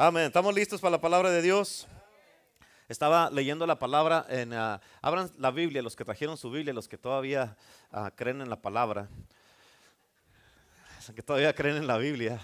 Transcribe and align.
Amén. 0.00 0.26
¿Estamos 0.26 0.54
listos 0.54 0.80
para 0.80 0.92
la 0.92 1.00
palabra 1.00 1.28
de 1.28 1.42
Dios? 1.42 1.88
Estaba 2.86 3.30
leyendo 3.30 3.66
la 3.66 3.80
palabra 3.80 4.24
en... 4.28 4.52
ah, 4.52 4.80
abran 5.02 5.28
la 5.38 5.50
Biblia, 5.50 5.82
los 5.82 5.96
que 5.96 6.04
trajeron 6.04 6.36
su 6.36 6.52
Biblia, 6.52 6.72
los 6.72 6.86
que 6.86 6.96
todavía 6.96 7.56
ah, 7.90 8.12
creen 8.14 8.40
en 8.40 8.48
la 8.48 8.62
palabra. 8.62 9.08
Los 10.98 11.10
que 11.16 11.20
todavía 11.20 11.52
creen 11.52 11.78
en 11.78 11.88
la 11.88 11.98
Biblia. 11.98 12.40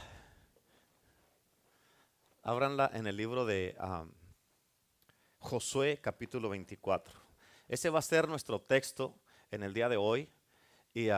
Ábranla 2.43 2.91
en 2.93 3.07
el 3.07 3.17
libro 3.17 3.47
de 3.47 3.77
ah, 3.79 4.05
Josué 5.39 6.01
capítulo 6.03 6.49
24. 6.49 7.15
Ese 7.69 7.89
va 7.89 8.01
a 8.01 8.03
ser 8.03 8.27
nuestro 8.27 8.61
texto 8.61 9.17
en 9.53 9.63
el 9.63 9.73
día 9.73 9.89
de 9.89 9.97
hoy. 9.97 10.29
Y, 10.93 11.09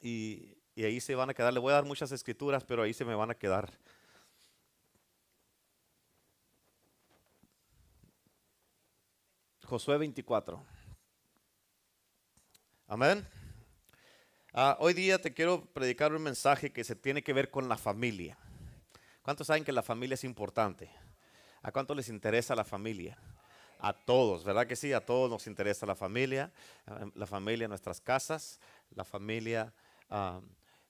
y 0.00 0.84
ahí 0.84 1.00
se 1.00 1.16
van 1.16 1.28
a 1.28 1.34
quedar. 1.34 1.52
Le 1.52 1.58
voy 1.58 1.72
a 1.72 1.74
dar 1.74 1.84
muchas 1.84 2.12
escrituras, 2.12 2.62
pero 2.62 2.84
ahí 2.84 2.94
se 2.94 3.04
me 3.04 3.16
van 3.16 3.32
a 3.32 3.34
quedar. 3.34 3.68
Josué 9.70 9.98
24. 9.98 10.60
Amén. 12.88 13.24
Ah, 14.52 14.76
hoy 14.80 14.94
día 14.94 15.22
te 15.22 15.32
quiero 15.32 15.64
predicar 15.66 16.12
un 16.12 16.24
mensaje 16.24 16.72
que 16.72 16.82
se 16.82 16.96
tiene 16.96 17.22
que 17.22 17.32
ver 17.32 17.52
con 17.52 17.68
la 17.68 17.78
familia. 17.78 18.36
¿Cuántos 19.22 19.46
saben 19.46 19.62
que 19.62 19.70
la 19.70 19.84
familia 19.84 20.14
es 20.14 20.24
importante? 20.24 20.90
¿A 21.62 21.70
cuánto 21.70 21.94
les 21.94 22.08
interesa 22.08 22.56
la 22.56 22.64
familia? 22.64 23.16
A 23.78 23.92
todos, 23.92 24.42
¿verdad 24.42 24.66
que 24.66 24.74
sí? 24.74 24.92
A 24.92 25.06
todos 25.06 25.30
nos 25.30 25.46
interesa 25.46 25.86
la 25.86 25.94
familia, 25.94 26.52
ah, 26.88 27.06
la 27.14 27.28
familia 27.28 27.66
en 27.66 27.70
nuestras 27.70 28.00
casas, 28.00 28.58
la 28.90 29.04
familia 29.04 29.72
ah, 30.08 30.40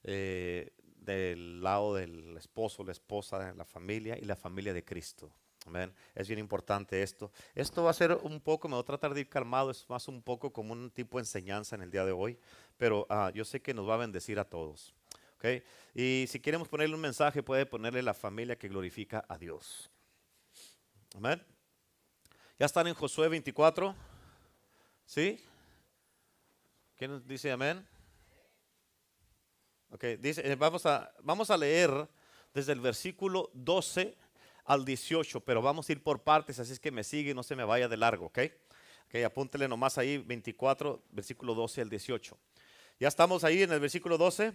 eh, 0.01 0.71
del 0.81 1.61
lado 1.61 1.93
del 1.93 2.35
esposo, 2.35 2.83
la 2.83 2.93
esposa, 2.93 3.53
la 3.53 3.65
familia 3.65 4.17
y 4.17 4.25
la 4.25 4.35
familia 4.35 4.73
de 4.73 4.83
Cristo. 4.83 5.31
Amén. 5.65 5.93
Es 6.15 6.27
bien 6.27 6.39
importante 6.39 7.01
esto. 7.03 7.31
Esto 7.53 7.83
va 7.83 7.91
a 7.91 7.93
ser 7.93 8.13
un 8.23 8.39
poco, 8.39 8.67
me 8.67 8.75
voy 8.75 8.81
a 8.81 8.85
tratar 8.85 9.13
de 9.13 9.21
ir 9.21 9.29
calmado, 9.29 9.69
es 9.71 9.87
más 9.89 10.07
un 10.07 10.21
poco 10.21 10.51
como 10.51 10.73
un 10.73 10.89
tipo 10.89 11.17
de 11.17 11.21
enseñanza 11.21 11.75
en 11.75 11.83
el 11.83 11.91
día 11.91 12.03
de 12.03 12.11
hoy, 12.11 12.39
pero 12.77 13.05
ah, 13.09 13.31
yo 13.33 13.45
sé 13.45 13.61
que 13.61 13.73
nos 13.73 13.87
va 13.87 13.93
a 13.93 13.97
bendecir 13.97 14.39
a 14.39 14.45
todos. 14.45 14.93
¿ok? 15.35 15.63
Y 15.93 16.25
si 16.27 16.39
queremos 16.39 16.67
ponerle 16.67 16.95
un 16.95 17.01
mensaje, 17.01 17.43
puede 17.43 17.65
ponerle 17.65 18.01
la 18.01 18.13
familia 18.13 18.57
que 18.57 18.69
glorifica 18.69 19.23
a 19.27 19.37
Dios. 19.37 19.89
Amén. 21.15 21.43
¿Ya 22.57 22.65
están 22.65 22.87
en 22.87 22.93
Josué 22.93 23.27
24? 23.27 23.95
¿Sí? 25.05 25.43
¿Quién 26.95 27.27
dice 27.27 27.51
amén? 27.51 27.85
Ok, 29.89 30.05
dice, 30.19 30.49
eh, 30.49 30.55
vamos, 30.55 30.85
a, 30.85 31.13
vamos 31.21 31.49
a 31.49 31.57
leer 31.57 32.07
desde 32.53 32.71
el 32.71 32.79
versículo 32.79 33.49
12 33.53 34.17
al 34.65 34.85
18, 34.85 35.41
pero 35.41 35.61
vamos 35.61 35.89
a 35.89 35.91
ir 35.91 36.03
por 36.03 36.21
partes, 36.23 36.59
así 36.59 36.73
es 36.73 36.79
que 36.79 36.91
me 36.91 37.03
sigue, 37.03 37.33
no 37.33 37.43
se 37.43 37.55
me 37.55 37.63
vaya 37.63 37.87
de 37.87 37.97
largo, 37.97 38.27
¿ok? 38.27 38.39
Ok, 39.07 39.15
apúntele 39.25 39.67
nomás 39.67 39.97
ahí 39.97 40.17
24, 40.17 41.03
versículo 41.11 41.53
12 41.53 41.81
al 41.81 41.89
18. 41.89 42.37
Ya 42.99 43.07
estamos 43.07 43.43
ahí 43.43 43.63
en 43.63 43.71
el 43.71 43.79
versículo 43.79 44.17
12. 44.17 44.53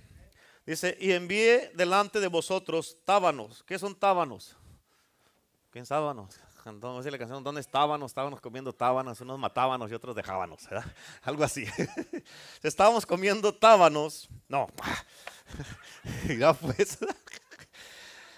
Dice, 0.64 0.96
y 1.00 1.12
envié 1.12 1.70
delante 1.74 2.20
de 2.20 2.28
vosotros 2.28 2.96
tábanos. 3.04 3.62
¿Qué 3.64 3.78
son 3.78 3.94
tábanos? 3.94 4.56
¿Qué 5.70 5.80
son 5.80 5.88
tábanos? 5.88 6.40
Entonces 6.64 7.12
la 7.12 7.18
canción, 7.18 7.44
¿dónde 7.44 7.60
estábamos? 7.60 8.10
Estábamos 8.10 8.40
comiendo 8.40 8.72
tábanos, 8.72 9.20
unos 9.20 9.38
matábamos 9.38 9.90
y 9.90 9.94
otros 9.94 10.16
dejábamos, 10.16 10.68
¿verdad? 10.68 10.84
Algo 11.22 11.44
así. 11.44 11.64
Estábamos 12.62 13.06
comiendo 13.06 13.54
tábanos. 13.54 14.28
No, 14.48 14.66
ya 16.38 16.52
pues. 16.54 16.98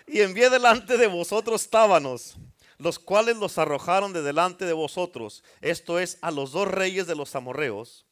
Y 0.09 0.21
envié 0.21 0.49
delante 0.49 0.97
de 0.97 1.07
vosotros 1.07 1.69
tábanos, 1.69 2.37
los 2.79 2.99
cuales 2.99 3.37
los 3.37 3.59
arrojaron 3.59 4.13
de 4.13 4.23
delante 4.23 4.65
de 4.65 4.73
vosotros, 4.73 5.45
esto 5.61 5.99
es, 5.99 6.19
a 6.23 6.31
los 6.31 6.53
dos 6.53 6.69
reyes 6.69 7.07
de 7.07 7.15
los 7.15 7.35
amorreos, 7.35 8.07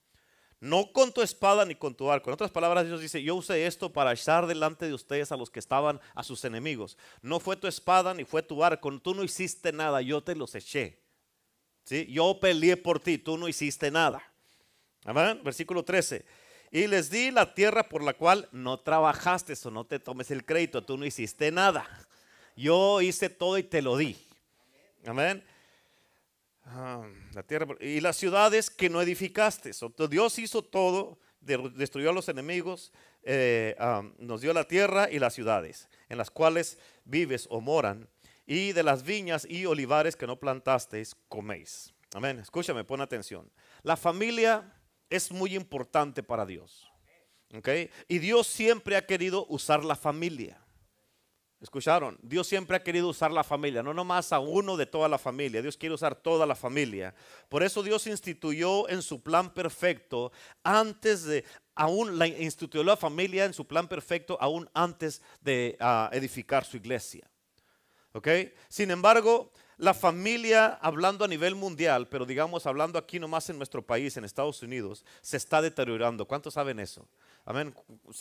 no 0.61 0.93
con 0.93 1.13
tu 1.13 1.23
espada 1.23 1.65
ni 1.65 1.75
con 1.75 1.95
tu 1.95 2.11
arco. 2.11 2.31
En 2.31 2.35
otras 2.35 2.51
palabras, 2.51 2.87
Dios 2.87 3.01
dice, 3.01 3.23
yo 3.23 3.35
usé 3.35 3.67
esto 3.67 3.93
para 3.93 4.13
echar 4.13 4.47
delante 4.47 4.87
de 4.87 4.95
ustedes 4.95 5.33
a 5.33 5.37
los 5.37 5.51
que 5.51 5.59
estaban 5.59 6.01
a 6.15 6.23
sus 6.23 6.45
enemigos. 6.45 6.99
No 7.23 7.41
fue 7.41 7.57
tu 7.57 7.67
espada 7.67 8.15
ni 8.15 8.25
fue 8.25 8.43
tu 8.43 8.65
arco, 8.65 8.99
tú 9.01 9.15
no 9.15 9.23
hiciste 9.23 9.73
nada, 9.73 10.01
yo 10.03 10.23
te 10.23 10.35
los 10.35 10.55
eché. 10.55 11.03
¿Sí? 11.85 12.07
Yo 12.11 12.41
peleé 12.41 12.77
por 12.77 13.01
ti, 13.01 13.17
tú 13.17 13.39
no 13.39 13.49
hiciste 13.49 13.91
nada. 13.91 14.23
Amén. 15.05 15.41
Versículo 15.45 15.85
13. 15.85 16.25
Y 16.71 16.87
les 16.87 17.11
di 17.11 17.31
la 17.31 17.55
tierra 17.55 17.89
por 17.89 18.03
la 18.03 18.15
cual 18.15 18.49
no 18.53 18.81
trabajaste, 18.81 19.55
o 19.65 19.71
no 19.71 19.85
te 19.87 19.99
tomes 19.99 20.31
el 20.31 20.45
crédito, 20.45 20.85
tú 20.85 20.97
no 20.99 21.07
hiciste 21.07 21.51
nada. 21.51 21.87
Yo 22.57 23.01
hice 23.01 23.29
todo 23.31 23.59
y 23.59 23.63
te 23.63 23.83
lo 23.83 23.97
di. 23.97 24.17
Amén. 25.07 25.45
Ah, 26.65 27.07
la 27.33 27.43
tierra 27.45 27.67
y 27.81 28.01
las 28.01 28.17
ciudades 28.17 28.71
que 28.71 28.91
no 28.91 29.01
edificaste. 29.01 29.71
Dios 30.11 30.39
hizo 30.39 30.63
todo, 30.63 31.19
de- 31.41 31.71
destruyó 31.77 32.11
a 32.11 32.13
los 32.13 32.29
enemigos, 32.29 32.93
eh, 33.23 33.77
nos 34.19 34.41
dio 34.41 34.53
la 34.53 34.65
tierra 34.65 35.09
y 35.11 35.19
las 35.19 35.35
ciudades 35.35 35.89
en 36.09 36.19
las 36.19 36.31
cuales 36.31 36.79
vives 37.05 37.47
o 37.51 37.61
moran, 37.61 38.09
y 38.47 38.73
de 38.73 38.83
las 38.83 39.03
viñas 39.05 39.45
y 39.49 39.67
olivares 39.67 40.17
que 40.17 40.27
no 40.27 40.37
plantasteis, 40.37 41.15
coméis. 41.29 41.93
Amén. 42.15 42.39
Escúchame, 42.39 42.85
pon 42.85 43.01
atención. 43.01 43.51
La 43.83 43.97
familia 43.97 44.73
es 45.11 45.31
muy 45.31 45.55
importante 45.55 46.23
para 46.23 46.47
Dios. 46.47 46.91
¿ok? 47.55 47.69
Y 48.09 48.19
Dios 48.19 48.47
siempre 48.47 48.97
ha 48.97 49.07
querido 49.07 49.47
usar 49.49 49.85
la 49.85 49.97
familia. 49.97 50.61
¿Escucharon? 51.59 52.19
Dios 52.23 52.47
siempre 52.47 52.77
ha 52.77 52.83
querido 52.83 53.09
usar 53.09 53.33
la 53.33 53.43
familia, 53.43 53.83
no 53.83 53.95
nomás 53.95 54.31
a 54.33 54.41
uno 54.41 54.77
de 54.77 54.85
toda 54.85 55.09
la 55.09 55.19
familia, 55.19 55.63
Dios 55.63 55.79
quiere 55.79 55.95
usar 55.95 56.15
toda 56.15 56.45
la 56.45 56.55
familia. 56.55 57.15
Por 57.49 57.63
eso 57.63 57.83
Dios 57.83 58.07
instituyó 58.07 58.87
en 58.91 59.01
su 59.01 59.23
plan 59.23 59.53
perfecto, 59.55 60.33
antes 60.63 61.25
de, 61.25 61.45
aún 61.75 62.19
la 62.19 62.27
instituyó 62.27 62.85
la 62.85 62.97
familia 62.97 63.47
en 63.47 63.55
su 63.55 63.67
plan 63.67 63.89
perfecto, 63.89 64.37
aún 64.39 64.69
antes 64.75 65.23
de 65.41 65.79
ah, 65.81 66.11
edificar 66.13 66.65
su 66.67 66.77
iglesia. 66.77 67.27
¿Ok? 68.13 68.29
Sin 68.69 68.91
embargo, 68.91 69.51
la 69.79 69.93
familia, 69.93 70.79
hablando 70.81 71.25
a 71.25 71.29
nivel 71.29 71.55
mundial, 71.55 72.09
pero 72.09 72.25
digamos 72.25 72.67
hablando 72.67 72.99
aquí 72.99 73.19
nomás 73.19 73.51
en 73.51 73.59
nuestro 73.59 73.83
país, 73.83 74.17
en 74.17 74.25
Estados 74.25 74.63
Unidos, 74.63 75.05
se 75.21 75.37
está 75.37 75.61
deteriorando. 75.61 76.27
¿Cuántos 76.27 76.55
saben 76.55 76.81
eso? 76.81 77.07
Amén. 77.45 77.75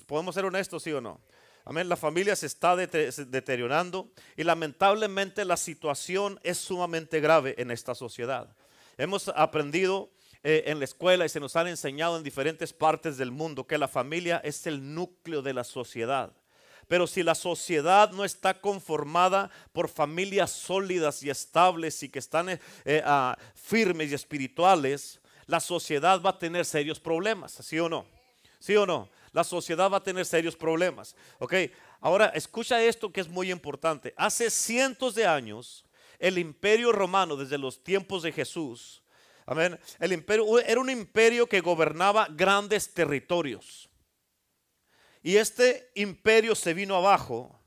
¿Podemos 0.05 0.35
ser 0.35 0.45
honestos, 0.45 0.83
sí 0.83 0.91
o 0.91 0.99
no? 0.99 1.21
Amén. 1.63 1.87
La 1.87 1.95
familia 1.95 2.35
se 2.35 2.45
está 2.45 2.75
deteriorando 2.75 4.11
y 4.35 4.43
lamentablemente 4.43 5.45
la 5.45 5.57
situación 5.57 6.39
es 6.43 6.57
sumamente 6.57 7.21
grave 7.21 7.55
en 7.57 7.71
esta 7.71 7.95
sociedad. 7.95 8.53
Hemos 8.97 9.29
aprendido 9.29 10.11
eh, 10.43 10.65
en 10.67 10.79
la 10.79 10.85
escuela 10.85 11.25
y 11.25 11.29
se 11.29 11.39
nos 11.39 11.55
han 11.55 11.67
enseñado 11.67 12.17
en 12.17 12.23
diferentes 12.23 12.73
partes 12.73 13.17
del 13.17 13.31
mundo 13.31 13.65
que 13.65 13.77
la 13.77 13.87
familia 13.87 14.41
es 14.43 14.67
el 14.67 14.93
núcleo 14.93 15.41
de 15.41 15.53
la 15.53 15.63
sociedad. 15.63 16.33
Pero 16.87 17.07
si 17.07 17.23
la 17.23 17.35
sociedad 17.35 18.11
no 18.11 18.23
está 18.23 18.53
conformada 18.53 19.49
por 19.73 19.89
familias 19.89 20.51
sólidas 20.51 21.23
y 21.23 21.29
estables 21.29 22.03
y 22.03 22.09
que 22.09 22.19
están 22.19 22.49
eh, 22.49 22.59
eh, 22.85 23.01
ah, 23.05 23.37
firmes 23.55 24.11
y 24.11 24.15
espirituales, 24.15 25.19
la 25.47 25.59
sociedad 25.59 26.21
va 26.21 26.31
a 26.31 26.39
tener 26.39 26.65
serios 26.65 26.99
problemas, 26.99 27.53
¿sí 27.53 27.79
o 27.79 27.89
no? 27.89 28.05
¿Sí 28.59 28.75
o 28.75 28.85
no? 28.85 29.09
La 29.31 29.43
sociedad 29.43 29.91
va 29.91 29.97
a 29.97 30.03
tener 30.03 30.25
serios 30.25 30.55
problemas. 30.55 31.15
Ok, 31.39 31.53
ahora 32.01 32.27
escucha 32.27 32.81
esto 32.81 33.11
que 33.11 33.21
es 33.21 33.27
muy 33.27 33.51
importante. 33.51 34.13
Hace 34.17 34.49
cientos 34.49 35.13
de 35.13 35.27
años, 35.27 35.85
el 36.19 36.37
imperio 36.37 36.91
romano, 36.91 37.35
desde 37.35 37.57
los 37.57 37.83
tiempos 37.83 38.23
de 38.23 38.31
Jesús, 38.31 39.01
el 39.99 40.11
imperio 40.11 40.59
era 40.59 40.79
un 40.79 40.89
imperio 40.89 41.47
que 41.47 41.61
gobernaba 41.61 42.27
grandes 42.31 42.93
territorios. 42.93 43.89
Y 45.25 45.37
este 45.37 45.89
imperio 45.95 46.53
se 46.53 46.75
vino 46.75 46.95
abajo 46.95 47.59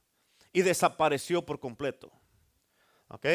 y 0.53 0.63
desapareció 0.63 1.45
por 1.45 1.59
completo. 1.59 2.13
¿Ok? 3.09 3.27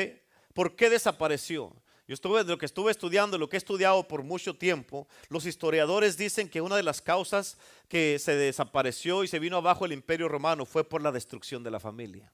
¿Por 0.54 0.78
qué 0.78 0.90
desapareció? 0.90 1.76
Yo 2.08 2.14
estuve, 2.14 2.42
de 2.46 2.50
lo 2.50 2.58
que 2.58 2.66
estuve 2.66 2.90
estudiando, 2.92 3.38
lo 3.38 3.50
que 3.50 3.58
he 3.58 3.60
estudiado 3.60 4.08
por 4.08 4.24
mucho 4.24 4.56
tiempo, 4.56 5.10
los 5.28 5.46
historiadores 5.46 6.16
dicen 6.16 6.48
que 6.48 6.62
una 6.62 6.78
de 6.78 6.84
las 6.84 7.02
causas 7.02 7.58
que 7.90 8.18
se 8.18 8.38
desapareció 8.38 9.26
y 9.26 9.28
se 9.28 9.40
vino 9.40 9.58
abajo 9.58 9.84
el 9.84 9.92
imperio 9.92 10.30
romano 10.30 10.66
fue 10.66 10.86
por 10.88 11.02
la 11.02 11.12
destrucción 11.12 11.62
de 11.62 11.72
la 11.72 11.82
familia. 11.82 12.32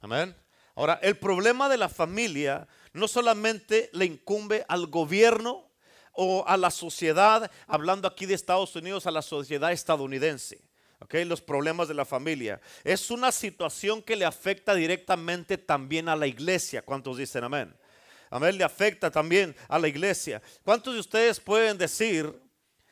Amén. 0.00 0.34
Ahora, 0.74 0.98
el 1.02 1.18
problema 1.18 1.68
de 1.68 1.76
la 1.76 1.88
familia 1.88 2.66
no 2.92 3.06
solamente 3.06 3.90
le 3.92 4.06
incumbe 4.06 4.64
al 4.66 4.88
gobierno 4.88 5.69
o 6.12 6.44
a 6.46 6.56
la 6.56 6.70
sociedad, 6.70 7.50
hablando 7.66 8.08
aquí 8.08 8.26
de 8.26 8.34
Estados 8.34 8.74
Unidos, 8.76 9.06
a 9.06 9.10
la 9.10 9.22
sociedad 9.22 9.72
estadounidense. 9.72 10.60
Los 11.10 11.40
problemas 11.40 11.88
de 11.88 11.94
la 11.94 12.04
familia. 12.04 12.60
Es 12.84 13.10
una 13.10 13.32
situación 13.32 14.02
que 14.02 14.14
le 14.14 14.24
afecta 14.24 14.74
directamente 14.74 15.58
también 15.58 16.08
a 16.08 16.14
la 16.14 16.26
iglesia. 16.26 16.82
¿Cuántos 16.82 17.16
dicen 17.16 17.42
amén? 17.42 17.74
Amén, 18.28 18.56
le 18.56 18.62
afecta 18.62 19.10
también 19.10 19.56
a 19.66 19.78
la 19.78 19.88
iglesia. 19.88 20.40
¿Cuántos 20.62 20.94
de 20.94 21.00
ustedes 21.00 21.40
pueden 21.40 21.78
decir, 21.78 22.32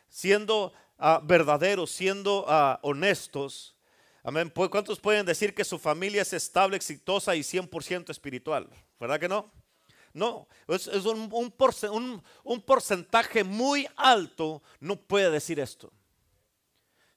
siendo 0.09 0.73
ah, 0.99 1.21
verdaderos, 1.23 1.93
siendo 1.93 2.45
ah, 2.49 2.81
honestos, 2.83 3.77
Amén. 4.25 4.53
¿Cuántos 4.55 5.01
pueden 5.01 5.25
decir 5.25 5.55
que 5.55 5.65
su 5.65 5.79
familia 5.79 6.21
es 6.21 6.35
estable, 6.35 6.77
exitosa 6.77 7.35
y 7.35 7.41
100% 7.41 8.11
espiritual? 8.11 8.69
¿Verdad 9.01 9.19
que 9.19 9.29
no? 9.29 9.51
No, 10.13 10.49
es, 10.69 10.87
un, 10.87 12.63
porcentaje 12.67 13.45
muy 13.45 13.87
alto 13.97 14.63
no 14.81 14.97
puede 14.97 15.31
decir 15.31 15.61
esto. 15.61 15.93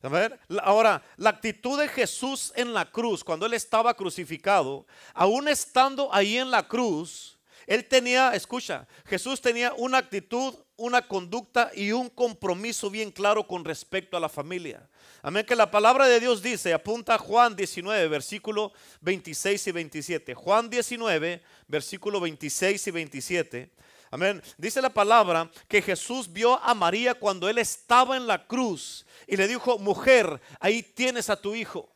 Ver, 0.02 0.40
ahora, 0.64 1.04
la 1.18 1.30
actitud 1.30 1.80
de 1.80 1.88
Jesús 1.88 2.52
en 2.56 2.74
la 2.74 2.90
cruz, 2.90 3.24
cuando 3.24 3.46
él 3.46 3.54
estaba 3.54 3.94
crucificado, 3.94 4.88
aún 5.14 5.48
estando 5.48 6.12
ahí 6.14 6.38
en 6.38 6.50
la 6.50 6.68
cruz, 6.68 7.38
él 7.68 7.88
tenía, 7.88 8.34
escucha, 8.34 8.88
Jesús 9.06 9.40
tenía 9.40 9.74
una 9.78 10.00
actitud, 10.00 10.56
una 10.82 11.08
conducta 11.08 11.72
y 11.76 11.92
un 11.92 12.10
compromiso 12.10 12.90
bien 12.90 13.12
claro 13.12 13.48
con 13.48 13.64
respecto 13.64 14.18
a 14.18 14.20
la 14.20 14.30
familia. 14.30 14.88
Amén, 15.22 15.46
que 15.46 15.56
la 15.56 15.70
palabra 15.70 16.08
de 16.08 16.20
Dios 16.20 16.42
dice, 16.42 16.74
apunta 16.74 17.16
a 17.16 17.20
Juan 17.20 17.56
19, 17.56 18.08
versículo 18.08 18.74
26 19.02 19.68
y 19.68 19.72
27. 19.72 20.34
Juan 20.34 20.70
19, 20.70 21.42
versículo 21.68 22.20
26 22.20 22.88
y 22.88 22.92
27. 22.92 23.72
Amén. 24.10 24.42
Dice 24.58 24.82
la 24.82 24.90
palabra 24.90 25.50
que 25.68 25.82
Jesús 25.82 26.34
vio 26.34 26.60
a 26.62 26.74
María 26.74 27.14
cuando 27.14 27.48
él 27.48 27.60
estaba 27.60 28.18
en 28.18 28.26
la 28.26 28.46
cruz 28.48 29.06
y 29.28 29.38
le 29.38 29.48
dijo, 29.48 29.78
mujer, 29.78 30.42
ahí 30.60 30.82
tienes 30.82 31.30
a 31.30 31.40
tu 31.40 31.54
hijo. 31.54 31.90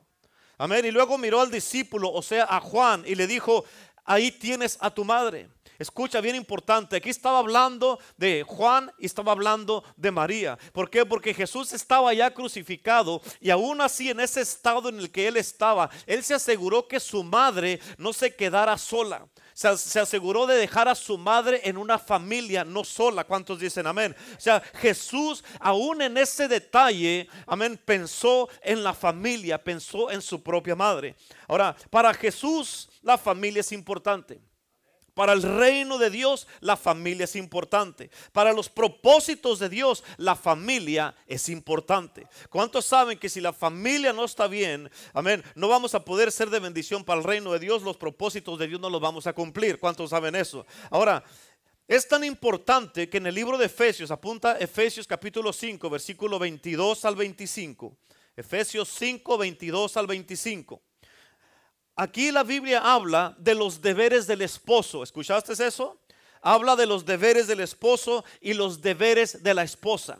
Amén. 0.60 0.86
Y 0.86 0.92
luego 0.92 1.18
miró 1.18 1.42
al 1.42 1.50
discípulo, 1.50 2.12
o 2.12 2.22
sea, 2.22 2.46
a 2.48 2.62
Juan, 2.62 3.04
y 3.08 3.16
le 3.16 3.26
dijo, 3.26 3.66
ahí 4.06 4.32
tienes 4.32 4.78
a 4.80 4.92
tu 4.92 5.04
madre. 5.04 5.50
Escucha, 5.78 6.22
bien 6.22 6.36
importante, 6.36 6.96
aquí 6.96 7.10
estaba 7.10 7.40
hablando 7.40 8.00
de 8.18 8.44
Juan 8.44 8.92
y 8.98 9.06
estaba 9.06 9.32
hablando 9.34 9.84
de 9.98 10.12
María. 10.12 10.58
¿Por 10.72 10.90
qué? 10.90 11.06
Porque 11.06 11.34
Jesús 11.34 11.74
estaba 11.74 12.14
ya 12.14 12.34
crucificado 12.34 13.22
y 13.42 13.50
aún 13.50 13.82
así 13.82 14.10
en 14.10 14.20
ese 14.20 14.42
estado 14.42 14.90
en 14.90 15.00
el 15.00 15.12
que 15.12 15.28
él 15.28 15.38
estaba, 15.38 15.90
él 16.06 16.24
se 16.24 16.34
aseguró 16.34 16.88
que 16.88 17.00
su 17.00 17.24
madre 17.24 17.80
no 17.98 18.14
se 18.14 18.36
quedara 18.36 18.78
sola. 18.78 19.28
Se, 19.54 20.00
aseguró 20.02 20.46
de 20.48 20.58
dejar 20.58 20.90
a 20.90 20.96
su 20.96 21.18
madre 21.18 21.62
en 21.64 21.78
una 21.78 21.98
familia, 21.98 22.66
no 22.66 22.84
sola. 22.84 23.24
¿Cuántos 23.24 23.58
dicen 23.58 23.88
amén? 23.88 24.14
O 24.38 24.40
sea, 24.40 24.62
Jesús, 24.82 25.46
aún 25.62 26.02
en 26.02 26.18
ese 26.18 26.50
detalle, 26.50 27.30
amén, 27.48 27.80
pensó 27.86 28.50
en 28.62 28.84
la 28.84 28.94
familia, 28.94 29.64
pensó 29.64 30.12
en 30.12 30.22
su 30.22 30.44
propia 30.44 30.76
madre. 30.76 31.16
Ahora, 31.48 31.74
para 31.90 32.14
Jesús, 32.14 32.90
la 33.02 33.18
familia 33.18 33.62
es 33.62 33.72
importante. 33.72 34.42
Para 35.16 35.32
el 35.34 35.42
reino 35.42 35.98
de 35.98 36.10
Dios 36.10 36.46
la 36.60 36.76
familia 36.76 37.24
es 37.24 37.36
importante. 37.38 38.12
Para 38.34 38.54
los 38.54 38.70
propósitos 38.70 39.60
de 39.60 39.70
Dios 39.70 40.04
la 40.18 40.36
familia 40.36 41.16
es 41.26 41.50
importante. 41.50 42.28
¿Cuántos 42.50 42.86
saben 42.86 43.18
que 43.18 43.30
si 43.30 43.40
la 43.42 43.54
familia 43.54 44.12
no 44.14 44.26
está 44.26 44.48
bien, 44.48 44.92
amén, 45.14 45.42
no 45.56 45.70
vamos 45.70 45.96
a 45.96 46.04
poder 46.04 46.32
ser 46.34 46.50
de 46.50 46.60
bendición 46.60 47.04
para 47.06 47.20
el 47.20 47.26
reino 47.26 47.54
de 47.54 47.60
Dios? 47.60 47.82
Los 47.82 47.96
propósitos 47.96 48.60
de 48.60 48.68
Dios 48.68 48.82
no 48.82 48.90
los 48.90 49.02
vamos 49.02 49.26
a 49.26 49.34
cumplir. 49.34 49.80
¿Cuántos 49.80 50.10
saben 50.10 50.36
eso? 50.36 50.66
Ahora, 50.92 51.24
es 51.88 52.08
tan 52.08 52.26
importante 52.26 53.08
que 53.10 53.18
en 53.18 53.28
el 53.28 53.36
libro 53.36 53.58
de 53.58 53.68
Efesios, 53.68 54.12
apunta 54.12 54.58
Efesios 54.60 55.08
capítulo 55.08 55.54
5, 55.54 55.90
versículo 55.90 56.38
22 56.38 57.06
al 57.06 57.16
25. 57.16 57.96
Efesios 58.36 58.90
5, 58.90 59.38
22 59.38 59.96
al 59.96 60.08
25. 60.08 60.82
Aquí 61.96 62.32
la 62.32 62.44
Biblia 62.44 62.82
habla 62.84 63.36
de 63.38 63.56
los 63.56 63.82
deberes 63.82 64.28
del 64.28 64.42
esposo. 64.42 65.02
¿Escuchaste 65.02 65.54
eso? 65.66 65.98
Habla 66.42 66.76
de 66.76 66.86
los 66.86 67.06
deberes 67.06 67.48
del 67.48 67.62
esposo 67.62 68.26
y 68.42 68.54
los 68.54 68.82
deberes 68.82 69.42
de 69.42 69.54
la 69.54 69.64
esposa. 69.64 70.20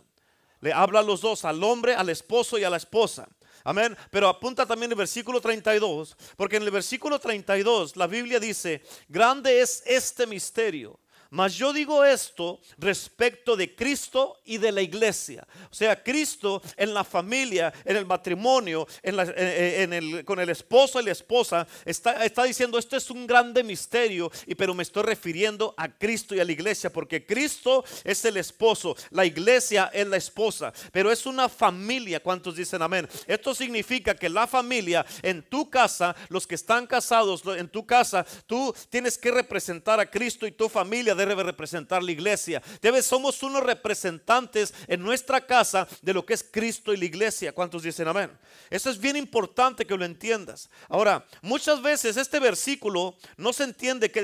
Le 0.62 0.72
habla 0.72 1.00
a 1.00 1.04
los 1.04 1.22
dos, 1.22 1.44
al 1.44 1.64
hombre, 1.64 1.94
al 1.94 2.10
esposo 2.10 2.58
y 2.58 2.64
a 2.64 2.70
la 2.70 2.78
esposa. 2.78 3.28
Amén. 3.64 3.98
Pero 4.10 4.30
apunta 4.30 4.66
también 4.66 4.92
el 4.92 4.98
versículo 4.98 5.42
32, 5.42 6.16
porque 6.38 6.56
en 6.56 6.64
el 6.64 6.72
versículo 6.72 7.20
32 7.20 7.98
la 7.98 8.08
Biblia 8.08 8.40
dice, 8.40 8.82
grande 9.10 9.60
es 9.60 9.84
este 9.86 10.26
misterio 10.28 11.00
mas 11.36 11.54
yo 11.56 11.74
digo 11.74 12.06
esto 12.06 12.62
respecto 12.78 13.58
de 13.58 13.76
Cristo 13.76 14.40
y 14.46 14.58
de 14.58 14.72
la 14.72 14.82
iglesia. 14.82 15.46
O 15.70 15.76
sea, 15.76 16.02
Cristo 16.02 16.62
en 16.78 16.94
la 16.94 17.04
familia, 17.04 17.74
en 17.84 17.98
el 17.98 18.06
matrimonio, 18.06 18.88
en, 19.04 19.92
el, 19.92 20.24
con 20.24 20.40
el 20.40 20.50
esposo 20.50 21.02
y 21.02 21.04
la 21.04 21.12
esposa, 21.12 21.68
está, 21.84 22.24
está 22.24 22.44
diciendo, 22.44 22.80
esto 22.80 22.96
es 22.96 23.10
un 23.10 23.28
grande 23.28 23.66
misterio, 23.66 24.32
y, 24.48 24.56
pero 24.56 24.74
me 24.74 24.84
estoy 24.84 25.04
refiriendo 25.04 25.74
a 25.76 25.90
Cristo 25.90 26.34
y 26.36 26.40
a 26.40 26.46
la 26.46 26.54
iglesia, 26.54 26.90
porque 26.90 27.26
Cristo 27.26 27.84
es 28.06 28.24
el 28.24 28.38
esposo, 28.38 28.96
la 29.10 29.26
iglesia 29.26 29.92
es 29.94 30.08
la 30.08 30.16
esposa, 30.16 30.72
pero 30.94 31.12
es 31.12 31.26
una 31.26 31.50
familia. 31.50 32.22
¿Cuántos 32.22 32.56
dicen 32.56 32.82
amén? 32.82 33.10
Esto 33.28 33.54
significa 33.54 34.16
que 34.16 34.30
la 34.30 34.48
familia 34.48 35.06
en 35.22 35.44
tu 35.44 35.70
casa, 35.70 36.16
los 36.30 36.48
que 36.48 36.56
están 36.56 36.88
casados 36.88 37.44
en 37.46 37.68
tu 37.68 37.86
casa, 37.86 38.26
tú 38.48 38.74
tienes 38.90 39.18
que 39.18 39.32
representar 39.32 40.00
a 40.00 40.10
Cristo 40.10 40.48
y 40.48 40.52
tu 40.54 40.70
familia 40.70 41.14
debe 41.26 41.44
representar 41.44 42.04
la 42.04 42.12
iglesia. 42.12 42.62
Debe, 42.82 43.02
somos 43.02 43.42
unos 43.44 43.64
representantes 43.64 44.74
en 44.88 45.02
nuestra 45.02 45.46
casa 45.46 45.88
de 46.02 46.14
lo 46.14 46.26
que 46.26 46.34
es 46.34 46.44
Cristo 46.44 46.94
y 46.94 46.98
la 46.98 47.06
iglesia. 47.06 47.54
¿Cuántos 47.54 47.84
dicen 47.84 48.08
amén? 48.08 48.32
Eso 48.70 48.90
es 48.90 49.00
bien 49.00 49.16
importante 49.16 49.86
que 49.86 49.98
lo 49.98 50.06
entiendas. 50.06 50.70
Ahora, 50.90 51.26
muchas 51.42 51.82
veces 51.82 52.18
este 52.18 52.40
versículo 52.40 53.16
no 53.38 53.54
se 53.54 53.64
entiende 53.64 54.12
que, 54.12 54.24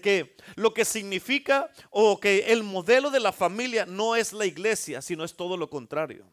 que, 0.00 0.36
lo 0.56 0.74
que 0.74 0.84
significa 0.84 1.70
o 1.90 2.18
que 2.18 2.52
el 2.52 2.62
modelo 2.62 3.10
de 3.10 3.20
la 3.20 3.32
familia 3.32 3.86
no 3.86 4.16
es 4.16 4.32
la 4.32 4.46
iglesia, 4.46 5.02
sino 5.02 5.24
es 5.24 5.34
todo 5.34 5.56
lo 5.56 5.68
contrario. 5.68 6.26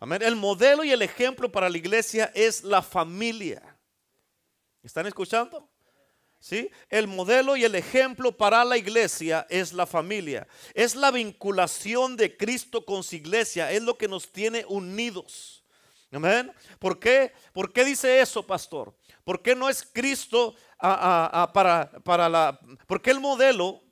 Amén. 0.00 0.22
El 0.22 0.36
modelo 0.36 0.84
y 0.84 0.90
el 0.90 1.02
ejemplo 1.02 1.50
para 1.50 1.68
la 1.68 1.78
iglesia 1.78 2.30
es 2.34 2.62
la 2.62 2.82
familia. 2.82 3.62
¿Están 4.82 5.06
escuchando? 5.06 5.68
¿Sí? 6.44 6.70
El 6.90 7.08
modelo 7.08 7.56
y 7.56 7.64
el 7.64 7.74
ejemplo 7.74 8.30
para 8.30 8.66
la 8.66 8.76
iglesia 8.76 9.46
es 9.48 9.72
la 9.72 9.86
familia. 9.86 10.46
Es 10.74 10.94
la 10.94 11.10
vinculación 11.10 12.18
de 12.18 12.36
Cristo 12.36 12.84
con 12.84 13.02
su 13.02 13.16
iglesia. 13.16 13.72
Es 13.72 13.82
lo 13.82 13.96
que 13.96 14.08
nos 14.08 14.30
tiene 14.30 14.62
unidos. 14.68 15.64
Amén. 16.12 16.52
¿Por 16.78 16.98
qué? 16.98 17.32
¿Por 17.54 17.72
qué 17.72 17.82
dice 17.82 18.20
eso, 18.20 18.46
pastor? 18.46 18.94
¿Por 19.24 19.40
qué 19.40 19.54
no 19.54 19.70
es 19.70 19.88
Cristo 19.90 20.54
para, 20.78 21.90
para 22.04 22.28
la... 22.28 22.60
¿Por 22.86 23.00
qué 23.00 23.12
el 23.12 23.20
modelo 23.20 23.82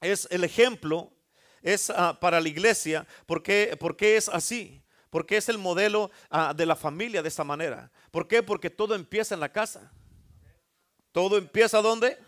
es 0.00 0.28
el 0.30 0.44
ejemplo? 0.44 1.12
Es 1.60 1.92
para 2.20 2.40
la 2.40 2.48
iglesia. 2.48 3.04
¿Por 3.26 3.42
qué, 3.42 3.76
es 4.00 4.28
así? 4.28 4.80
Porque 5.10 5.38
es 5.38 5.48
el 5.48 5.58
modelo 5.58 6.12
de 6.54 6.66
la 6.66 6.76
familia 6.76 7.20
de 7.20 7.28
esta 7.28 7.42
manera. 7.42 7.90
¿Por 8.12 8.28
qué? 8.28 8.44
Porque 8.44 8.70
todo 8.70 8.94
empieza 8.94 9.34
en 9.34 9.40
la 9.40 9.50
casa. 9.50 9.92
Todo 11.12 11.38
empieza 11.38 11.82
¿dónde? 11.82 12.18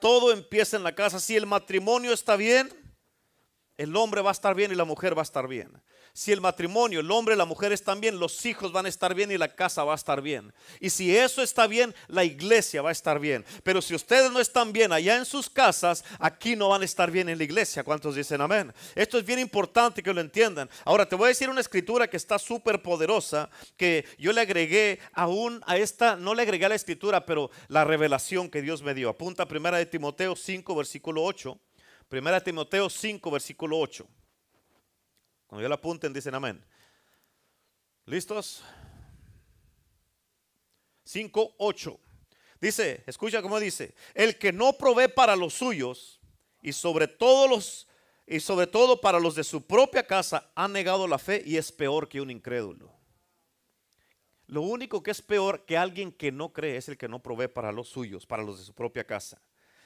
Todo 0.00 0.32
empieza 0.32 0.76
en 0.76 0.84
la 0.84 0.94
casa. 0.94 1.20
Si 1.20 1.36
el 1.36 1.46
matrimonio 1.46 2.12
está 2.12 2.36
bien, 2.36 2.70
el 3.78 3.94
hombre 3.96 4.20
va 4.20 4.30
a 4.30 4.32
estar 4.32 4.54
bien 4.54 4.72
y 4.72 4.74
la 4.74 4.84
mujer 4.84 5.16
va 5.16 5.22
a 5.22 5.24
estar 5.24 5.46
bien. 5.46 5.70
Si 6.12 6.32
el 6.32 6.40
matrimonio, 6.40 6.98
el 6.98 7.10
hombre 7.12 7.36
y 7.36 7.38
la 7.38 7.44
mujer 7.44 7.72
están 7.72 8.00
bien, 8.00 8.18
los 8.18 8.44
hijos 8.44 8.72
van 8.72 8.86
a 8.86 8.88
estar 8.88 9.14
bien 9.14 9.30
y 9.30 9.38
la 9.38 9.54
casa 9.54 9.84
va 9.84 9.92
a 9.92 9.96
estar 9.96 10.20
bien. 10.20 10.52
Y 10.80 10.90
si 10.90 11.16
eso 11.16 11.42
está 11.42 11.68
bien, 11.68 11.94
la 12.08 12.24
iglesia 12.24 12.82
va 12.82 12.88
a 12.88 12.92
estar 12.92 13.20
bien. 13.20 13.44
Pero 13.62 13.80
si 13.80 13.94
ustedes 13.94 14.32
no 14.32 14.40
están 14.40 14.72
bien 14.72 14.92
allá 14.92 15.16
en 15.16 15.24
sus 15.24 15.48
casas, 15.48 16.04
aquí 16.18 16.56
no 16.56 16.70
van 16.70 16.82
a 16.82 16.86
estar 16.86 17.12
bien 17.12 17.28
en 17.28 17.38
la 17.38 17.44
iglesia. 17.44 17.84
¿Cuántos 17.84 18.16
dicen 18.16 18.40
amén? 18.40 18.72
Esto 18.96 19.16
es 19.16 19.24
bien 19.24 19.38
importante 19.38 20.02
que 20.02 20.12
lo 20.12 20.20
entiendan. 20.20 20.68
Ahora 20.84 21.08
te 21.08 21.14
voy 21.14 21.26
a 21.26 21.28
decir 21.28 21.48
una 21.48 21.60
escritura 21.60 22.10
que 22.10 22.16
está 22.16 22.36
súper 22.36 22.82
poderosa, 22.82 23.48
que 23.76 24.04
yo 24.18 24.32
le 24.32 24.40
agregué 24.40 24.98
aún 25.12 25.62
a 25.66 25.76
esta, 25.76 26.16
no 26.16 26.34
le 26.34 26.42
agregué 26.42 26.66
a 26.66 26.70
la 26.70 26.74
escritura, 26.74 27.24
pero 27.24 27.52
la 27.68 27.84
revelación 27.84 28.50
que 28.50 28.60
Dios 28.60 28.82
me 28.82 28.92
dio. 28.92 29.08
Apunta 29.08 29.46
primera 29.46 29.78
de 29.78 29.86
Timoteo 29.86 30.34
5, 30.34 30.74
versículo 30.74 31.22
8. 31.22 31.56
Primera 32.08 32.42
Timoteo 32.42 32.88
5, 32.88 33.30
versículo 33.30 33.78
8. 33.78 34.06
Cuando 35.46 35.62
ya 35.62 35.68
lo 35.68 35.74
apunten, 35.74 36.12
dicen 36.12 36.34
amén. 36.34 36.64
¿Listos? 38.06 38.62
5, 41.04 41.54
8. 41.58 42.00
Dice, 42.60 43.04
escucha 43.06 43.42
cómo 43.42 43.60
dice, 43.60 43.94
el 44.14 44.38
que 44.38 44.52
no 44.52 44.72
provee 44.72 45.08
para 45.08 45.36
los 45.36 45.54
suyos 45.54 46.20
y 46.62 46.72
sobre 46.72 47.06
todos 47.06 47.48
los 47.48 47.88
y 48.26 48.40
sobre 48.40 48.66
todo 48.66 49.00
para 49.00 49.18
los 49.18 49.34
de 49.34 49.44
su 49.44 49.66
propia 49.66 50.06
casa 50.06 50.50
ha 50.54 50.68
negado 50.68 51.08
la 51.08 51.18
fe 51.18 51.42
y 51.46 51.56
es 51.56 51.72
peor 51.72 52.08
que 52.08 52.20
un 52.20 52.30
incrédulo. 52.30 52.92
Lo 54.46 54.62
único 54.62 55.02
que 55.02 55.10
es 55.10 55.22
peor 55.22 55.64
que 55.64 55.78
alguien 55.78 56.12
que 56.12 56.30
no 56.30 56.52
cree 56.52 56.76
es 56.76 56.88
el 56.88 56.98
que 56.98 57.08
no 57.08 57.22
provee 57.22 57.48
para 57.48 57.72
los 57.72 57.88
suyos, 57.88 58.26
para 58.26 58.42
los 58.42 58.58
de 58.58 58.64
su 58.64 58.74
propia 58.74 59.04
casa. 59.04 59.40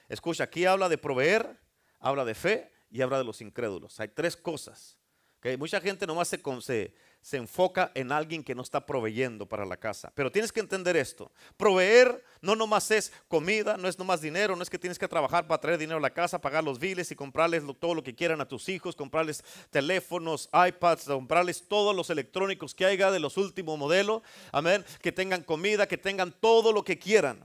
Escucha, 0.08 0.44
aquí 0.44 0.64
habla 0.64 0.88
de 0.88 0.98
proveer, 0.98 1.56
habla 2.02 2.24
de 2.24 2.34
fe 2.34 2.70
y 2.90 3.00
habla 3.00 3.18
de 3.18 3.24
los 3.24 3.40
incrédulos. 3.40 3.98
Hay 4.00 4.08
tres 4.08 4.36
cosas 4.36 4.98
¿ok? 5.42 5.58
Mucha 5.58 5.80
gente 5.80 6.06
nomás 6.06 6.28
se, 6.28 6.40
se, 6.60 6.94
se 7.20 7.36
enfoca 7.36 7.90
en 7.94 8.12
alguien 8.12 8.44
que 8.44 8.54
no 8.54 8.62
está 8.62 8.86
proveyendo 8.86 9.46
para 9.46 9.66
la 9.66 9.76
casa. 9.76 10.12
Pero 10.14 10.30
tienes 10.30 10.52
que 10.52 10.60
entender 10.60 10.96
esto. 10.96 11.32
Proveer 11.56 12.24
no 12.40 12.54
nomás 12.54 12.90
es 12.92 13.12
comida, 13.26 13.76
no 13.76 13.88
es 13.88 13.98
nomás 13.98 14.20
dinero, 14.20 14.54
no 14.54 14.62
es 14.62 14.70
que 14.70 14.78
tienes 14.78 14.98
que 14.98 15.08
trabajar 15.08 15.48
para 15.48 15.60
traer 15.60 15.78
dinero 15.78 15.98
a 15.98 16.00
la 16.00 16.14
casa, 16.14 16.40
pagar 16.40 16.62
los 16.62 16.78
biles 16.78 17.10
y 17.10 17.16
comprarles 17.16 17.64
todo 17.80 17.94
lo 17.94 18.04
que 18.04 18.14
quieran 18.14 18.40
a 18.40 18.46
tus 18.46 18.68
hijos, 18.68 18.94
comprarles 18.94 19.42
teléfonos, 19.70 20.48
iPads, 20.52 21.06
comprarles 21.06 21.66
todos 21.66 21.94
los 21.94 22.10
electrónicos 22.10 22.74
que 22.74 22.86
haya 22.86 23.10
de 23.10 23.20
los 23.20 23.36
últimos 23.36 23.76
modelos. 23.78 24.22
Amén. 24.52 24.84
Que 25.00 25.10
tengan 25.10 25.42
comida, 25.42 25.88
que 25.88 25.98
tengan 25.98 26.32
todo 26.40 26.72
lo 26.72 26.84
que 26.84 26.98
quieran. 26.98 27.44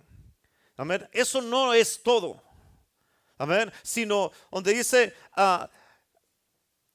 Amén. 0.76 1.08
Eso 1.12 1.42
no 1.42 1.74
es 1.74 2.04
todo. 2.04 2.47
Amén. 3.38 3.72
Sino 3.84 4.32
donde 4.51 4.74
dice, 4.74 5.13
ah, 5.36 5.70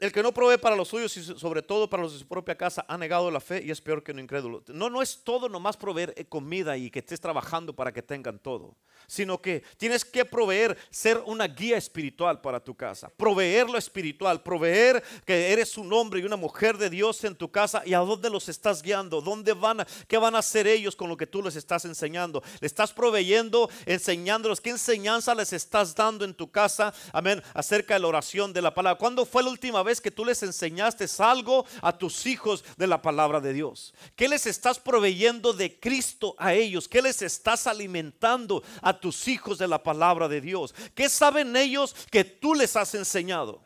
el 0.02 0.10
que 0.10 0.20
no 0.20 0.34
provee 0.34 0.58
para 0.58 0.74
los 0.74 0.88
suyos 0.88 1.16
y 1.16 1.22
sobre 1.22 1.62
todo 1.62 1.88
para 1.88 2.02
los 2.02 2.12
de 2.12 2.18
su 2.18 2.26
propia 2.26 2.56
casa 2.56 2.84
ha 2.88 2.98
negado 2.98 3.30
la 3.30 3.38
fe 3.38 3.62
y 3.64 3.70
es 3.70 3.80
peor 3.80 4.02
que 4.02 4.10
un 4.10 4.18
incrédulo. 4.18 4.64
No, 4.66 4.90
no 4.90 5.00
es 5.00 5.22
todo 5.22 5.48
nomás 5.48 5.76
proveer 5.76 6.12
eh, 6.16 6.24
comida 6.24 6.76
y 6.76 6.90
que 6.90 6.98
estés 6.98 7.20
trabajando 7.20 7.72
para 7.72 7.92
que 7.92 8.02
tengan 8.02 8.40
todo, 8.40 8.76
sino 9.06 9.40
que 9.40 9.62
tienes 9.76 10.04
que 10.04 10.24
proveer, 10.24 10.76
ser 10.90 11.22
una 11.26 11.46
guía 11.46 11.76
espiritual 11.76 12.40
para 12.40 12.60
tu 12.60 12.74
casa, 12.74 13.10
proveer 13.16 13.68
lo 13.68 13.78
espiritual, 13.78 14.42
proveer 14.42 15.02
que 15.24 15.52
eres 15.52 15.76
un 15.76 15.92
hombre 15.92 16.20
y 16.20 16.24
una 16.24 16.36
mujer 16.36 16.78
de 16.78 16.90
Dios 16.90 17.22
en 17.24 17.34
tu 17.34 17.50
casa 17.50 17.82
y 17.84 17.94
a 17.94 17.98
dónde 17.98 18.30
los 18.30 18.48
estás 18.48 18.82
guiando, 18.82 19.20
dónde 19.20 19.52
van, 19.52 19.86
qué 20.08 20.16
van 20.18 20.34
a 20.34 20.38
hacer 20.38 20.66
ellos 20.66 20.96
con 20.96 21.08
lo 21.08 21.16
que 21.16 21.26
tú 21.26 21.42
les 21.42 21.56
estás 21.56 21.84
enseñando. 21.84 22.42
Le 22.60 22.66
estás 22.66 22.92
proveyendo, 22.92 23.68
enseñándolos, 23.86 24.60
qué 24.60 24.70
enseñanza 24.70 25.34
les 25.34 25.52
estás 25.52 25.94
dando 25.94 26.24
en 26.24 26.34
tu 26.34 26.50
casa, 26.50 26.94
amén, 27.12 27.42
acerca 27.54 27.94
de 27.94 28.00
la 28.00 28.08
oración 28.08 28.52
de 28.52 28.62
la 28.62 28.74
palabra. 28.74 28.98
¿Cuándo 28.98 29.26
fue 29.26 29.42
la 29.42 29.50
última 29.50 29.82
vez 29.82 30.00
que 30.00 30.10
tú 30.10 30.24
les 30.24 30.42
enseñaste 30.42 31.06
algo 31.18 31.64
a 31.80 31.96
tus 31.96 32.26
hijos 32.26 32.64
de 32.76 32.86
la 32.86 33.02
palabra 33.02 33.40
de 33.40 33.52
Dios? 33.52 33.94
¿Qué 34.16 34.28
les 34.28 34.46
estás 34.46 34.78
proveyendo 34.78 35.52
de 35.52 35.78
Cristo 35.78 36.34
a 36.38 36.54
ellos? 36.54 36.88
¿Qué 36.88 37.02
les 37.02 37.22
estás 37.22 37.66
alimentando 37.66 38.62
a 38.80 38.91
tus 39.00 39.28
hijos 39.28 39.58
de 39.58 39.68
la 39.68 39.82
palabra 39.82 40.28
de 40.28 40.40
Dios? 40.40 40.74
¿Qué 40.94 41.08
saben 41.08 41.56
ellos 41.56 41.94
que 42.10 42.24
tú 42.24 42.54
les 42.54 42.76
has 42.76 42.94
enseñado? 42.94 43.64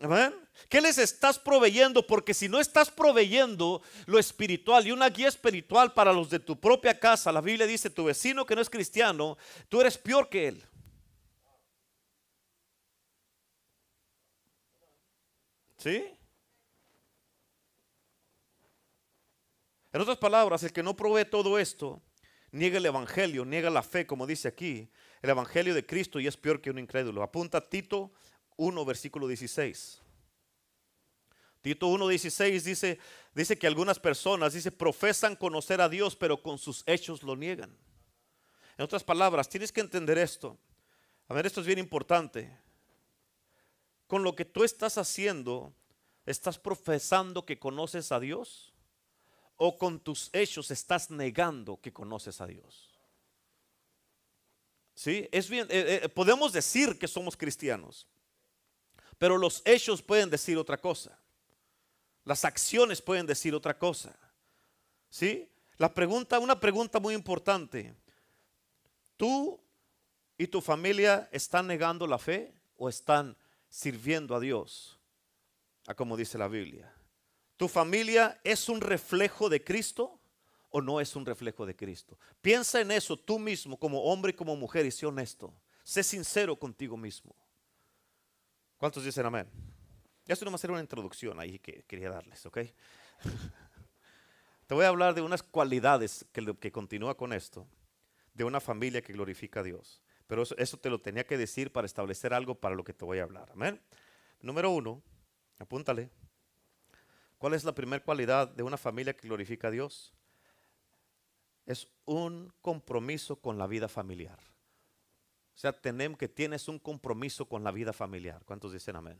Amén. 0.00 0.34
¿Qué 0.68 0.80
les 0.80 0.98
estás 0.98 1.38
proveyendo? 1.38 2.06
Porque 2.06 2.32
si 2.34 2.48
no 2.48 2.60
estás 2.60 2.90
proveyendo 2.90 3.82
lo 4.06 4.18
espiritual 4.18 4.86
y 4.86 4.92
una 4.92 5.08
guía 5.08 5.28
espiritual 5.28 5.92
para 5.92 6.12
los 6.12 6.30
de 6.30 6.38
tu 6.38 6.58
propia 6.58 6.98
casa, 6.98 7.32
la 7.32 7.40
Biblia 7.40 7.66
dice, 7.66 7.90
tu 7.90 8.04
vecino 8.04 8.46
que 8.46 8.54
no 8.54 8.62
es 8.62 8.70
cristiano, 8.70 9.36
tú 9.68 9.80
eres 9.80 9.98
peor 9.98 10.28
que 10.28 10.48
él. 10.48 10.64
¿Sí? 15.76 16.04
En 19.92 20.00
otras 20.00 20.18
palabras, 20.18 20.62
el 20.62 20.72
que 20.72 20.82
no 20.82 20.94
provee 20.94 21.24
todo 21.24 21.58
esto, 21.58 22.00
niega 22.52 22.78
el 22.78 22.86
Evangelio, 22.86 23.44
niega 23.44 23.70
la 23.70 23.82
fe, 23.82 24.06
como 24.06 24.26
dice 24.26 24.48
aquí, 24.48 24.88
el 25.22 25.30
Evangelio 25.30 25.74
de 25.74 25.86
Cristo 25.86 26.18
y 26.20 26.26
es 26.26 26.36
peor 26.36 26.60
que 26.60 26.70
un 26.70 26.78
incrédulo. 26.78 27.22
Apunta 27.22 27.68
Tito 27.68 28.10
1, 28.56 28.84
versículo 28.84 29.26
16. 29.26 30.00
Tito 31.62 31.88
1:16 31.88 32.62
dice, 32.62 32.98
dice 33.34 33.58
que 33.58 33.66
algunas 33.66 33.98
personas, 33.98 34.54
dice, 34.54 34.72
profesan 34.72 35.36
conocer 35.36 35.80
a 35.80 35.88
Dios, 35.88 36.16
pero 36.16 36.42
con 36.42 36.58
sus 36.58 36.82
hechos 36.86 37.22
lo 37.22 37.36
niegan. 37.36 37.76
En 38.78 38.84
otras 38.84 39.04
palabras, 39.04 39.48
tienes 39.48 39.70
que 39.70 39.82
entender 39.82 40.16
esto. 40.16 40.58
A 41.28 41.34
ver, 41.34 41.44
esto 41.44 41.60
es 41.60 41.66
bien 41.66 41.78
importante. 41.78 42.50
Con 44.06 44.22
lo 44.22 44.34
que 44.34 44.46
tú 44.46 44.64
estás 44.64 44.96
haciendo, 44.96 45.74
¿estás 46.24 46.58
profesando 46.58 47.44
que 47.44 47.58
conoces 47.58 48.10
a 48.10 48.18
Dios? 48.18 48.72
¿O 49.62 49.76
con 49.76 50.00
tus 50.00 50.30
hechos 50.32 50.70
estás 50.70 51.10
negando 51.10 51.78
que 51.78 51.92
conoces 51.92 52.40
a 52.40 52.46
Dios? 52.46 52.98
¿Sí? 54.94 55.28
Es 55.30 55.50
bien, 55.50 55.66
eh, 55.68 56.00
eh, 56.02 56.08
podemos 56.08 56.50
decir 56.50 56.98
que 56.98 57.06
somos 57.06 57.36
cristianos, 57.36 58.06
pero 59.18 59.36
los 59.36 59.60
hechos 59.66 60.00
pueden 60.00 60.30
decir 60.30 60.56
otra 60.56 60.78
cosa. 60.78 61.18
Las 62.24 62.46
acciones 62.46 63.02
pueden 63.02 63.26
decir 63.26 63.54
otra 63.54 63.78
cosa. 63.78 64.18
¿Sí? 65.10 65.46
La 65.76 65.92
pregunta, 65.92 66.38
una 66.38 66.58
pregunta 66.58 66.98
muy 66.98 67.12
importante. 67.12 67.94
¿Tú 69.18 69.60
y 70.38 70.46
tu 70.46 70.62
familia 70.62 71.28
están 71.32 71.66
negando 71.66 72.06
la 72.06 72.16
fe 72.16 72.54
o 72.78 72.88
están 72.88 73.36
sirviendo 73.68 74.34
a 74.34 74.40
Dios? 74.40 74.98
A 75.86 75.94
como 75.94 76.16
dice 76.16 76.38
la 76.38 76.48
Biblia. 76.48 76.90
¿Tu 77.60 77.68
familia 77.68 78.40
es 78.42 78.70
un 78.70 78.80
reflejo 78.80 79.50
de 79.50 79.62
Cristo 79.62 80.18
o 80.70 80.80
no 80.80 80.98
es 80.98 81.14
un 81.14 81.26
reflejo 81.26 81.66
de 81.66 81.76
Cristo? 81.76 82.18
Piensa 82.40 82.80
en 82.80 82.90
eso 82.90 83.18
tú 83.18 83.38
mismo 83.38 83.78
como 83.78 84.02
hombre 84.04 84.30
y 84.30 84.34
como 84.34 84.56
mujer 84.56 84.86
y 84.86 84.90
sé 84.90 85.04
honesto. 85.04 85.52
Sé 85.84 86.02
sincero 86.02 86.58
contigo 86.58 86.96
mismo. 86.96 87.36
¿Cuántos 88.78 89.04
dicen 89.04 89.26
amén? 89.26 89.46
Esto 90.26 90.46
no 90.46 90.52
va 90.52 90.54
a 90.54 90.58
ser 90.58 90.70
una 90.70 90.80
introducción 90.80 91.38
ahí 91.38 91.58
que 91.58 91.82
quería 91.82 92.08
darles, 92.08 92.46
¿ok? 92.46 92.60
Te 94.66 94.74
voy 94.74 94.86
a 94.86 94.88
hablar 94.88 95.12
de 95.12 95.20
unas 95.20 95.42
cualidades 95.42 96.24
que, 96.32 96.72
continúa 96.72 97.14
con 97.14 97.34
esto, 97.34 97.66
de 98.32 98.44
una 98.44 98.60
familia 98.60 99.02
que 99.02 99.12
glorifica 99.12 99.60
a 99.60 99.64
Dios. 99.64 100.00
Pero 100.26 100.44
eso 100.56 100.78
te 100.78 100.88
lo 100.88 100.98
tenía 100.98 101.26
que 101.26 101.36
decir 101.36 101.70
para 101.72 101.84
establecer 101.84 102.32
algo 102.32 102.54
para 102.54 102.74
lo 102.74 102.84
que 102.84 102.94
te 102.94 103.04
voy 103.04 103.18
a 103.18 103.24
hablar. 103.24 103.50
Amén. 103.52 103.78
Número 104.40 104.70
uno, 104.70 105.02
apúntale. 105.58 106.08
¿Cuál 107.40 107.54
es 107.54 107.64
la 107.64 107.74
primera 107.74 108.04
cualidad 108.04 108.48
de 108.48 108.62
una 108.62 108.76
familia 108.76 109.16
que 109.16 109.26
glorifica 109.26 109.68
a 109.68 109.70
Dios? 109.70 110.12
Es 111.64 111.88
un 112.04 112.52
compromiso 112.60 113.36
con 113.36 113.56
la 113.56 113.66
vida 113.66 113.88
familiar. 113.88 114.38
O 115.54 115.58
sea, 115.58 115.72
tenemos 115.72 116.18
que 116.18 116.28
tienes 116.28 116.68
un 116.68 116.78
compromiso 116.78 117.46
con 117.48 117.64
la 117.64 117.70
vida 117.70 117.94
familiar. 117.94 118.42
¿Cuántos 118.44 118.74
dicen 118.74 118.94
amén? 118.94 119.18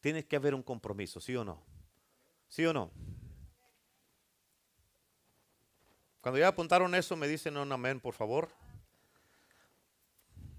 Tiene 0.00 0.24
que 0.24 0.36
haber 0.36 0.54
un 0.54 0.62
compromiso, 0.62 1.20
¿sí 1.20 1.34
o 1.34 1.44
no? 1.44 1.60
¿Sí 2.48 2.64
o 2.66 2.72
no? 2.72 2.92
Cuando 6.20 6.38
ya 6.38 6.46
apuntaron 6.46 6.94
eso, 6.94 7.16
me 7.16 7.26
dicen 7.26 7.56
un 7.56 7.72
amén, 7.72 7.98
por 7.98 8.14
favor. 8.14 8.48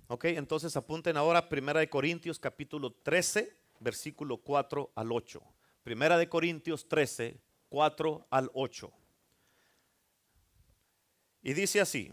Ok, 0.09 0.25
entonces 0.25 0.75
apunten 0.75 1.15
ahora 1.15 1.47
Primera 1.47 1.79
de 1.79 1.89
Corintios 1.89 2.37
capítulo 2.37 2.91
13, 2.91 3.55
versículo 3.79 4.35
4 4.35 4.91
al 4.93 5.13
8. 5.13 5.41
Primera 5.83 6.17
de 6.17 6.29
Corintios 6.29 6.87
13, 6.87 7.39
4 7.69 8.27
al 8.29 8.51
8. 8.53 8.91
Y 11.43 11.53
dice 11.53 11.81
así, 11.81 12.11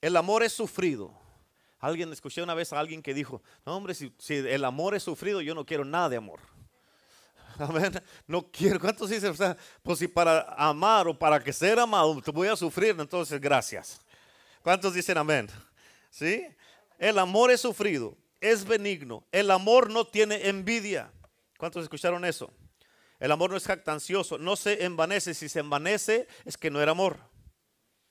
el 0.00 0.16
amor 0.16 0.42
es 0.42 0.52
sufrido. 0.52 1.14
Alguien, 1.78 2.12
escuché 2.12 2.42
una 2.42 2.54
vez 2.54 2.72
a 2.72 2.80
alguien 2.80 3.02
que 3.02 3.14
dijo, 3.14 3.42
no 3.64 3.76
hombre, 3.76 3.94
si, 3.94 4.12
si 4.18 4.34
el 4.34 4.64
amor 4.64 4.94
es 4.94 5.02
sufrido, 5.02 5.40
yo 5.40 5.54
no 5.54 5.64
quiero 5.64 5.84
nada 5.84 6.08
de 6.08 6.16
amor. 6.16 6.40
Amén. 7.58 8.00
No 8.26 8.50
quiero. 8.50 8.80
¿Cuántos 8.80 9.10
dicen? 9.10 9.30
O 9.30 9.34
sea, 9.34 9.56
pues 9.82 9.98
si 9.98 10.08
para 10.08 10.54
amar 10.56 11.08
o 11.08 11.18
para 11.18 11.42
que 11.42 11.52
ser 11.52 11.78
amado 11.78 12.20
te 12.20 12.30
voy 12.30 12.48
a 12.48 12.56
sufrir, 12.56 12.94
entonces 12.98 13.40
gracias. 13.40 14.00
¿Cuántos 14.62 14.94
dicen 14.94 15.16
amén? 15.16 15.48
¿Sí? 16.10 16.44
El 16.98 17.18
amor 17.18 17.50
es 17.50 17.60
sufrido, 17.60 18.16
es 18.40 18.64
benigno. 18.64 19.24
El 19.32 19.50
amor 19.50 19.90
no 19.90 20.06
tiene 20.06 20.48
envidia. 20.48 21.10
¿Cuántos 21.58 21.82
escucharon 21.82 22.24
eso? 22.24 22.50
El 23.18 23.32
amor 23.32 23.50
no 23.50 23.56
es 23.56 23.66
jactancioso, 23.66 24.38
no 24.38 24.56
se 24.56 24.84
envanece. 24.84 25.34
Si 25.34 25.48
se 25.48 25.60
envanece, 25.60 26.28
es 26.44 26.56
que 26.56 26.70
no 26.70 26.80
era 26.80 26.92
amor. 26.92 27.18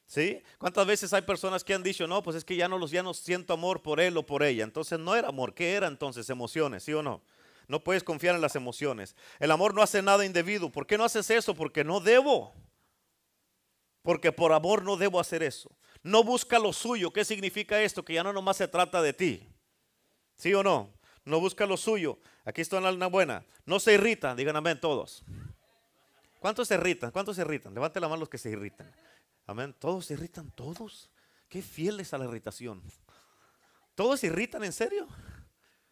¿Sí? 0.08 0.42
¿Cuántas 0.60 0.86
veces 0.86 1.14
hay 1.14 1.24
personas 1.24 1.64
que 1.64 1.74
han 1.74 1.82
dicho, 1.82 2.06
no, 2.06 2.22
pues 2.22 2.36
es 2.36 2.46
que 2.46 2.56
ya 2.56 2.68
no 2.68 2.78
los 2.78 2.92
ya 2.92 3.02
no 3.02 3.14
siento 3.14 3.54
amor 3.54 3.82
por 3.82 4.00
él 4.00 4.16
o 4.18 4.26
por 4.26 4.44
ella? 4.44 4.64
Entonces 4.64 5.00
no 5.00 5.16
era 5.16 5.30
amor, 5.30 5.56
¿qué 5.56 5.74
era 5.74 5.88
entonces? 5.88 6.30
Emociones, 6.30 6.84
¿sí 6.84 6.94
o 6.94 7.02
no? 7.02 7.24
No 7.68 7.84
puedes 7.84 8.04
confiar 8.04 8.36
en 8.36 8.42
las 8.42 8.56
emociones. 8.56 9.16
El 9.40 9.50
amor 9.50 9.74
no 9.74 9.82
hace 9.82 10.02
nada 10.02 10.26
indebido. 10.26 10.72
¿Por 10.72 10.86
qué 10.86 10.98
no 10.98 11.04
haces 11.04 11.30
eso? 11.32 11.56
Porque 11.56 11.84
no 11.84 12.00
debo. 12.00 12.54
Porque 14.04 14.32
por 14.32 14.54
amor 14.54 14.84
no 14.84 14.98
debo 14.98 15.20
hacer 15.20 15.42
eso. 15.42 15.76
No 16.04 16.24
busca 16.24 16.60
lo 16.60 16.72
suyo. 16.74 17.12
¿Qué 17.12 17.26
significa 17.26 17.82
esto? 17.82 18.06
Que 18.06 18.14
ya 18.14 18.24
no 18.24 18.34
nomás 18.34 18.58
se 18.58 18.68
trata 18.68 19.02
de 19.02 19.14
ti. 19.14 19.50
¿Sí 20.36 20.54
o 20.54 20.62
no? 20.62 20.95
No 21.26 21.40
busca 21.40 21.66
lo 21.66 21.76
suyo. 21.78 22.20
Aquí 22.46 22.62
está 22.62 22.78
una 22.78 23.08
buena. 23.08 23.44
No 23.66 23.80
se 23.80 23.94
irritan. 23.94 24.38
Digan 24.38 24.56
amén 24.56 24.80
todos. 24.80 25.24
¿Cuántos 26.40 26.68
se 26.68 26.76
irritan? 26.76 27.12
¿Cuántos 27.12 27.36
se 27.36 27.42
irritan? 27.42 27.74
Levante 27.74 28.00
la 28.00 28.08
mano 28.08 28.20
los 28.22 28.30
que 28.30 28.38
se 28.38 28.52
irritan. 28.52 28.92
Amén. 29.48 29.76
Todos 29.80 30.06
se 30.06 30.14
irritan, 30.14 30.52
todos. 30.52 31.10
Qué 31.50 31.62
fieles 31.62 32.14
a 32.14 32.18
la 32.20 32.26
irritación. 32.26 32.82
¿Todos 33.96 34.20
se 34.20 34.28
irritan 34.28 34.64
en 34.64 34.72
serio? 34.74 35.08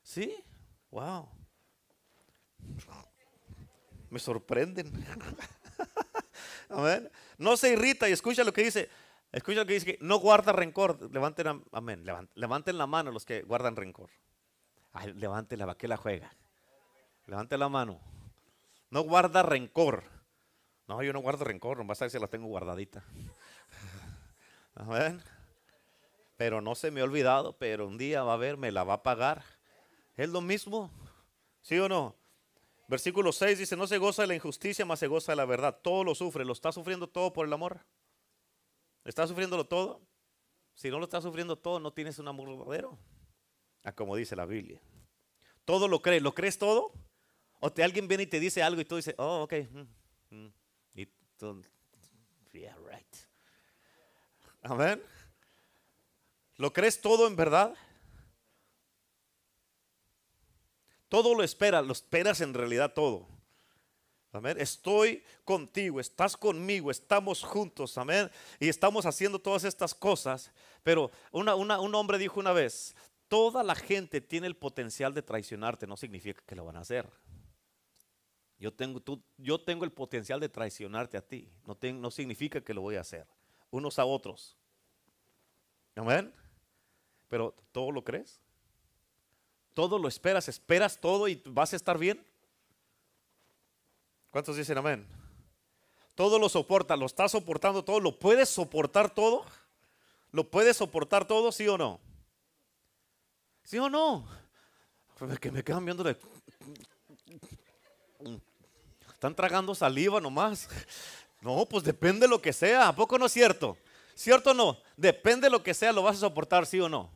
¿Sí? 0.03 0.35
Wow. 0.91 1.29
Me 4.09 4.19
sorprenden. 4.19 4.91
Amén. 6.69 7.09
No 7.37 7.57
se 7.57 7.73
irrita 7.73 8.07
y 8.07 8.11
escucha 8.11 8.43
lo 8.43 8.53
que 8.53 8.63
dice. 8.63 8.89
Escucha 9.31 9.61
lo 9.61 9.65
que 9.65 9.73
dice 9.73 9.97
no 10.01 10.17
guarda 10.19 10.51
rencor. 10.51 11.11
Levanten, 11.11 11.47
am- 11.47 11.63
amén. 11.71 12.05
Levanten 12.35 12.77
la 12.77 12.85
mano 12.85 13.11
los 13.11 13.25
que 13.25 13.41
guardan 13.41 13.75
rencor. 13.75 14.09
Ay, 14.93 15.13
levanten 15.13 15.59
la 15.59 15.75
que 15.75 15.87
la 15.87 15.97
juega. 15.97 16.33
Levante 17.25 17.57
la 17.57 17.67
mano. 17.67 17.99
No 18.89 19.01
guarda 19.01 19.43
rencor. 19.43 20.03
No, 20.87 21.01
yo 21.01 21.13
no 21.13 21.19
guardo 21.19 21.45
rencor, 21.45 21.77
nomás 21.77 22.01
a 22.01 22.05
ver 22.05 22.11
si 22.11 22.19
la 22.19 22.27
tengo 22.27 22.47
guardadita. 22.47 23.03
Pero 26.37 26.61
no 26.61 26.75
se 26.75 26.91
me 26.91 27.01
ha 27.01 27.03
olvidado, 27.03 27.57
pero 27.57 27.87
un 27.87 27.97
día 27.97 28.23
va 28.23 28.33
a 28.33 28.37
ver, 28.37 28.57
me 28.57 28.71
la 28.71 28.83
va 28.83 28.95
a 28.95 29.03
pagar. 29.03 29.43
Es 30.15 30.29
lo 30.29 30.41
mismo, 30.41 30.91
¿sí 31.61 31.77
o 31.77 31.87
no? 31.87 32.15
Versículo 32.87 33.31
6 33.31 33.59
dice, 33.59 33.77
no 33.77 33.87
se 33.87 33.97
goza 33.97 34.23
de 34.23 34.27
la 34.27 34.35
injusticia, 34.35 34.83
más 34.83 34.99
se 34.99 35.07
goza 35.07 35.31
de 35.31 35.35
la 35.37 35.45
verdad. 35.45 35.79
Todo 35.81 36.03
lo 36.03 36.15
sufre, 36.15 36.43
¿lo 36.43 36.53
está 36.53 36.71
sufriendo 36.71 37.07
todo 37.07 37.31
por 37.31 37.45
el 37.45 37.53
amor? 37.53 37.79
¿Está 39.05 39.25
sufriéndolo 39.27 39.65
todo? 39.65 40.01
Si 40.73 40.89
no 40.89 40.97
lo 40.97 41.05
está 41.05 41.21
sufriendo 41.21 41.55
todo, 41.55 41.79
no 41.79 41.93
tienes 41.93 42.19
un 42.19 42.27
amor 42.27 42.49
verdadero. 42.49 42.97
Ah, 43.83 43.91
como 43.91 44.15
dice 44.15 44.35
la 44.35 44.45
Biblia. 44.45 44.79
Todo 45.65 45.87
lo 45.87 46.01
crees, 46.01 46.21
¿lo 46.21 46.33
crees 46.33 46.57
todo? 46.57 46.93
O 47.59 47.71
te 47.71 47.83
alguien 47.83 48.07
viene 48.07 48.23
y 48.23 48.27
te 48.27 48.39
dice 48.39 48.61
algo 48.61 48.81
y 48.81 48.85
tú 48.85 48.95
dices, 48.95 49.15
oh, 49.17 49.43
ok. 49.43 49.53
Mm, 49.71 50.35
mm". 50.35 50.53
Y 50.95 51.05
tú, 51.37 51.63
yeah, 52.51 52.77
right. 52.89 53.15
Amén. 54.61 55.01
¿Lo 56.57 56.71
crees 56.71 56.99
todo 56.99 57.27
en 57.27 57.35
verdad? 57.35 57.73
Todo 61.09 61.35
lo 61.35 61.43
espera, 61.43 61.81
lo 61.81 61.93
esperas 61.93 62.41
en 62.41 62.53
realidad 62.53 62.93
todo. 62.93 63.27
Amén. 64.31 64.57
Estoy 64.59 65.23
contigo, 65.45 65.99
estás 65.99 66.35
conmigo, 66.35 66.89
estamos 66.89 67.43
juntos, 67.43 67.97
amén. 67.99 68.31
Y 68.59 68.67
estamos 68.67 69.05
haciendo 69.05 69.37
todas 69.37 69.63
estas 69.63 69.93
cosas. 69.93 70.51
Pero 70.81 71.11
un 71.31 71.95
hombre 71.95 72.17
dijo 72.17 72.39
una 72.39 72.51
vez, 72.51 72.95
toda 73.33 73.63
la 73.63 73.73
gente 73.73 74.21
tiene 74.21 74.45
el 74.45 74.55
potencial 74.55 75.11
de 75.11 75.23
traicionarte, 75.23 75.87
no 75.87 75.97
significa 75.97 76.43
que 76.45 76.53
lo 76.53 76.65
van 76.65 76.75
a 76.75 76.81
hacer. 76.81 77.09
Yo 78.59 78.71
tengo, 78.71 78.99
tú, 78.99 79.23
yo 79.39 79.59
tengo 79.59 79.85
el 79.85 79.91
potencial 79.91 80.39
de 80.39 80.49
traicionarte 80.49 81.17
a 81.17 81.21
ti. 81.27 81.51
No, 81.65 81.75
no 81.93 82.11
significa 82.11 82.61
que 82.61 82.75
lo 82.75 82.81
voy 82.81 82.95
a 82.95 83.01
hacer. 83.01 83.25
Unos 83.71 83.97
a 83.97 84.05
otros. 84.05 84.55
Amén. 85.95 86.31
Pero 87.27 87.55
¿todo 87.71 87.89
lo 87.91 88.03
crees? 88.03 88.39
¿Todo 89.73 89.97
lo 89.97 90.07
esperas? 90.07 90.47
¿Esperas 90.47 91.01
todo 91.01 91.27
y 91.27 91.41
vas 91.47 91.73
a 91.73 91.75
estar 91.75 91.97
bien? 91.97 92.23
¿Cuántos 94.29 94.57
dicen 94.57 94.77
amén? 94.77 95.07
Todo 96.13 96.37
lo 96.37 96.49
soporta, 96.49 96.95
lo 96.95 97.07
estás 97.07 97.31
soportando 97.31 97.83
todo, 97.83 97.99
lo 97.99 98.19
puedes 98.19 98.47
soportar 98.49 99.11
todo. 99.11 99.43
¿Lo 100.31 100.51
puedes 100.51 100.77
soportar 100.77 101.27
todo, 101.27 101.51
sí 101.51 101.67
o 101.67 101.79
no? 101.79 102.12
¿Sí 103.63 103.77
o 103.77 103.89
no? 103.89 104.27
Que 105.39 105.51
me 105.51 105.63
quedan 105.63 105.85
viendo 105.85 106.03
de... 106.03 106.17
Están 109.13 109.35
tragando 109.35 109.73
saliva 109.73 110.19
nomás. 110.19 110.67
No, 111.41 111.65
pues 111.65 111.83
depende 111.83 112.21
de 112.21 112.27
lo 112.27 112.41
que 112.41 112.51
sea. 112.51 112.89
¿A 112.89 112.95
poco 112.95 113.17
no 113.17 113.25
es 113.25 113.31
cierto? 113.31 113.77
¿Cierto 114.15 114.51
o 114.51 114.53
no? 114.53 114.77
Depende 114.97 115.47
de 115.47 115.51
lo 115.51 115.63
que 115.63 115.73
sea, 115.73 115.91
lo 115.91 116.03
vas 116.03 116.17
a 116.17 116.19
soportar, 116.19 116.65
sí 116.65 116.79
o 116.79 116.89
no. 116.89 117.09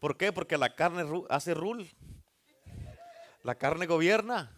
¿Por 0.00 0.16
qué? 0.16 0.32
Porque 0.32 0.58
la 0.58 0.74
carne 0.74 1.04
hace 1.28 1.54
rule. 1.54 1.88
La 3.42 3.54
carne 3.54 3.86
gobierna. 3.86 4.54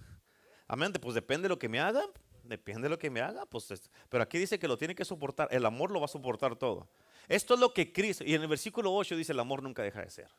Amén. 0.66 0.92
Pues 0.94 1.14
depende 1.14 1.44
de 1.44 1.50
lo 1.50 1.58
que 1.58 1.68
me 1.68 1.78
hagan. 1.78 2.06
Depende 2.42 2.82
de 2.82 2.88
lo 2.88 2.98
que 2.98 3.10
me 3.10 3.20
haga. 3.20 3.44
Pues, 3.46 3.72
pero 4.08 4.22
aquí 4.22 4.38
dice 4.38 4.58
que 4.58 4.66
lo 4.66 4.78
tiene 4.78 4.94
que 4.94 5.04
soportar. 5.04 5.48
El 5.50 5.66
amor 5.66 5.90
lo 5.90 6.00
va 6.00 6.06
a 6.06 6.08
soportar 6.08 6.56
todo. 6.56 6.88
Esto 7.28 7.54
es 7.54 7.60
lo 7.60 7.72
que 7.72 7.92
Cristo. 7.92 8.24
Y 8.24 8.34
en 8.34 8.42
el 8.42 8.48
versículo 8.48 8.94
8 8.94 9.16
dice: 9.16 9.32
el 9.32 9.40
amor 9.40 9.62
nunca 9.62 9.82
deja 9.82 10.00
de 10.00 10.10
ser. 10.10 10.30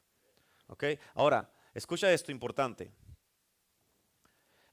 ¿Ok? 0.67 0.83
Ahora, 1.13 1.51
escucha 1.73 2.11
esto 2.11 2.31
importante. 2.31 2.91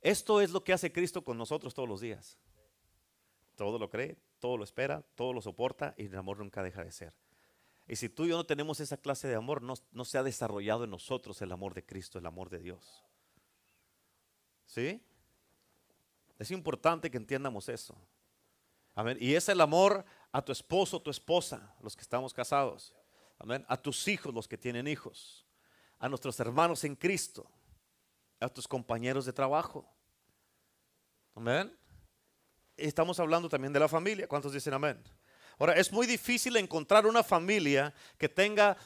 Esto 0.01 0.41
es 0.41 0.51
lo 0.51 0.65
que 0.65 0.73
hace 0.73 0.93
Cristo 0.93 1.23
con 1.23 1.39
nosotros 1.39 1.75
todos 1.75 1.89
los 1.89 2.01
días. 2.01 2.39
Todo 3.57 3.79
lo 3.79 3.89
cree, 3.89 4.17
todo 4.41 4.57
lo 4.57 4.65
espera, 4.65 5.03
todo 5.15 5.33
lo 5.33 5.41
soporta 5.41 5.95
y 5.97 6.07
el 6.07 6.17
amor 6.17 6.39
nunca 6.39 6.63
deja 6.63 6.83
de 6.83 6.91
ser. 6.91 7.15
Y 7.87 7.97
si 7.97 8.09
tú 8.09 8.25
y 8.25 8.29
yo 8.29 8.37
no 8.37 8.47
tenemos 8.47 8.81
esa 8.81 8.97
clase 8.97 9.29
de 9.29 9.35
amor, 9.35 9.63
no, 9.63 9.75
no 9.93 10.05
se 10.05 10.19
ha 10.19 10.23
desarrollado 10.23 10.85
en 10.85 10.91
nosotros 10.91 11.41
el 11.43 11.53
amor 11.53 11.75
de 11.75 11.85
Cristo, 11.85 12.19
el 12.19 12.27
amor 12.27 12.51
de 12.51 12.59
Dios. 12.59 13.05
¿Sí? 14.67 15.01
Es 16.39 16.51
importante 16.51 17.11
que 17.11 17.19
entiendamos 17.19 17.69
eso. 17.69 17.97
Amén. 18.95 19.17
Y 19.21 19.35
es 19.35 19.49
el 19.49 19.61
amor 19.61 20.05
a 20.33 20.43
tu 20.43 20.53
esposo, 20.53 21.01
tu 21.01 21.11
esposa, 21.11 21.75
los 21.81 21.95
que 21.95 22.03
estamos 22.03 22.33
casados. 22.33 22.95
Amén. 23.39 23.65
A 23.69 23.77
tus 23.77 24.09
hijos, 24.09 24.35
los 24.35 24.49
que 24.49 24.59
tienen 24.59 24.89
hijos. 24.89 25.47
A 26.03 26.09
nuestros 26.09 26.39
hermanos 26.41 26.83
en 26.83 26.97
Cristo 26.97 27.49
a 28.41 28.49
tus 28.49 28.67
compañeros 28.67 29.25
de 29.25 29.33
trabajo. 29.33 29.89
Amén. 31.33 31.73
Estamos 32.77 33.21
hablando 33.21 33.49
también 33.49 33.73
de 33.73 33.79
la 33.79 33.87
familia. 33.87 34.27
¿Cuántos 34.27 34.53
dicen 34.53 34.75
amén? 34.75 35.01
Ahora, 35.61 35.75
es 35.75 35.93
muy 35.93 36.09
difícil 36.09 36.57
encontrar 36.57 37.07
una 37.07 37.23
familia 37.23 37.95
que 38.19 38.29
tenga 38.29 38.77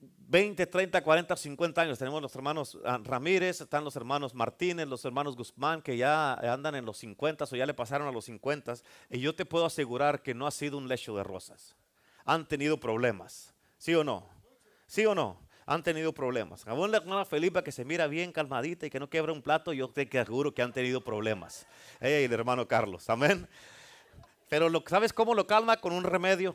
20, 0.00 0.66
30, 0.66 1.00
40, 1.00 1.36
50 1.36 1.80
años. 1.80 1.96
Tenemos 1.96 2.20
los 2.20 2.34
hermanos 2.34 2.76
ah, 2.84 2.98
Ramírez, 3.00 3.60
están 3.60 3.84
los 3.84 3.94
hermanos 3.94 4.34
Martínez, 4.34 4.88
los 4.88 5.04
hermanos 5.04 5.36
Guzmán, 5.36 5.80
que 5.80 5.96
ya 5.96 6.32
andan 6.52 6.74
en 6.74 6.84
los 6.84 6.98
50 6.98 7.44
o 7.44 7.54
ya 7.54 7.66
le 7.66 7.74
pasaron 7.74 8.08
a 8.08 8.10
los 8.10 8.24
50. 8.24 8.74
Y 9.10 9.20
yo 9.20 9.32
te 9.32 9.44
puedo 9.44 9.64
asegurar 9.64 10.24
que 10.24 10.34
no 10.34 10.48
ha 10.48 10.50
sido 10.50 10.76
un 10.76 10.88
lecho 10.88 11.14
de 11.16 11.22
rosas. 11.22 11.76
Han 12.24 12.48
tenido 12.48 12.80
problemas. 12.80 13.54
¿Sí 13.78 13.94
o 13.94 14.02
no? 14.02 14.28
¿Sí 14.88 15.06
o 15.06 15.14
no? 15.14 15.51
Han 15.72 15.82
tenido 15.82 16.12
problemas. 16.12 16.66
Aún 16.66 16.90
la 16.90 16.98
hermana 16.98 17.24
Felipa 17.24 17.64
que 17.64 17.72
se 17.72 17.84
mira 17.84 18.06
bien 18.06 18.32
calmadita 18.32 18.86
y 18.86 18.90
que 18.90 19.00
no 19.00 19.08
quebra 19.08 19.32
un 19.32 19.42
plato, 19.42 19.72
yo 19.72 19.88
te 19.88 20.08
aseguro 20.18 20.52
que 20.52 20.62
han 20.62 20.72
tenido 20.72 21.00
problemas. 21.00 21.66
Ella 22.00 22.18
el 22.18 22.32
hermano 22.32 22.68
Carlos, 22.68 23.08
amén. 23.08 23.48
Pero 24.48 24.70
¿sabes 24.86 25.12
cómo 25.12 25.34
lo 25.34 25.46
calma? 25.46 25.78
Con 25.78 25.92
un 25.92 26.04
remedio. 26.04 26.54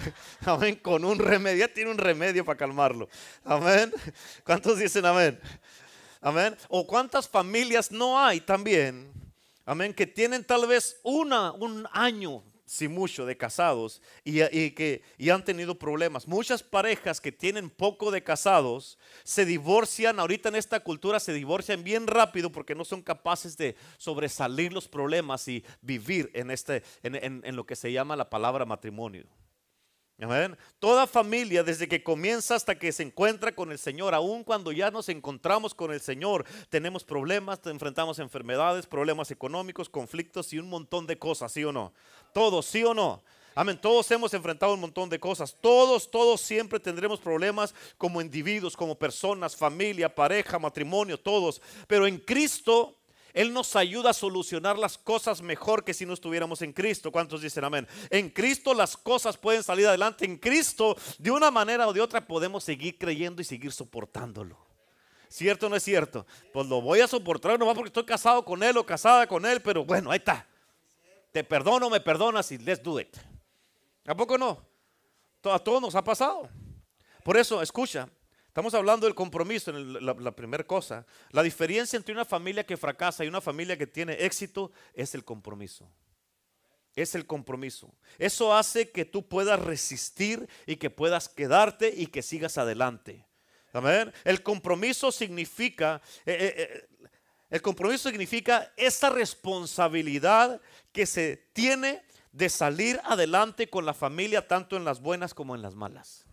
Amén, 0.44 0.74
con 0.76 1.04
un 1.04 1.18
remedio. 1.18 1.66
Ya 1.66 1.72
tiene 1.72 1.90
un 1.90 1.98
remedio 1.98 2.44
para 2.44 2.58
calmarlo. 2.58 3.08
Amén. 3.44 3.92
¿Cuántos 4.44 4.78
dicen 4.78 5.06
amén? 5.06 5.38
Amén. 6.20 6.56
O 6.68 6.84
cuántas 6.84 7.28
familias 7.28 7.92
no 7.92 8.18
hay 8.18 8.40
también. 8.40 9.12
Amén, 9.64 9.94
que 9.94 10.06
tienen 10.06 10.44
tal 10.44 10.66
vez 10.66 10.98
una, 11.04 11.52
un 11.52 11.86
año 11.92 12.42
si 12.66 12.88
mucho, 12.88 13.26
de 13.26 13.36
casados 13.36 14.00
y, 14.24 14.40
que 14.70 15.02
y 15.18 15.30
han 15.30 15.44
tenido 15.44 15.78
problemas. 15.78 16.26
Muchas 16.26 16.62
parejas 16.62 17.20
que 17.20 17.32
tienen 17.32 17.70
poco 17.70 18.10
de 18.10 18.22
casados 18.22 18.98
se 19.22 19.44
divorcian, 19.44 20.18
ahorita 20.18 20.48
en 20.48 20.56
esta 20.56 20.80
cultura 20.80 21.20
se 21.20 21.32
divorcian 21.32 21.84
bien 21.84 22.06
rápido 22.06 22.50
porque 22.50 22.74
no 22.74 22.84
son 22.84 23.02
capaces 23.02 23.56
de 23.56 23.76
sobresalir 23.98 24.72
los 24.72 24.88
problemas 24.88 25.46
y 25.48 25.64
vivir 25.82 26.30
en, 26.34 26.50
este, 26.50 26.82
en, 27.02 27.42
en 27.44 27.56
lo 27.56 27.66
que 27.66 27.76
se 27.76 27.92
llama 27.92 28.16
la 28.16 28.30
palabra 28.30 28.64
matrimonio. 28.64 29.26
Toda 30.78 31.06
familia, 31.06 31.62
desde 31.62 31.88
que 31.88 32.02
comienza 32.02 32.54
hasta 32.54 32.78
que 32.78 32.92
se 32.92 33.02
encuentra 33.02 33.52
con 33.52 33.72
el 33.72 33.78
Señor, 33.78 34.14
aun 34.14 34.44
cuando 34.44 34.70
ya 34.70 34.90
nos 34.90 35.08
encontramos 35.08 35.74
con 35.74 35.92
el 35.92 36.00
Señor, 36.00 36.44
tenemos 36.68 37.04
problemas, 37.04 37.60
enfrentamos 37.66 38.18
enfermedades, 38.20 38.86
problemas 38.86 39.30
económicos, 39.30 39.88
conflictos 39.88 40.52
y 40.52 40.58
un 40.58 40.68
montón 40.68 41.06
de 41.06 41.18
cosas, 41.18 41.52
¿sí 41.52 41.64
o 41.64 41.72
no? 41.72 41.92
Todos, 42.32 42.66
¿sí 42.66 42.84
o 42.84 42.94
no? 42.94 43.22
Amén. 43.56 43.78
Todos 43.80 44.10
hemos 44.10 44.34
enfrentado 44.34 44.74
un 44.74 44.80
montón 44.80 45.08
de 45.08 45.20
cosas. 45.20 45.56
Todos, 45.60 46.10
todos 46.10 46.40
siempre 46.40 46.80
tendremos 46.80 47.20
problemas 47.20 47.72
como 47.96 48.20
individuos, 48.20 48.76
como 48.76 48.96
personas, 48.96 49.54
familia, 49.54 50.12
pareja, 50.12 50.58
matrimonio, 50.58 51.18
todos. 51.18 51.62
Pero 51.86 52.06
en 52.06 52.18
Cristo 52.18 52.96
él 53.34 53.52
nos 53.52 53.74
ayuda 53.74 54.10
a 54.10 54.14
solucionar 54.14 54.78
las 54.78 54.96
cosas 54.96 55.42
mejor 55.42 55.82
que 55.82 55.92
si 55.92 56.06
no 56.06 56.14
estuviéramos 56.14 56.62
en 56.62 56.72
Cristo. 56.72 57.10
¿Cuántos 57.10 57.42
dicen 57.42 57.64
amén? 57.64 57.86
En 58.08 58.30
Cristo 58.30 58.72
las 58.72 58.96
cosas 58.96 59.36
pueden 59.36 59.64
salir 59.64 59.88
adelante. 59.88 60.24
En 60.24 60.38
Cristo, 60.38 60.96
de 61.18 61.32
una 61.32 61.50
manera 61.50 61.88
o 61.88 61.92
de 61.92 62.00
otra, 62.00 62.24
podemos 62.24 62.62
seguir 62.62 62.96
creyendo 62.96 63.42
y 63.42 63.44
seguir 63.44 63.72
soportándolo. 63.72 64.56
¿Cierto 65.28 65.66
o 65.66 65.68
no 65.68 65.74
es 65.74 65.82
cierto? 65.82 66.24
Pues 66.52 66.68
lo 66.68 66.80
voy 66.80 67.00
a 67.00 67.08
soportar 67.08 67.58
no 67.58 67.66
va 67.66 67.74
porque 67.74 67.88
estoy 67.88 68.04
casado 68.04 68.44
con 68.44 68.62
él 68.62 68.76
o 68.76 68.86
casada 68.86 69.26
con 69.26 69.44
él, 69.44 69.60
pero 69.60 69.84
bueno, 69.84 70.12
ahí 70.12 70.18
está. 70.18 70.46
Te 71.32 71.42
perdono, 71.42 71.90
me 71.90 72.00
perdonas 72.00 72.52
y 72.52 72.58
let's 72.58 72.80
do 72.80 73.00
it. 73.00 73.16
¿A 74.06 74.14
poco 74.14 74.38
no? 74.38 74.64
A 75.42 75.58
todos 75.58 75.82
nos 75.82 75.96
ha 75.96 76.04
pasado. 76.04 76.48
Por 77.24 77.36
eso, 77.36 77.60
escucha, 77.60 78.08
Estamos 78.54 78.72
hablando 78.74 79.06
del 79.06 79.16
compromiso 79.16 79.72
en 79.72 80.06
la, 80.06 80.30
primera 80.30 80.62
cosa. 80.62 81.04
La 81.32 81.42
diferencia 81.42 81.96
entre 81.96 82.14
una 82.14 82.24
familia 82.24 82.64
que 82.64 82.76
fracasa 82.76 83.24
y 83.24 83.26
una 83.26 83.40
familia 83.40 83.76
que 83.76 83.88
tiene 83.88 84.12
éxito 84.12 84.70
es 84.94 85.12
el 85.16 85.24
compromiso. 85.24 85.90
Es 86.94 87.16
el 87.16 87.26
compromiso. 87.26 87.92
Eso 88.16 88.54
hace 88.54 88.92
que 88.92 89.04
tú 89.04 89.26
puedas 89.26 89.58
resistir 89.58 90.48
y 90.66 90.76
que 90.76 90.88
puedas 90.88 91.28
quedarte 91.28 91.92
y 91.96 92.06
que 92.06 92.22
sigas 92.22 92.56
adelante. 92.56 93.26
Amén. 93.72 94.12
El 94.22 94.40
compromiso 94.44 95.10
significa, 95.10 96.00
eh, 96.24 96.36
eh, 96.38 96.54
eh, 96.56 97.08
el 97.50 97.60
compromiso 97.60 98.08
significa 98.08 98.72
esa 98.76 99.10
responsabilidad 99.10 100.60
que 100.92 101.06
se 101.06 101.48
tiene 101.54 102.04
de 102.30 102.48
salir 102.48 103.00
adelante 103.02 103.68
con 103.68 103.84
la 103.84 103.94
familia 103.94 104.46
tanto 104.46 104.76
en 104.76 104.84
las 104.84 105.00
buenas 105.00 105.34
como 105.34 105.56
en 105.56 105.62
las 105.62 105.74
malas. 105.74 106.24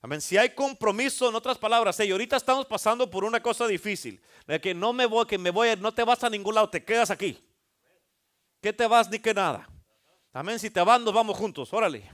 Amén. 0.00 0.20
Si 0.20 0.36
hay 0.36 0.50
compromiso, 0.50 1.28
en 1.28 1.34
otras 1.34 1.58
palabras, 1.58 1.98
hey, 1.98 2.10
ahorita 2.10 2.36
estamos 2.36 2.66
pasando 2.66 3.10
por 3.10 3.24
una 3.24 3.42
cosa 3.42 3.66
difícil, 3.66 4.20
de 4.46 4.60
que 4.60 4.72
no 4.72 4.92
me 4.92 5.06
voy, 5.06 5.26
que 5.26 5.38
me 5.38 5.50
voy, 5.50 5.70
no 5.78 5.92
te 5.92 6.04
vas 6.04 6.22
a 6.22 6.30
ningún 6.30 6.54
lado, 6.54 6.70
te 6.70 6.84
quedas 6.84 7.10
aquí. 7.10 7.38
¿Qué 8.60 8.72
te 8.72 8.86
vas 8.86 9.10
ni 9.10 9.18
que 9.18 9.34
nada? 9.34 9.68
Amén. 10.32 10.58
Si 10.58 10.70
te 10.70 10.80
vas, 10.80 11.00
nos 11.00 11.14
vamos 11.14 11.36
juntos. 11.36 11.72
Órale. 11.72 12.10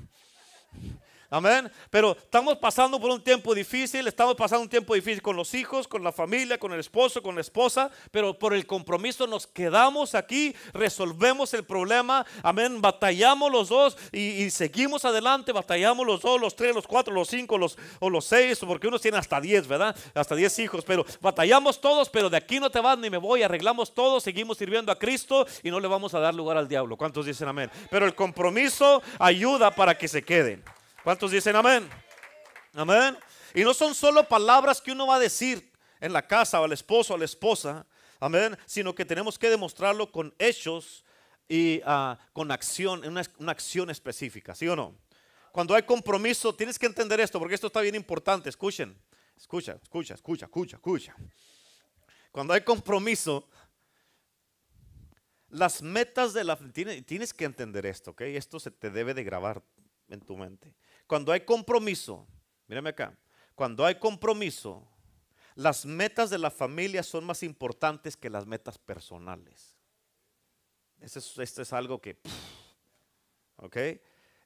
Amén. 1.34 1.68
Pero 1.90 2.12
estamos 2.12 2.58
pasando 2.58 3.00
por 3.00 3.10
un 3.10 3.20
tiempo 3.20 3.56
difícil, 3.56 4.06
estamos 4.06 4.36
pasando 4.36 4.62
un 4.62 4.68
tiempo 4.68 4.94
difícil 4.94 5.20
con 5.20 5.34
los 5.34 5.52
hijos, 5.54 5.88
con 5.88 6.04
la 6.04 6.12
familia, 6.12 6.58
con 6.58 6.72
el 6.72 6.78
esposo, 6.78 7.24
con 7.24 7.34
la 7.34 7.40
esposa, 7.40 7.90
pero 8.12 8.38
por 8.38 8.54
el 8.54 8.68
compromiso 8.68 9.26
nos 9.26 9.48
quedamos 9.48 10.14
aquí, 10.14 10.54
resolvemos 10.72 11.52
el 11.52 11.64
problema. 11.64 12.24
Amén. 12.40 12.80
Batallamos 12.80 13.50
los 13.50 13.68
dos 13.68 13.96
y, 14.12 14.48
seguimos 14.50 15.04
adelante, 15.04 15.50
batallamos 15.50 16.06
los 16.06 16.20
dos, 16.20 16.40
los 16.40 16.54
tres, 16.54 16.72
los 16.72 16.86
cuatro, 16.86 17.12
los 17.12 17.26
cinco, 17.26 17.58
los, 17.58 17.76
o 17.98 18.08
los 18.08 18.26
seis, 18.26 18.60
porque 18.60 18.86
unos 18.86 19.02
tienen 19.02 19.18
hasta 19.18 19.40
diez, 19.40 19.66
¿verdad? 19.66 19.96
Hasta 20.14 20.36
diez 20.36 20.56
hijos, 20.60 20.84
pero 20.84 21.04
batallamos 21.20 21.80
todos, 21.80 22.10
pero 22.10 22.30
de 22.30 22.36
aquí 22.36 22.60
no 22.60 22.70
te 22.70 22.78
vas 22.78 22.96
ni 22.96 23.10
me 23.10 23.18
voy, 23.18 23.42
arreglamos 23.42 23.92
todo, 23.92 24.20
seguimos 24.20 24.56
sirviendo 24.56 24.92
a 24.92 24.98
Cristo 25.00 25.48
y 25.64 25.72
no 25.72 25.80
le 25.80 25.88
vamos 25.88 26.14
a 26.14 26.20
dar 26.20 26.32
lugar 26.32 26.56
al 26.56 26.68
diablo. 26.68 26.96
¿Cuántos 26.96 27.26
dicen 27.26 27.48
amén? 27.48 27.72
Pero 27.90 28.06
el 28.06 28.14
compromiso 28.14 29.02
ayuda 29.18 29.72
para 29.72 29.98
que 29.98 30.06
se 30.06 30.22
queden. 30.22 30.62
¿Cuántos 31.04 31.30
dicen 31.30 31.54
amén? 31.54 31.86
Amén. 32.72 33.18
Y 33.52 33.62
no 33.62 33.74
son 33.74 33.94
solo 33.94 34.26
palabras 34.26 34.80
que 34.80 34.90
uno 34.90 35.06
va 35.06 35.16
a 35.16 35.18
decir 35.18 35.70
en 36.00 36.14
la 36.14 36.26
casa 36.26 36.58
o 36.62 36.64
al 36.64 36.72
esposo 36.72 37.12
o 37.12 37.16
a 37.16 37.18
la 37.18 37.26
esposa, 37.26 37.86
amén, 38.20 38.56
sino 38.64 38.94
que 38.94 39.04
tenemos 39.04 39.38
que 39.38 39.50
demostrarlo 39.50 40.10
con 40.10 40.34
hechos 40.38 41.04
y 41.46 41.82
ah, 41.84 42.18
con 42.32 42.50
acción, 42.50 43.06
una, 43.06 43.22
una 43.36 43.52
acción 43.52 43.90
específica, 43.90 44.54
¿sí 44.54 44.66
o 44.66 44.74
no? 44.74 44.96
Cuando 45.52 45.74
hay 45.74 45.82
compromiso, 45.82 46.54
tienes 46.54 46.78
que 46.78 46.86
entender 46.86 47.20
esto, 47.20 47.38
porque 47.38 47.54
esto 47.54 47.66
está 47.66 47.82
bien 47.82 47.94
importante. 47.94 48.48
Escuchen, 48.48 48.96
escucha, 49.36 49.78
escucha, 49.82 50.14
escucha, 50.14 50.46
escucha, 50.46 50.76
escucha. 50.76 51.14
Cuando 52.32 52.54
hay 52.54 52.62
compromiso, 52.62 53.46
las 55.50 55.82
metas 55.82 56.32
de 56.32 56.44
la... 56.44 56.56
Tienes, 56.56 57.04
tienes 57.04 57.34
que 57.34 57.44
entender 57.44 57.84
esto, 57.84 58.12
¿ok? 58.12 58.22
Esto 58.22 58.58
se 58.58 58.70
te 58.70 58.88
debe 58.90 59.12
de 59.12 59.22
grabar 59.22 59.62
en 60.08 60.20
tu 60.20 60.36
mente. 60.36 60.74
Cuando 61.06 61.32
hay 61.32 61.40
compromiso, 61.40 62.26
mírame 62.66 62.90
acá, 62.90 63.16
cuando 63.54 63.84
hay 63.84 63.96
compromiso, 63.96 64.86
las 65.54 65.86
metas 65.86 66.30
de 66.30 66.38
la 66.38 66.50
familia 66.50 67.02
son 67.02 67.24
más 67.24 67.42
importantes 67.42 68.16
que 68.16 68.30
las 68.30 68.46
metas 68.46 68.78
personales. 68.78 69.76
Esto 71.00 71.62
es, 71.62 71.72
algo 71.72 72.00
que, 72.00 72.18
¿ok? 73.56 73.76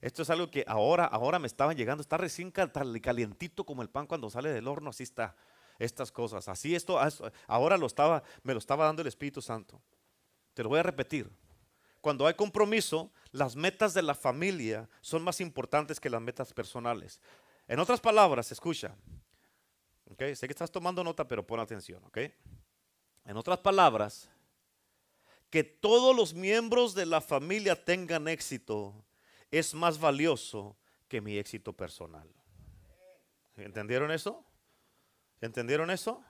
Esto 0.00 0.22
es 0.22 0.30
algo 0.30 0.50
que 0.50 0.64
ahora, 0.66 1.04
ahora 1.04 1.38
me 1.38 1.46
estaban 1.46 1.76
llegando, 1.76 2.02
está 2.02 2.16
recién 2.16 2.50
calientito 2.50 3.64
como 3.64 3.82
el 3.82 3.88
pan 3.88 4.06
cuando 4.06 4.28
sale 4.28 4.50
del 4.50 4.66
horno, 4.66 4.90
así 4.90 5.04
está 5.04 5.36
estas 5.78 6.10
cosas. 6.10 6.48
Así 6.48 6.74
esto, 6.74 6.98
ahora 7.46 7.76
lo 7.78 7.86
estaba, 7.86 8.22
me 8.42 8.52
lo 8.52 8.58
estaba 8.58 8.84
dando 8.84 9.02
el 9.02 9.08
Espíritu 9.08 9.40
Santo. 9.40 9.80
Te 10.54 10.62
lo 10.62 10.68
voy 10.68 10.80
a 10.80 10.82
repetir. 10.82 11.30
Cuando 12.00 12.26
hay 12.26 12.34
compromiso, 12.34 13.10
las 13.32 13.56
metas 13.56 13.94
de 13.94 14.02
la 14.02 14.14
familia 14.14 14.88
son 15.00 15.22
más 15.22 15.40
importantes 15.40 15.98
que 15.98 16.10
las 16.10 16.20
metas 16.20 16.52
personales. 16.52 17.20
En 17.66 17.78
otras 17.80 18.00
palabras, 18.00 18.50
escucha. 18.52 18.94
Okay, 20.12 20.34
sé 20.34 20.46
que 20.46 20.52
estás 20.52 20.70
tomando 20.70 21.04
nota, 21.04 21.26
pero 21.26 21.46
pon 21.46 21.60
atención. 21.60 22.02
Okay. 22.04 22.32
En 23.24 23.36
otras 23.36 23.58
palabras, 23.58 24.30
que 25.50 25.64
todos 25.64 26.14
los 26.16 26.34
miembros 26.34 26.94
de 26.94 27.06
la 27.06 27.20
familia 27.20 27.84
tengan 27.84 28.28
éxito 28.28 28.94
es 29.50 29.74
más 29.74 29.98
valioso 29.98 30.76
que 31.08 31.20
mi 31.20 31.36
éxito 31.36 31.72
personal. 31.72 32.28
¿Entendieron 33.56 34.10
eso? 34.10 34.44
¿Entendieron 35.40 35.90
eso? 35.90 36.22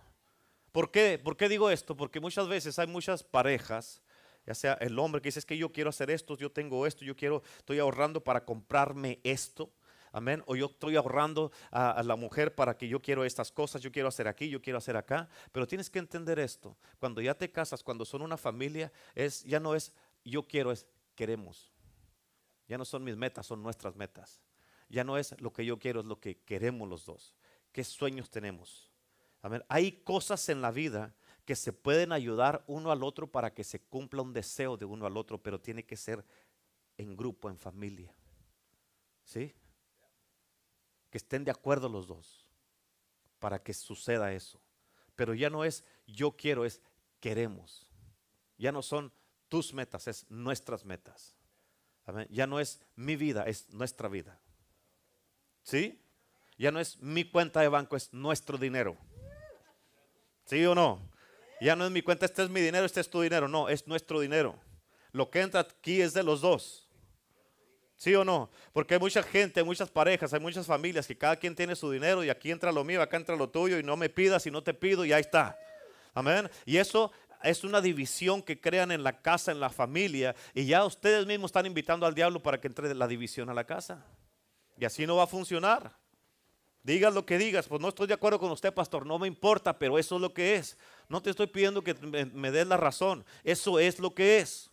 ¿Por 0.72 0.90
qué? 0.90 1.18
¿Por 1.18 1.37
qué 1.37 1.48
digo 1.48 1.70
esto? 1.70 1.96
Porque 1.96 2.20
muchas 2.20 2.48
veces 2.48 2.78
hay 2.78 2.87
muchas 2.87 3.22
parejas 3.22 4.02
ya 4.48 4.54
sea 4.54 4.72
el 4.80 4.98
hombre 4.98 5.20
que 5.20 5.28
dice 5.28 5.42
que 5.42 5.58
yo 5.58 5.70
quiero 5.70 5.90
hacer 5.90 6.11
esto, 6.11 6.34
yo 6.38 6.50
tengo 6.50 6.87
esto, 6.87 7.04
yo 7.04 7.14
quiero, 7.14 7.42
estoy 7.58 7.80
ahorrando 7.80 8.24
para 8.24 8.46
comprarme 8.46 9.20
esto. 9.22 9.70
Amén. 10.11 10.42
O 10.46 10.56
yo 10.56 10.66
estoy 10.72 10.96
ahorrando 10.96 11.52
a, 11.70 12.02
la 12.02 12.16
mujer 12.16 12.54
para 12.54 12.74
que 12.74 12.88
yo 12.88 12.98
quiero 12.98 13.26
estas 13.26 13.52
cosas, 13.52 13.82
yo 13.82 13.92
quiero 13.92 14.08
hacer 14.08 14.26
aquí, 14.26 14.48
yo 14.48 14.62
quiero 14.62 14.78
hacer 14.78 14.96
acá. 14.96 15.28
Pero 15.52 15.66
tienes 15.66 15.90
que 15.90 15.98
entender 15.98 16.38
esto. 16.38 16.78
Cuando 16.98 17.20
ya 17.20 17.34
te 17.34 17.52
casas, 17.52 17.82
cuando 17.82 18.06
son 18.06 18.22
una 18.22 18.38
familia, 18.38 18.90
es, 19.14 19.44
ya 19.44 19.61
no 19.61 19.74
es 19.74 19.92
yo 20.24 20.48
quiero, 20.48 20.72
es 20.72 20.87
queremos. 21.14 21.70
Ya 22.68 22.78
no 22.78 22.87
son 22.87 23.04
mis 23.04 23.18
metas, 23.18 23.44
son 23.44 23.62
nuestras 23.62 23.96
metas. 23.96 24.40
Ya 24.88 25.04
no 25.04 25.18
es 25.18 25.38
lo 25.42 25.52
que 25.52 25.66
yo 25.66 25.78
quiero, 25.78 26.00
es 26.00 26.06
lo 26.06 26.18
que 26.18 26.38
queremos 26.38 26.88
los 26.88 27.04
dos. 27.04 27.34
¿Qué 27.70 27.84
sueños 27.84 28.30
tenemos? 28.30 28.90
Amén. 29.42 29.62
Hay 29.68 29.92
cosas 29.92 30.48
en 30.48 30.62
la 30.62 30.70
vida 30.70 31.14
que 31.48 31.56
se 31.56 31.72
pueden 31.72 32.12
ayudar 32.12 32.62
uno 32.66 32.92
al 32.92 33.02
otro 33.02 33.26
para 33.26 33.54
que 33.54 33.64
se 33.64 33.80
cumpla 33.80 34.20
un 34.20 34.34
deseo 34.34 34.76
de 34.76 34.84
uno 34.84 35.06
al 35.06 35.16
otro, 35.16 35.42
pero 35.42 35.58
tiene 35.58 35.82
que 35.82 35.96
ser 35.96 36.22
en 36.98 37.16
grupo, 37.16 37.48
en 37.48 37.56
familia. 37.56 38.14
¿Sí? 39.24 39.54
Que 41.08 41.16
estén 41.16 41.44
de 41.44 41.50
acuerdo 41.50 41.88
los 41.88 42.06
dos 42.06 42.46
para 43.38 43.62
que 43.62 43.72
suceda 43.72 44.34
eso. 44.34 44.61
Pero 45.16 45.32
ya 45.32 45.48
no 45.48 45.64
es 45.64 45.87
yo 46.06 46.32
quiero, 46.32 46.66
es 46.66 46.82
queremos. 47.18 47.87
Ya 48.58 48.70
no 48.70 48.82
son 48.82 49.11
tus 49.48 49.72
metas, 49.72 50.06
es 50.06 50.30
nuestras 50.30 50.84
metas. 50.84 51.34
Ya 52.28 52.46
no 52.46 52.61
es 52.61 52.82
mi 52.94 53.16
vida, 53.16 53.44
es 53.44 53.72
nuestra 53.72 54.11
vida. 54.11 54.38
¿Sí? 55.62 55.98
Ya 56.58 56.70
no 56.70 56.78
es 56.78 56.98
mi 56.98 57.24
cuenta 57.24 57.62
de 57.62 57.68
banco, 57.68 57.96
es 57.96 58.12
nuestro 58.12 58.58
dinero. 58.58 58.98
¿Sí 60.44 60.62
o 60.66 60.74
no? 60.74 61.16
Ya 61.61 61.77
no 61.77 61.85
es 61.85 61.90
mi 61.90 62.03
cuenta, 62.03 62.27
este 62.27 62.42
es 62.42 62.51
mi 62.51 62.61
dinero, 62.61 62.87
este 62.87 63.01
es 63.01 63.11
tu 63.11 63.21
dinero. 63.21 63.49
No, 63.49 63.68
es 63.68 63.87
nuestro 63.87 64.21
dinero. 64.21 64.59
Lo 65.12 65.31
que 65.31 65.40
entra 65.40 65.61
aquí 65.61 66.01
es 66.01 66.12
de 66.14 66.23
los 66.23 66.40
dos. 66.40 66.88
¿Sí 67.97 68.14
o 68.14 68.25
no? 68.25 68.49
Porque 68.73 68.94
hay 68.94 69.01
mucha 69.01 69.25
gente, 69.25 69.59
hay 69.59 69.66
muchas 69.66 69.90
parejas, 69.90 70.33
hay 70.33 70.38
muchas 70.38 70.66
familias 70.66 71.07
que 71.07 71.18
cada 71.18 71.35
quien 71.35 71.57
tiene 71.57 71.75
su 71.75 71.90
dinero 71.90 72.23
y 72.23 72.31
aquí 72.31 72.53
entra 72.53 72.71
lo 72.71 72.85
mío, 72.85 73.03
acá 73.03 73.16
entra 73.16 73.35
lo 73.35 73.49
tuyo 73.49 73.77
y 73.77 73.83
no 73.83 73.97
me 73.97 74.09
pidas 74.09 74.47
y 74.47 74.53
no 74.53 74.62
te 74.62 74.73
pido 74.73 75.05
y 75.05 75.12
ahí 75.12 75.21
está. 75.21 75.59
Amén. 76.14 76.49
Y 76.64 76.77
eso 76.77 77.11
es 77.42 77.64
una 77.64 77.81
división 77.81 78.40
que 78.40 78.61
crean 78.61 78.92
en 78.92 79.03
la 79.03 79.21
casa, 79.21 79.51
en 79.51 79.59
la 79.59 79.68
familia 79.68 80.37
y 80.55 80.66
ya 80.66 80.85
ustedes 80.85 81.27
mismos 81.27 81.49
están 81.49 81.66
invitando 81.66 82.07
al 82.07 82.14
diablo 82.14 82.40
para 82.40 82.61
que 82.61 82.68
entre 82.68 82.94
la 82.94 83.09
división 83.09 83.51
a 83.51 83.55
la 83.55 83.64
casa. 83.64 84.05
Y 84.77 84.85
así 84.85 85.05
no 85.05 85.16
va 85.16 85.25
a 85.25 85.27
funcionar. 85.27 85.97
Digas 86.88 87.12
lo 87.12 87.27
que 87.27 87.37
digas, 87.37 87.68
pues 87.68 87.83
no 87.83 87.90
estoy 87.90 88.07
de 88.07 88.14
acuerdo 88.14 88.38
con 88.38 88.51
usted, 88.51 88.72
pastor, 88.72 89.05
no 89.05 89.18
me 89.18 89.29
importa, 89.29 89.79
pero 89.79 89.98
eso 89.98 90.14
es 90.14 90.22
lo 90.22 90.33
que 90.33 90.55
es. 90.55 90.79
No 91.07 91.20
te 91.20 91.29
estoy 91.29 91.46
pidiendo 91.46 91.85
que 91.85 91.92
me, 91.92 92.51
des 92.51 92.66
la 92.66 92.79
razón. 92.79 93.27
Eso 93.44 93.79
es 93.79 93.98
lo 93.98 94.14
que 94.14 94.38
es. 94.38 94.70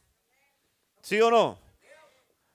¿Sí 1.02 1.20
o 1.20 1.30
no? 1.30 1.60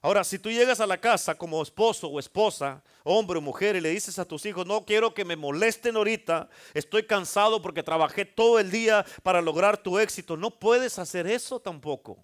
Ahora, 0.01 0.23
si 0.23 0.39
tú 0.39 0.49
llegas 0.49 0.79
a 0.79 0.87
la 0.87 0.99
casa 0.99 1.35
como 1.35 1.61
esposo 1.61 2.07
o 2.07 2.19
esposa, 2.19 2.81
hombre 3.03 3.37
o 3.37 3.41
mujer, 3.41 3.75
y 3.75 3.81
le 3.81 3.89
dices 3.89 4.17
a 4.17 4.25
tus 4.25 4.47
hijos, 4.47 4.65
no 4.65 4.83
quiero 4.83 5.13
que 5.13 5.25
me 5.25 5.35
molesten 5.35 5.95
ahorita, 5.95 6.49
estoy 6.73 7.03
cansado 7.03 7.61
porque 7.61 7.83
trabajé 7.83 8.25
todo 8.25 8.57
el 8.57 8.71
día 8.71 9.05
para 9.21 9.43
lograr 9.43 9.77
tu 9.77 9.99
éxito, 9.99 10.37
no 10.37 10.49
puedes 10.49 10.97
hacer 10.97 11.27
eso 11.27 11.59
tampoco. 11.59 12.17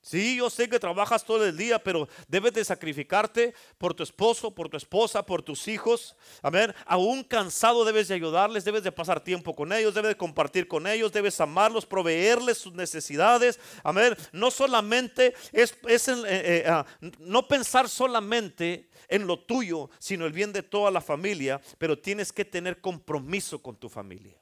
Sí, 0.00 0.36
yo 0.36 0.48
sé 0.48 0.68
que 0.68 0.78
trabajas 0.78 1.24
todo 1.24 1.44
el 1.44 1.56
día, 1.56 1.82
pero 1.82 2.08
debes 2.28 2.52
de 2.54 2.64
sacrificarte 2.64 3.52
por 3.76 3.94
tu 3.94 4.02
esposo, 4.02 4.54
por 4.54 4.68
tu 4.68 4.76
esposa, 4.76 5.26
por 5.26 5.42
tus 5.42 5.66
hijos. 5.68 6.16
Amén. 6.40 6.72
Aún 6.86 7.24
cansado 7.24 7.84
debes 7.84 8.08
de 8.08 8.14
ayudarles, 8.14 8.64
debes 8.64 8.84
de 8.84 8.92
pasar 8.92 9.20
tiempo 9.22 9.54
con 9.54 9.72
ellos, 9.72 9.94
debes 9.94 10.10
de 10.10 10.16
compartir 10.16 10.68
con 10.68 10.86
ellos, 10.86 11.12
debes 11.12 11.40
amarlos, 11.40 11.84
proveerles 11.84 12.58
sus 12.58 12.72
necesidades. 12.72 13.58
Amén. 13.82 14.16
No 14.32 14.50
solamente 14.50 15.34
es, 15.52 15.74
eh, 15.86 16.06
eh, 16.26 16.64
ah, 16.66 16.86
no 17.18 17.46
pensar 17.46 17.88
solamente 17.88 18.88
en 19.08 19.26
lo 19.26 19.40
tuyo, 19.40 19.90
sino 19.98 20.26
el 20.26 20.32
bien 20.32 20.52
de 20.52 20.62
toda 20.62 20.90
la 20.90 21.00
familia, 21.00 21.60
pero 21.76 21.98
tienes 21.98 22.32
que 22.32 22.44
tener 22.44 22.80
compromiso 22.80 23.60
con 23.60 23.76
tu 23.76 23.88
familia. 23.88 24.40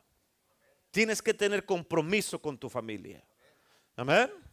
Tienes 0.90 1.22
que 1.22 1.34
tener 1.34 1.64
compromiso 1.64 2.40
con 2.40 2.58
tu 2.58 2.68
familia. 2.68 3.24
Amén. 3.96 4.45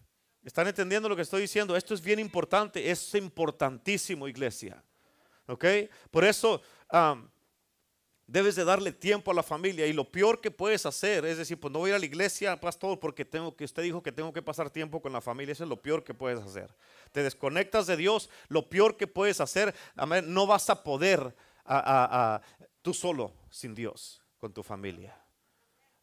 ¿Están 0.43 0.67
entendiendo 0.67 1.08
lo 1.08 1.15
que 1.15 1.21
estoy 1.21 1.41
diciendo? 1.41 1.75
Esto 1.75 1.93
es 1.93 2.01
bien 2.01 2.19
importante, 2.19 2.91
es 2.91 3.15
importantísimo, 3.15 4.27
iglesia. 4.27 4.84
¿Ok? 5.47 5.65
Por 6.12 6.23
eso 6.25 6.62
debes 8.25 8.56
de 8.56 8.63
darle 8.63 8.91
tiempo 8.91 9.32
a 9.32 9.34
la 9.34 9.43
familia 9.43 9.86
y 9.86 9.93
lo 9.93 10.10
peor 10.10 10.41
que 10.41 10.49
puedes 10.49 10.86
hacer 10.86 11.25
es 11.25 11.38
decir, 11.38 11.60
pues 11.60 11.71
no 11.71 11.79
voy 11.79 11.89
a 11.89 11.91
ir 11.91 11.95
a 11.95 11.99
la 11.99 12.06
iglesia, 12.06 12.60
pastor, 12.60 12.99
porque 12.99 13.25
tengo 13.25 13.56
que, 13.56 13.65
usted 13.65 13.84
dijo 13.84 14.01
que 14.01 14.12
tengo 14.12 14.34
que 14.34 14.41
pasar 14.41 14.69
tiempo 14.69 15.01
con 15.01 15.12
la 15.13 15.21
familia. 15.21 15.51
Eso 15.51 15.63
es 15.63 15.69
lo 15.69 15.82
peor 15.82 16.03
que 16.03 16.13
puedes 16.13 16.39
hacer. 16.39 16.73
Te 17.12 17.23
desconectas 17.23 17.88
de 17.88 17.97
Dios, 17.97 18.29
lo 18.47 18.69
peor 18.69 18.97
que 18.97 19.08
puedes 19.08 19.39
hacer, 19.41 19.73
amén, 19.95 20.34
no 20.34 20.47
vas 20.47 20.69
a 20.69 20.84
poder 20.84 21.36
tú 22.82 22.93
solo 22.93 23.34
sin 23.49 23.75
Dios 23.75 24.21
con 24.38 24.53
tu 24.53 24.63
familia. 24.63 25.17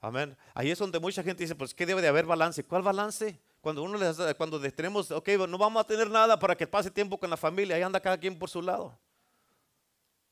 Amén. 0.01 0.37
Ahí 0.55 0.71
es 0.71 0.79
donde 0.79 0.99
mucha 0.99 1.23
gente 1.23 1.45
dice, 1.45 1.55
pues, 1.55 1.75
¿qué 1.75 1.85
debe 1.85 2.01
de 2.01 2.09
haber 2.09 2.25
balance? 2.25 2.65
¿Cuál 2.65 2.83
balance? 2.83 3.39
Cuando 3.61 3.83
uno 3.83 3.99
les, 3.99 4.17
cuando 4.37 4.61
tenemos, 4.73 5.11
ok, 5.11 5.29
no 5.49 5.59
vamos 5.59 5.81
a 5.83 5.87
tener 5.87 6.11
nada 6.11 6.39
para 6.39 6.57
que 6.57 6.67
pase 6.67 6.91
tiempo 6.91 7.19
con 7.19 7.29
la 7.29 7.37
familia, 7.37 7.77
ahí 7.77 7.83
anda 7.83 8.01
cada 8.01 8.17
quien 8.19 8.39
por 8.39 8.49
su 8.49 8.63
lado. 8.63 8.99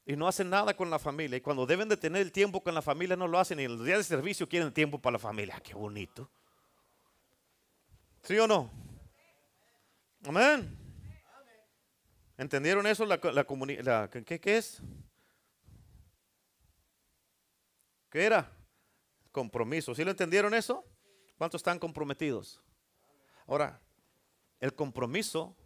y 0.07 0.17
no 0.17 0.27
hacen 0.27 0.49
nada 0.49 0.75
con 0.75 0.89
la 0.89 0.99
familia. 0.99 1.37
Y 1.37 1.43
cuando 1.43 1.67
deben 1.67 1.87
de 1.87 1.97
tener 1.99 2.23
el 2.23 2.33
tiempo 2.33 2.63
con 2.63 2.75
la 2.75 2.81
familia 2.81 3.15
no 3.15 3.29
lo 3.29 3.39
hacen 3.39 3.61
y 3.61 3.65
en 3.65 3.77
los 3.77 3.85
días 3.85 3.99
de 3.99 4.05
servicio 4.05 4.49
quieren 4.49 4.73
tiempo 4.73 4.99
para 4.99 5.13
la 5.13 5.19
familia. 5.19 5.57
Ah, 5.59 5.61
qué 5.61 5.75
bonito. 5.75 6.31
¿Sí 8.23 8.39
o 8.39 8.47
no? 8.47 8.71
Amén. 10.25 10.79
¿Entendieron 12.39 12.87
eso? 12.87 13.05
La, 13.05 13.21
la, 13.23 14.09
¿qué, 14.09 14.41
¿Qué 14.41 14.57
es? 14.57 14.81
¿Qué 18.11 18.25
era? 18.25 18.51
Compromiso. 19.31 19.95
¿Sí 19.95 20.05
lo 20.05 20.11
entendieron 20.11 20.55
eso? 20.55 20.87
¿Cuántos 21.37 21.59
están 21.59 21.79
comprometidos? 21.79 22.63
Ahora, 23.49 23.81
el 24.61 24.75
compromiso 24.75 25.57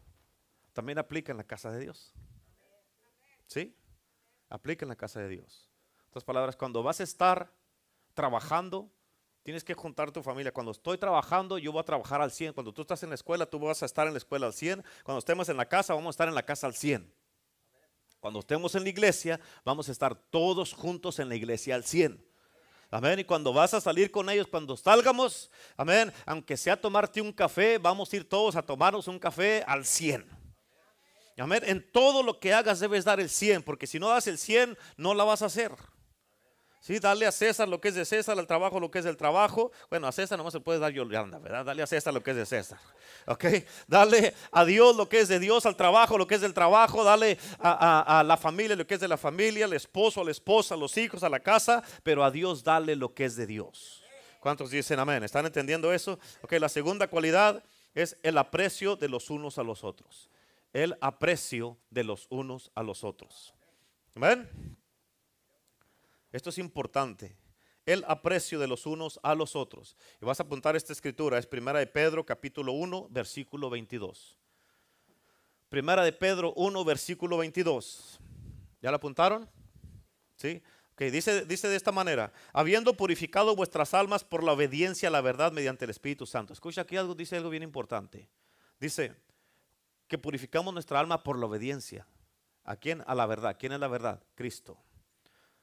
también 0.73 0.99
aplica 0.99 1.33
en 1.33 1.37
la 1.37 1.45
casa 1.45 1.71
de 1.73 1.81
Dios. 1.81 2.15
¿Sí? 3.47 3.77
Aplica 4.49 4.85
en 4.85 4.89
la 4.89 4.97
casa 4.97 5.21
de 5.21 5.29
Dios. 5.29 5.69
Otras 6.09 6.25
palabras, 6.25 6.57
cuando 6.57 6.83
vas 6.83 7.01
a 7.01 7.03
estar 7.03 7.53
trabajando, 8.15 8.89
tienes 9.43 9.65
que 9.65 9.75
juntar 9.75 10.13
tu 10.13 10.23
familia. 10.23 10.53
Cuando 10.53 10.71
estoy 10.71 10.97
trabajando, 10.97 11.59
yo 11.59 11.73
voy 11.73 11.81
a 11.81 11.85
trabajar 11.85 12.23
al 12.23 12.31
100. 12.31 12.53
Cuando 12.53 12.73
tú 12.73 12.83
estás 12.83 13.03
en 13.03 13.09
la 13.09 13.17
escuela, 13.17 13.47
tú 13.47 13.59
vas 13.59 13.83
a 13.83 13.87
estar 13.87 14.07
en 14.07 14.15
la 14.15 14.19
escuela 14.19 14.47
al 14.47 14.53
100. 14.53 14.85
Cuando 15.03 15.19
estemos 15.19 15.49
en 15.49 15.57
la 15.57 15.69
casa, 15.69 15.93
vamos 15.93 16.09
a 16.09 16.11
estar 16.11 16.29
en 16.29 16.37
la 16.37 16.45
casa 16.45 16.69
al 16.69 16.75
100. 16.75 17.13
Cuando 18.21 18.39
estemos 18.39 18.77
en 18.77 18.85
la 18.85 18.91
iglesia, 18.91 19.41
vamos 19.65 19.89
a 19.89 19.93
estar 19.93 20.15
todos 20.15 20.73
juntos 20.73 21.19
en 21.19 21.29
la 21.29 21.35
iglesia 21.35 21.75
al 21.75 21.83
100. 21.83 22.32
Amén. 22.93 23.19
Y 23.21 23.25
cuando 23.25 23.55
vas 23.55 23.73
a 23.73 23.81
salir 23.81 24.11
con 24.11 24.29
ellos, 24.29 24.47
cuando 24.47 24.77
salgamos, 24.77 25.51
amén, 25.79 26.13
aunque 26.27 26.59
sea 26.59 26.79
tomarte 26.79 27.23
un 27.23 27.33
café, 27.33 27.79
vamos 27.79 28.13
a 28.13 28.17
ir 28.17 28.29
todos 28.29 28.55
a 28.55 28.61
tomarnos 28.61 29.09
un 29.09 29.19
café 29.19 29.65
al 29.67 29.87
100. 29.87 30.27
Amén. 31.39 31.63
En 31.65 31.91
todo 31.91 32.23
lo 32.23 32.39
que 32.39 32.53
hagas 32.53 32.81
debes 32.81 33.07
dar 33.07 33.19
el 33.19 33.31
100, 33.31 33.63
porque 33.63 33.87
si 33.87 33.99
no 33.99 34.11
das 34.11 34.27
el 34.27 34.37
100, 34.37 34.77
no 34.99 35.15
la 35.15 35.25
vas 35.25 35.41
a 35.41 35.47
hacer. 35.47 35.73
Sí, 36.83 36.99
dale 36.99 37.27
a 37.27 37.33
César 37.33 37.69
lo 37.69 37.81
que 37.81 37.89
es 37.89 37.95
de 37.95 38.05
César, 38.05 38.37
al 38.37 38.47
trabajo 38.47 38.81
lo 38.81 38.91
que 38.91 38.99
es 38.99 39.05
del 39.05 39.17
trabajo. 39.17 39.71
Bueno, 39.89 40.09
a 40.09 40.13
César 40.13 40.37
nomás 40.37 40.53
se 40.53 40.59
puede 40.59 40.81
dar 40.81 40.93
Yolanda, 40.93 41.39
¿verdad? 41.39 41.65
Dale 41.65 41.83
a 41.83 41.87
César 41.87 42.13
lo 42.13 42.23
que 42.23 42.33
es 42.33 42.37
de 42.37 42.45
César. 42.45 42.81
¿Ok? 43.27 43.45
Dale 43.87 44.35
a 44.51 44.65
Dios 44.65 44.97
lo 44.97 45.09
que 45.09 45.21
es 45.21 45.29
de 45.29 45.39
Dios, 45.39 45.65
al 45.65 45.77
trabajo 45.77 46.19
lo 46.19 46.27
que 46.27 46.35
es 46.35 46.41
del 46.41 46.53
trabajo. 46.53 47.05
Dale 47.05 47.39
a, 47.61 48.19
a 48.19 48.25
la 48.25 48.37
familia 48.37 48.75
lo 48.75 48.85
que 48.85 48.95
es 48.95 49.01
de 49.01 49.07
la 49.07 49.17
familia, 49.17 49.65
al 49.65 49.73
esposo, 49.75 50.21
a 50.21 50.25
la 50.25 50.33
esposa, 50.33 50.75
a 50.75 50.77
los 50.77 50.99
hijos, 50.99 51.23
a 51.23 51.29
la 51.29 51.41
casa. 51.41 51.85
Pero 52.03 52.25
a 52.25 52.33
Dios 52.33 52.65
dale 52.65 52.97
lo 52.97 53.15
que 53.15 53.27
es 53.27 53.37
de 53.37 53.47
Dios. 53.47 54.03
¿Cuántos 54.41 54.71
dicen 54.71 54.99
amén? 54.99 55.23
¿Están 55.23 55.47
entendiendo 55.47 55.93
eso? 55.93 56.19
Ok, 56.43 56.55
la 56.55 56.69
segunda 56.69 57.07
cualidad 57.07 57.63
es 57.95 58.17
el 58.25 58.37
aprecio 58.39 58.97
de 58.97 59.09
los 59.09 59.31
unos 59.31 59.57
a 59.57 59.63
los 59.63 59.85
otros 59.85 60.29
el 60.73 60.97
aprecio 61.01 61.77
de 61.91 62.05
los 62.05 62.27
unos 62.31 62.71
a 62.75 62.83
los 62.83 63.05
otros. 63.05 63.55
¿Ven? 64.15 64.49
Esto 66.33 66.51
es 66.51 66.59
importante. 66.59 67.37
El 67.85 68.05
aprecio 68.09 68.59
de 68.59 68.67
los 68.67 68.87
unos 68.87 69.21
a 69.23 69.35
los 69.35 69.57
otros. 69.57 69.97
Y 70.21 70.25
vas 70.25 70.41
a 70.41 70.45
apuntar 70.45 70.77
esta 70.77 70.93
escritura. 70.93 71.39
Es 71.39 71.47
primera 71.47 71.79
de 71.79 71.87
Pedro 71.87 72.25
capítulo 72.25 72.73
1 72.73 73.09
versículo 73.11 73.71
22. 73.71 74.39
Primera 75.69 76.05
de 76.05 76.13
Pedro 76.13 76.53
1 76.55 76.85
versículo 76.85 77.39
22. 77.39 78.21
¿Ya 78.81 78.91
la 78.91 78.97
apuntaron? 78.97 79.49
¿Sí? 80.37 80.63
Okay, 80.95 81.11
dice, 81.11 81.47
dice 81.47 81.69
de 81.69 81.77
esta 81.77 81.91
manera, 81.91 82.33
habiendo 82.53 82.95
purificado 82.95 83.57
vuestras 83.57 83.95
almas 83.95 84.25
por 84.25 84.45
la 84.45 84.53
obediencia 84.53 85.09
a 85.09 85.13
la 85.13 85.23
verdad 85.23 85.51
mediante 85.51 85.87
el 85.87 85.91
Espíritu 85.91 86.27
Santo. 86.27 86.53
Escucha 86.53 86.83
aquí 86.83 86.97
algo, 86.97 87.15
dice 87.15 87.37
algo 87.37 87.49
bien 87.49 87.63
importante. 87.63 88.29
Dice, 88.79 89.15
que 90.13 90.19
purificamos 90.19 90.75
nuestra 90.75 91.01
alma 91.01 91.23
por 91.23 91.39
la 91.39 91.47
obediencia. 91.47 92.07
¿A 92.65 92.77
quién? 92.77 93.03
A 93.07 93.15
la 93.15 93.25
verdad. 93.25 93.57
¿Quién 93.59 93.73
es 93.73 93.81
la 93.81 93.89
verdad? 93.89 94.23
Cristo. 94.35 94.77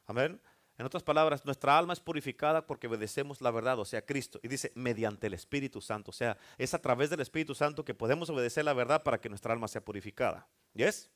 Amén. 0.08 0.42
En 0.80 0.86
otras 0.86 1.04
palabras, 1.04 1.44
nuestra 1.44 1.78
alma 1.78 1.92
es 1.92 2.00
purificada 2.00 2.66
porque 2.66 2.88
obedecemos 2.88 3.42
la 3.42 3.52
verdad, 3.52 3.78
o 3.80 3.84
sea, 3.84 4.06
Cristo. 4.06 4.40
Y 4.42 4.48
dice, 4.48 4.72
mediante 4.76 5.28
el 5.28 5.34
Espíritu 5.34 5.82
Santo. 5.82 6.12
O 6.12 6.14
sea, 6.14 6.38
es 6.58 6.74
a 6.74 6.80
través 6.80 7.10
del 7.10 7.20
Espíritu 7.20 7.54
Santo 7.54 7.84
que 7.84 7.94
podemos 7.94 8.30
obedecer 8.30 8.64
la 8.64 8.72
verdad 8.72 9.04
para 9.04 9.20
que 9.20 9.28
nuestra 9.28 9.52
alma 9.52 9.68
sea 9.68 9.84
purificada. 9.84 10.48
¿Yes? 10.74 11.10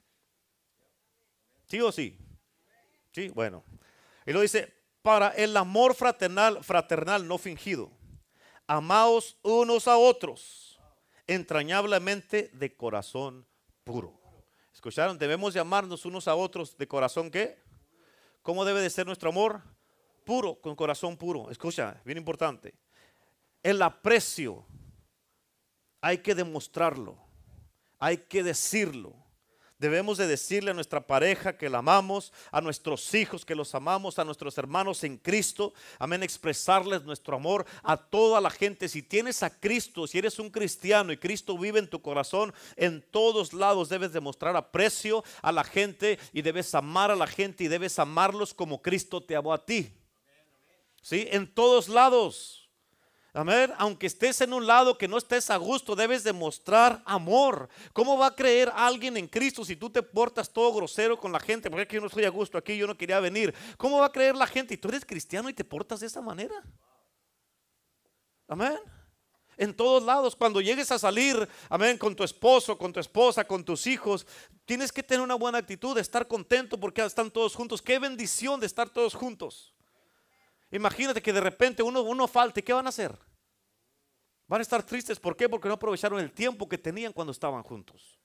¿Sí 1.66 1.80
o 1.80 1.94
sí? 1.94 2.20
Sí, 3.14 3.30
bueno. 3.30 3.64
Y 4.26 4.34
lo 4.34 4.42
dice, 4.42 4.74
para 5.02 5.30
el 5.30 5.56
amor 5.56 5.96
fraternal, 5.96 6.62
fraternal 6.62 7.26
no 7.26 7.38
fingido. 7.38 7.90
Amaos 8.68 9.38
unos 9.44 9.88
a 9.88 9.96
otros 9.96 10.78
entrañablemente 11.26 12.50
de 12.52 12.76
corazón 12.76 13.48
puro. 13.86 14.20
¿Escucharon? 14.74 15.18
Debemos 15.18 15.54
llamarnos 15.54 16.04
unos 16.04 16.28
a 16.28 16.36
otros 16.36 16.78
de 16.78 16.86
corazón 16.86 17.32
qué? 17.32 17.63
¿Cómo 18.44 18.66
debe 18.66 18.82
de 18.82 18.90
ser 18.90 19.08
nuestro 19.08 19.30
amor? 19.30 19.64
Puro, 20.26 20.60
con 20.60 20.76
corazón 20.76 21.16
puro. 21.18 21.50
Escucha, 21.50 22.02
bien 22.04 22.18
importante. 22.18 22.76
El 23.64 23.82
aprecio 23.82 24.66
hay 26.02 26.18
que 26.18 26.36
demostrarlo, 26.36 27.18
hay 27.98 28.18
que 28.18 28.44
decirlo. 28.44 29.16
Debemos 29.84 30.18
de 30.18 30.28
decirle 30.28 30.72
a 30.72 30.74
nuestra 30.74 31.06
pareja 31.06 31.58
que 31.58 31.68
la 31.70 31.80
amamos, 31.80 32.32
a 32.54 32.62
nuestros 32.62 33.14
hijos 33.14 33.44
que 33.44 33.54
los 33.54 33.76
amamos, 33.76 34.18
a 34.18 34.24
nuestros 34.24 34.58
hermanos 34.58 35.04
en 35.04 35.18
Cristo. 35.18 35.74
Amén, 36.00 36.24
expresarles 36.24 37.04
nuestro 37.04 37.36
amor 37.36 37.66
a 37.84 37.98
toda 37.98 38.40
la 38.40 38.50
gente. 38.50 38.88
Si 38.88 39.04
tienes 39.04 39.44
a 39.44 39.50
Cristo, 39.50 40.08
si 40.08 40.20
eres 40.20 40.40
un 40.40 40.50
cristiano 40.50 41.12
y 41.12 41.18
Cristo 41.18 41.58
vive 41.58 41.80
en 41.80 41.90
tu 41.90 42.02
corazón, 42.02 42.54
en 42.78 43.02
todos 43.12 43.52
lados 43.52 43.90
debes 43.90 44.14
demostrar 44.14 44.56
aprecio 44.56 45.22
a 45.42 45.52
la 45.52 45.66
gente 45.66 46.18
y 46.32 46.42
debes 46.42 46.74
amar 46.74 47.12
a 47.12 47.18
la 47.18 47.28
gente 47.28 47.66
y 47.66 47.68
debes 47.68 48.00
amarlos 48.00 48.54
como 48.54 48.82
Cristo 48.82 49.22
te 49.22 49.36
amó 49.36 49.52
a 49.52 49.66
ti. 49.66 49.94
¿Sí? 51.02 51.28
En 51.30 51.54
todos 51.54 51.90
lados. 51.90 52.63
Amén. 53.36 53.74
Aunque 53.80 54.06
estés 54.06 54.42
en 54.42 54.54
un 54.54 54.68
lado 54.68 54.96
que 54.96 55.08
no 55.08 55.18
estés 55.18 55.50
a 55.50 55.58
gusto, 55.58 55.96
debes 55.96 56.24
demostrar 56.24 57.02
amor. 57.04 57.68
¿Cómo 57.92 58.16
va 58.16 58.28
a 58.28 58.36
creer 58.36 58.72
alguien 58.76 59.18
en 59.18 59.28
Cristo 59.28 59.66
si 59.66 59.76
tú 59.76 59.90
te 59.90 60.04
portas 60.04 60.54
todo 60.54 60.72
grosero 60.72 61.20
con 61.20 61.32
la 61.32 61.40
gente? 61.40 61.72
Porque 61.72 61.88
que 61.88 61.96
yo 61.96 62.02
no 62.02 62.08
estoy 62.08 62.26
a 62.26 62.30
gusto 62.30 62.60
aquí, 62.60 62.78
yo 62.78 62.86
no 62.86 62.96
quería 62.96 63.20
venir. 63.20 63.54
¿Cómo 63.78 63.98
va 63.98 64.06
a 64.06 64.12
creer 64.12 64.36
la 64.36 64.46
gente? 64.46 64.76
Y 64.76 64.78
tú 64.78 64.90
eres 64.90 65.04
cristiano 65.04 65.50
y 65.50 65.54
te 65.54 65.64
portas 65.64 66.00
de 66.02 66.08
esa 66.08 66.22
manera. 66.22 66.54
Amén. 68.48 68.78
En 69.58 69.74
todos 69.74 70.04
lados, 70.04 70.36
cuando 70.36 70.62
llegues 70.62 70.92
a 70.92 71.00
salir, 71.00 71.48
amén, 71.70 71.98
con 71.98 72.16
tu 72.16 72.24
esposo, 72.24 72.78
con 72.78 72.94
tu 72.94 73.00
esposa, 73.00 73.46
con 73.46 73.64
tus 73.64 73.88
hijos, 73.88 74.28
tienes 74.66 74.92
que 74.92 75.02
tener 75.02 75.24
una 75.24 75.36
buena 75.36 75.58
actitud, 75.58 75.98
estar 75.98 76.28
contento 76.28 76.80
porque 76.80 77.04
están 77.04 77.32
todos 77.32 77.56
juntos. 77.56 77.82
Qué 77.82 77.98
bendición 77.98 78.60
de 78.60 78.68
estar 78.68 78.90
todos 78.90 79.16
juntos. 79.16 79.73
Imagínate 80.74 81.22
que 81.22 81.32
de 81.32 81.40
repente 81.40 81.84
uno, 81.84 82.02
uno 82.02 82.28
falte, 82.28 82.64
¿qué 82.64 82.74
van 82.74 82.88
a 82.88 82.90
hacer? 82.90 83.16
Van 84.48 84.60
a 84.60 84.64
estar 84.64 84.82
tristes, 84.82 85.20
¿por 85.20 85.38
qué? 85.38 85.48
Porque 85.48 85.68
no 85.68 85.76
aprovecharon 85.76 86.20
el 86.20 86.32
tiempo 86.32 86.68
que 86.68 86.80
tenían 86.80 87.14
cuando 87.14 87.32
estaban 87.32 87.62
juntos. 87.62 88.20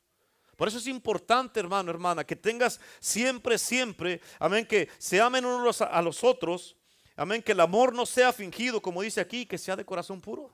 Por 0.56 0.66
eso 0.66 0.78
es 0.78 0.86
importante, 0.86 1.60
hermano, 1.60 1.90
hermana, 1.90 2.24
que 2.24 2.34
tengas 2.34 2.80
siempre, 3.00 3.58
siempre, 3.58 4.22
amén, 4.38 4.64
que 4.64 4.88
se 4.96 5.20
amen 5.20 5.44
unos 5.44 5.82
a 5.82 6.00
los 6.00 6.24
otros, 6.24 6.74
amén, 7.16 7.42
que 7.42 7.52
el 7.52 7.60
amor 7.60 7.94
no 7.94 8.06
sea 8.06 8.32
fingido, 8.32 8.80
como 8.80 9.02
dice 9.02 9.20
aquí, 9.20 9.44
que 9.44 9.58
sea 9.58 9.76
de 9.76 9.84
corazón 9.84 10.18
puro. 10.18 10.50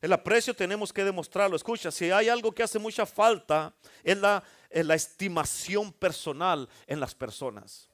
El 0.00 0.14
aprecio 0.14 0.54
tenemos 0.54 0.94
que 0.94 1.04
demostrarlo. 1.04 1.56
Escucha, 1.56 1.90
si 1.90 2.10
hay 2.10 2.30
algo 2.30 2.52
que 2.52 2.62
hace 2.62 2.78
mucha 2.78 3.04
falta, 3.04 3.74
es 4.02 4.16
la, 4.16 4.42
es 4.70 4.86
la 4.86 4.94
estimación 4.94 5.92
personal 5.92 6.68
en 6.86 7.00
las 7.00 7.14
personas. 7.14 7.90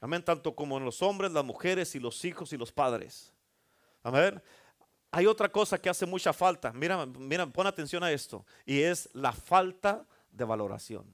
Amén, 0.00 0.24
tanto 0.24 0.54
como 0.54 0.78
en 0.78 0.84
los 0.84 1.02
hombres, 1.02 1.30
las 1.30 1.44
mujeres 1.44 1.94
y 1.94 2.00
los 2.00 2.24
hijos 2.24 2.52
y 2.52 2.56
los 2.56 2.72
padres. 2.72 3.32
Amén. 4.02 4.42
Hay 5.10 5.26
otra 5.26 5.50
cosa 5.50 5.78
que 5.78 5.90
hace 5.90 6.06
mucha 6.06 6.32
falta. 6.32 6.72
Mira, 6.72 7.04
mira, 7.04 7.46
pon 7.46 7.66
atención 7.66 8.02
a 8.02 8.10
esto. 8.10 8.46
Y 8.64 8.80
es 8.80 9.10
la 9.12 9.32
falta 9.32 10.06
de 10.30 10.44
valoración. 10.44 11.04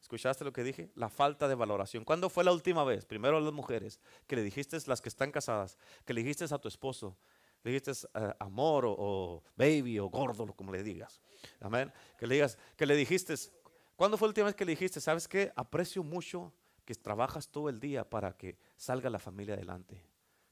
¿Escuchaste 0.00 0.44
lo 0.44 0.52
que 0.52 0.62
dije? 0.62 0.90
La 0.94 1.08
falta 1.08 1.48
de 1.48 1.54
valoración. 1.54 2.04
¿Cuándo 2.04 2.30
fue 2.30 2.44
la 2.44 2.52
última 2.52 2.84
vez? 2.84 3.04
Primero 3.04 3.38
a 3.38 3.40
las 3.40 3.52
mujeres, 3.52 4.00
que 4.26 4.36
le 4.36 4.42
dijiste, 4.42 4.78
las 4.86 5.00
que 5.00 5.08
están 5.08 5.32
casadas, 5.32 5.76
que 6.04 6.14
le 6.14 6.22
dijiste 6.22 6.44
a 6.44 6.58
tu 6.58 6.68
esposo, 6.68 7.16
le 7.64 7.72
dijiste 7.72 8.08
eh, 8.14 8.34
amor 8.38 8.86
o, 8.86 8.94
o, 8.96 9.42
baby 9.56 9.98
o 9.98 10.08
gordo, 10.08 10.46
como 10.54 10.72
le 10.72 10.82
digas. 10.82 11.20
Amén. 11.60 11.92
Que 12.18 12.26
le 12.26 12.36
digas, 12.36 12.56
que 12.76 12.86
le 12.86 12.94
dijiste, 12.94 13.34
¿cuándo 13.96 14.16
fue 14.16 14.28
la 14.28 14.30
última 14.30 14.46
vez 14.46 14.54
que 14.54 14.64
le 14.64 14.72
dijiste, 14.72 15.00
sabes 15.00 15.26
qué? 15.26 15.52
Aprecio 15.56 16.02
mucho 16.04 16.52
que 16.88 16.94
trabajas 16.94 17.50
todo 17.50 17.68
el 17.68 17.80
día 17.80 18.08
para 18.08 18.34
que 18.34 18.56
salga 18.78 19.10
la 19.10 19.18
familia 19.18 19.52
adelante. 19.52 20.02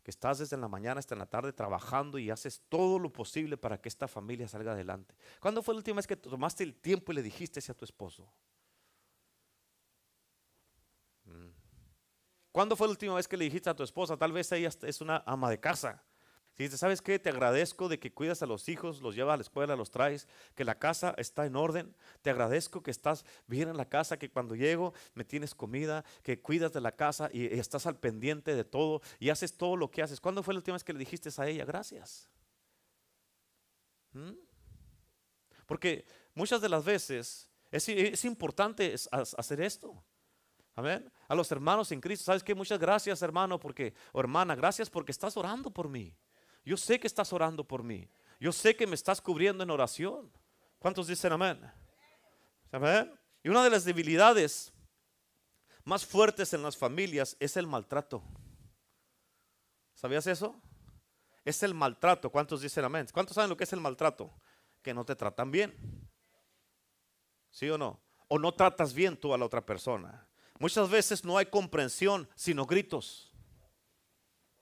Que 0.02 0.10
estás 0.10 0.36
desde 0.36 0.58
la 0.58 0.68
mañana 0.68 0.98
hasta 0.98 1.16
la 1.16 1.24
tarde 1.24 1.50
trabajando 1.54 2.18
y 2.18 2.28
haces 2.28 2.60
todo 2.68 2.98
lo 2.98 3.10
posible 3.10 3.56
para 3.56 3.80
que 3.80 3.88
esta 3.88 4.06
familia 4.06 4.46
salga 4.46 4.72
adelante. 4.72 5.14
¿Cuándo 5.40 5.62
fue 5.62 5.72
la 5.72 5.78
última 5.78 5.96
vez 5.96 6.06
que 6.06 6.14
tomaste 6.14 6.62
el 6.62 6.74
tiempo 6.74 7.10
y 7.10 7.14
le 7.14 7.22
dijiste 7.22 7.58
a 7.70 7.74
tu 7.74 7.86
esposo? 7.86 8.30
Mm. 11.24 11.48
¿Cuándo 12.52 12.76
fue 12.76 12.86
la 12.86 12.90
última 12.90 13.14
vez 13.14 13.26
que 13.26 13.38
le 13.38 13.46
dijiste 13.46 13.70
a 13.70 13.74
tu 13.74 13.82
esposa? 13.82 14.18
Tal 14.18 14.32
vez 14.32 14.52
ella 14.52 14.68
es 14.82 15.00
una 15.00 15.22
ama 15.24 15.48
de 15.48 15.58
casa. 15.58 16.04
Si 16.56 16.62
dices, 16.62 16.80
¿sabes 16.80 17.02
qué? 17.02 17.18
Te 17.18 17.28
agradezco 17.28 17.86
de 17.86 17.98
que 17.98 18.14
cuidas 18.14 18.42
a 18.42 18.46
los 18.46 18.70
hijos, 18.70 19.02
los 19.02 19.14
llevas 19.14 19.34
a 19.34 19.36
la 19.36 19.42
escuela, 19.42 19.76
los 19.76 19.90
traes, 19.90 20.26
que 20.54 20.64
la 20.64 20.78
casa 20.78 21.14
está 21.18 21.44
en 21.44 21.54
orden. 21.54 21.94
Te 22.22 22.30
agradezco 22.30 22.82
que 22.82 22.90
estás 22.90 23.26
bien 23.46 23.68
en 23.68 23.76
la 23.76 23.90
casa, 23.90 24.18
que 24.18 24.30
cuando 24.30 24.54
llego 24.54 24.94
me 25.14 25.22
tienes 25.22 25.54
comida, 25.54 26.02
que 26.22 26.40
cuidas 26.40 26.72
de 26.72 26.80
la 26.80 26.92
casa 26.92 27.28
y, 27.30 27.44
estás 27.44 27.84
al 27.84 27.98
pendiente 27.98 28.54
de 28.54 28.64
todo 28.64 29.02
y 29.18 29.28
haces 29.28 29.58
todo 29.58 29.76
lo 29.76 29.90
que 29.90 30.00
haces. 30.00 30.18
¿Cuándo 30.18 30.42
fue 30.42 30.54
la 30.54 30.60
última 30.60 30.76
vez 30.76 30.84
que 30.84 30.94
le 30.94 30.98
dijiste 30.98 31.28
a 31.36 31.46
ella 31.46 31.66
gracias? 31.66 32.30
¿Mm? 34.14 34.32
Porque 35.66 36.06
muchas 36.34 36.62
de 36.62 36.70
las 36.70 36.86
veces 36.86 37.50
es, 37.70 38.24
importante 38.24 38.94
hacer 39.12 39.60
esto. 39.60 40.02
Amén. 40.74 41.12
A 41.28 41.34
los 41.34 41.52
hermanos 41.52 41.92
en 41.92 42.00
Cristo, 42.00 42.24
¿sabes 42.24 42.42
qué? 42.42 42.54
Muchas 42.54 42.78
gracias, 42.78 43.20
hermano, 43.20 43.60
porque, 43.60 43.92
o 44.12 44.20
hermana, 44.20 44.54
gracias 44.54 44.88
porque 44.88 45.12
estás 45.12 45.36
orando 45.36 45.70
por 45.70 45.90
mí. 45.90 46.16
Yo 46.66 46.76
sé 46.76 46.98
que 46.98 47.06
estás 47.06 47.32
orando 47.32 47.62
por 47.62 47.84
mí. 47.84 48.08
Yo 48.40 48.52
sé 48.52 48.76
que 48.76 48.88
me 48.88 48.96
estás 48.96 49.20
cubriendo 49.20 49.62
en 49.62 49.70
oración. 49.70 50.30
¿Cuántos 50.80 51.06
dicen 51.06 51.32
amén? 51.32 51.58
Amén. 52.72 53.18
Y 53.44 53.48
una 53.48 53.62
de 53.62 53.70
las 53.70 53.84
debilidades 53.84 54.72
más 55.84 56.04
fuertes 56.04 56.52
en 56.52 56.64
las 56.64 56.76
familias 56.76 57.36
es 57.38 57.56
el 57.56 57.68
maltrato. 57.68 58.20
¿Sabías 59.94 60.26
eso? 60.26 60.60
Es 61.44 61.62
el 61.62 61.72
maltrato. 61.72 62.30
¿Cuántos 62.30 62.60
dicen 62.60 62.84
amén? 62.84 63.06
¿Cuántos 63.12 63.36
saben 63.36 63.48
lo 63.48 63.56
que 63.56 63.64
es 63.64 63.72
el 63.72 63.80
maltrato? 63.80 64.34
Que 64.82 64.92
no 64.92 65.04
te 65.04 65.14
tratan 65.14 65.52
bien. 65.52 65.72
¿Sí 67.52 67.70
o 67.70 67.78
no? 67.78 68.00
O 68.26 68.40
no 68.40 68.52
tratas 68.52 68.92
bien 68.92 69.16
tú 69.16 69.32
a 69.32 69.38
la 69.38 69.44
otra 69.44 69.64
persona. 69.64 70.28
Muchas 70.58 70.90
veces 70.90 71.24
no 71.24 71.38
hay 71.38 71.46
comprensión, 71.46 72.28
sino 72.34 72.66
gritos. 72.66 73.25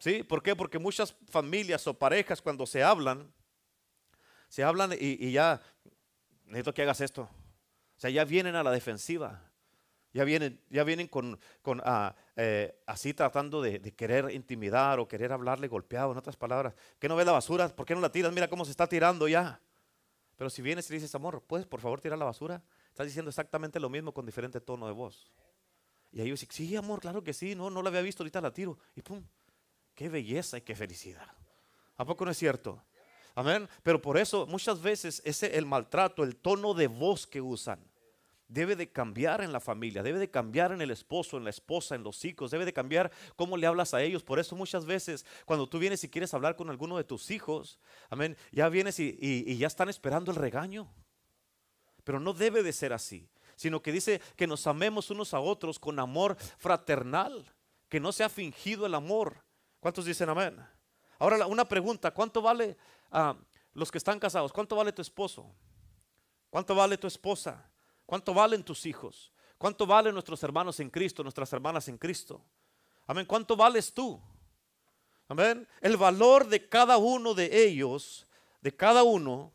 ¿Sí? 0.04 0.22
¿Por 0.22 0.42
qué? 0.42 0.54
Porque 0.54 0.78
muchas 0.78 1.16
familias 1.30 1.86
o 1.86 1.98
parejas 1.98 2.42
cuando 2.42 2.66
se 2.66 2.82
hablan, 2.82 3.32
se 4.48 4.62
hablan 4.62 4.92
y, 5.00 5.32
ya, 5.32 5.62
necesito 6.44 6.74
que 6.74 6.82
hagas 6.82 7.00
esto. 7.00 7.22
O 7.22 7.30
sea, 7.96 8.10
ya 8.10 8.26
vienen 8.26 8.54
a 8.54 8.62
la 8.62 8.70
defensiva. 8.70 9.50
Ya 10.12 10.24
vienen, 10.24 10.60
ya 10.68 10.84
vienen 10.84 11.08
con, 11.08 11.40
con 11.62 11.80
ah, 11.86 12.14
eh, 12.36 12.78
así 12.86 13.14
tratando 13.14 13.62
de, 13.62 13.80
querer 13.94 14.30
intimidar 14.32 15.00
o 15.00 15.08
querer 15.08 15.32
hablarle 15.32 15.68
golpeado, 15.68 16.12
en 16.12 16.18
otras 16.18 16.36
palabras. 16.36 16.74
¿Qué 16.98 17.08
no 17.08 17.16
ves 17.16 17.24
la 17.24 17.32
basura? 17.32 17.74
¿Por 17.74 17.86
qué 17.86 17.94
no 17.94 18.02
la 18.02 18.12
tiras? 18.12 18.30
Mira 18.30 18.46
cómo 18.46 18.66
se 18.66 18.72
está 18.72 18.86
tirando 18.86 19.26
ya. 19.26 19.58
Pero 20.36 20.50
si 20.50 20.60
vienes 20.60 20.90
y 20.90 20.92
dices, 20.92 21.14
amor, 21.14 21.42
¿puedes 21.46 21.66
por 21.66 21.80
favor 21.80 22.02
tirar 22.02 22.18
la 22.18 22.26
basura? 22.26 22.62
Estás 22.88 23.06
diciendo 23.06 23.30
exactamente 23.30 23.80
lo 23.80 23.88
mismo 23.88 24.12
con 24.12 24.26
diferente 24.26 24.60
tono 24.60 24.86
de 24.86 24.92
voz. 24.92 25.32
Y 26.12 26.20
ellos 26.20 26.40
dicen, 26.40 26.54
sí, 26.54 26.76
amor, 26.76 27.00
claro 27.00 27.24
que 27.24 27.32
sí, 27.32 27.54
no, 27.54 27.70
no 27.70 27.80
la 27.80 27.88
había 27.88 28.02
visto, 28.02 28.22
ahorita 28.22 28.42
la 28.42 28.52
tiro. 28.52 28.78
Y 28.94 29.00
pum, 29.00 29.24
Qué 29.94 30.08
belleza 30.08 30.58
y 30.58 30.62
qué 30.62 30.74
felicidad. 30.74 31.28
¿A 31.96 32.04
poco 32.04 32.24
no 32.24 32.30
es 32.30 32.38
cierto? 32.38 32.82
Amén. 33.34 33.68
Pero 33.82 34.00
por 34.00 34.18
eso 34.18 34.46
muchas 34.46 34.80
veces 34.80 35.22
ese 35.24 35.56
el 35.56 35.66
maltrato, 35.66 36.22
el 36.22 36.36
tono 36.36 36.74
de 36.74 36.86
voz 36.86 37.26
que 37.26 37.40
usan, 37.40 37.84
debe 38.48 38.76
de 38.76 38.90
cambiar 38.90 39.40
en 39.40 39.52
la 39.52 39.60
familia, 39.60 40.02
debe 40.02 40.18
de 40.18 40.30
cambiar 40.30 40.72
en 40.72 40.80
el 40.80 40.90
esposo, 40.90 41.36
en 41.36 41.44
la 41.44 41.50
esposa, 41.50 41.94
en 41.94 42.04
los 42.04 42.24
hijos, 42.24 42.50
debe 42.50 42.64
de 42.64 42.72
cambiar 42.72 43.10
cómo 43.36 43.56
le 43.56 43.66
hablas 43.66 43.94
a 43.94 44.02
ellos. 44.02 44.22
Por 44.22 44.38
eso 44.38 44.54
muchas 44.54 44.84
veces 44.84 45.24
cuando 45.44 45.68
tú 45.68 45.78
vienes 45.78 46.04
y 46.04 46.08
quieres 46.08 46.34
hablar 46.34 46.56
con 46.56 46.70
alguno 46.70 46.96
de 46.96 47.04
tus 47.04 47.30
hijos, 47.30 47.78
amén, 48.10 48.36
ya 48.52 48.68
vienes 48.68 49.00
y, 49.00 49.16
y 49.20 49.56
ya 49.56 49.66
están 49.66 49.88
esperando 49.88 50.30
el 50.30 50.36
regaño. 50.36 50.92
Pero 52.04 52.20
no 52.20 52.34
debe 52.34 52.62
de 52.62 52.72
ser 52.72 52.92
así, 52.92 53.28
sino 53.56 53.82
que 53.82 53.92
dice 53.92 54.20
que 54.36 54.46
nos 54.46 54.66
amemos 54.66 55.10
unos 55.10 55.34
a 55.34 55.40
otros 55.40 55.78
con 55.78 55.98
amor 55.98 56.36
fraternal, 56.58 57.52
que 57.88 57.98
no 57.98 58.12
sea 58.12 58.28
fingido 58.28 58.86
el 58.86 58.94
amor, 58.94 59.43
¿Cuántos 59.84 60.06
dicen 60.06 60.30
amén? 60.30 60.56
Ahora 61.18 61.46
una 61.46 61.66
pregunta, 61.66 62.10
¿cuánto 62.10 62.40
vale 62.40 62.74
a 63.10 63.28
ah, 63.28 63.36
los 63.74 63.92
que 63.92 63.98
están 63.98 64.18
casados? 64.18 64.50
¿Cuánto 64.50 64.76
vale 64.76 64.94
tu 64.94 65.02
esposo? 65.02 65.54
¿Cuánto 66.48 66.74
vale 66.74 66.96
tu 66.96 67.06
esposa? 67.06 67.70
¿Cuánto 68.06 68.32
valen 68.32 68.64
tus 68.64 68.86
hijos? 68.86 69.30
¿Cuánto 69.58 69.86
valen 69.86 70.14
nuestros 70.14 70.42
hermanos 70.42 70.80
en 70.80 70.88
Cristo, 70.88 71.22
nuestras 71.22 71.52
hermanas 71.52 71.86
en 71.88 71.98
Cristo? 71.98 72.42
Amén. 73.06 73.26
¿Cuánto 73.26 73.56
vales 73.56 73.92
tú? 73.92 74.18
Amén. 75.28 75.68
El 75.82 75.98
valor 75.98 76.48
de 76.48 76.66
cada 76.66 76.96
uno 76.96 77.34
de 77.34 77.66
ellos, 77.66 78.26
de 78.62 78.74
cada 78.74 79.02
uno, 79.02 79.52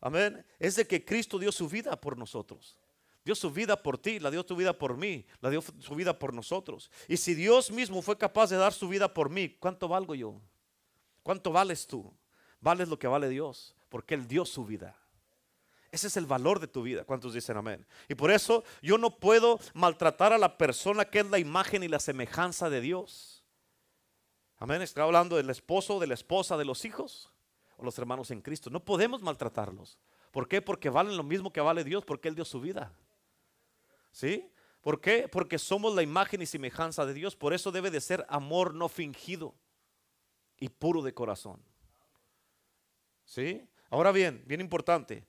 amén, 0.00 0.46
es 0.60 0.76
de 0.76 0.86
que 0.86 1.04
Cristo 1.04 1.36
dio 1.36 1.50
su 1.50 1.68
vida 1.68 2.00
por 2.00 2.16
nosotros. 2.16 2.78
Dio 3.24 3.34
su 3.34 3.50
vida 3.50 3.82
por 3.82 3.96
ti, 3.96 4.20
la 4.20 4.30
dio 4.30 4.44
su 4.46 4.54
vida 4.54 4.76
por 4.76 4.96
mí, 4.96 5.24
la 5.40 5.48
dio 5.48 5.62
su 5.62 5.94
vida 5.94 6.18
por 6.18 6.34
nosotros. 6.34 6.90
Y 7.08 7.16
si 7.16 7.34
Dios 7.34 7.70
mismo 7.70 8.02
fue 8.02 8.18
capaz 8.18 8.50
de 8.50 8.56
dar 8.56 8.72
su 8.72 8.86
vida 8.88 9.12
por 9.12 9.30
mí, 9.30 9.48
¿cuánto 9.58 9.88
valgo 9.88 10.14
yo? 10.14 10.40
¿Cuánto 11.22 11.50
vales 11.50 11.86
tú? 11.86 12.12
Vales 12.60 12.88
lo 12.88 12.98
que 12.98 13.06
vale 13.06 13.28
Dios, 13.28 13.74
porque 13.88 14.14
Él 14.14 14.28
dio 14.28 14.44
su 14.44 14.66
vida. 14.66 14.96
Ese 15.90 16.08
es 16.08 16.16
el 16.16 16.26
valor 16.26 16.60
de 16.60 16.66
tu 16.66 16.82
vida. 16.82 17.04
¿Cuántos 17.04 17.32
dicen 17.32 17.56
amén? 17.56 17.86
Y 18.08 18.14
por 18.14 18.30
eso 18.30 18.64
yo 18.82 18.98
no 18.98 19.16
puedo 19.16 19.58
maltratar 19.74 20.32
a 20.32 20.38
la 20.38 20.58
persona 20.58 21.04
que 21.04 21.20
es 21.20 21.26
la 21.30 21.38
imagen 21.38 21.82
y 21.82 21.88
la 21.88 22.00
semejanza 22.00 22.68
de 22.68 22.80
Dios. 22.80 23.44
Amén. 24.58 24.82
Está 24.82 25.04
hablando 25.04 25.36
del 25.36 25.48
esposo, 25.50 26.00
de 26.00 26.08
la 26.08 26.14
esposa, 26.14 26.56
de 26.56 26.64
los 26.64 26.84
hijos 26.84 27.30
o 27.76 27.84
los 27.84 27.96
hermanos 27.98 28.30
en 28.30 28.42
Cristo. 28.42 28.70
No 28.70 28.84
podemos 28.84 29.22
maltratarlos. 29.22 29.98
¿Por 30.30 30.48
qué? 30.48 30.60
Porque 30.60 30.90
valen 30.90 31.16
lo 31.16 31.22
mismo 31.22 31.52
que 31.52 31.60
vale 31.60 31.84
Dios, 31.84 32.04
porque 32.04 32.28
Él 32.28 32.34
dio 32.34 32.44
su 32.44 32.60
vida. 32.60 32.92
¿Sí? 34.14 34.48
¿Por 34.80 35.00
qué? 35.00 35.28
Porque 35.28 35.58
somos 35.58 35.92
la 35.92 36.02
imagen 36.02 36.40
y 36.40 36.46
semejanza 36.46 37.04
de 37.04 37.14
Dios. 37.14 37.34
Por 37.34 37.52
eso 37.52 37.72
debe 37.72 37.90
de 37.90 38.00
ser 38.00 38.24
amor 38.28 38.72
no 38.72 38.88
fingido 38.88 39.56
y 40.56 40.68
puro 40.68 41.02
de 41.02 41.12
corazón. 41.12 41.60
¿Sí? 43.24 43.66
Ahora 43.90 44.12
bien, 44.12 44.44
bien 44.46 44.60
importante. 44.60 45.26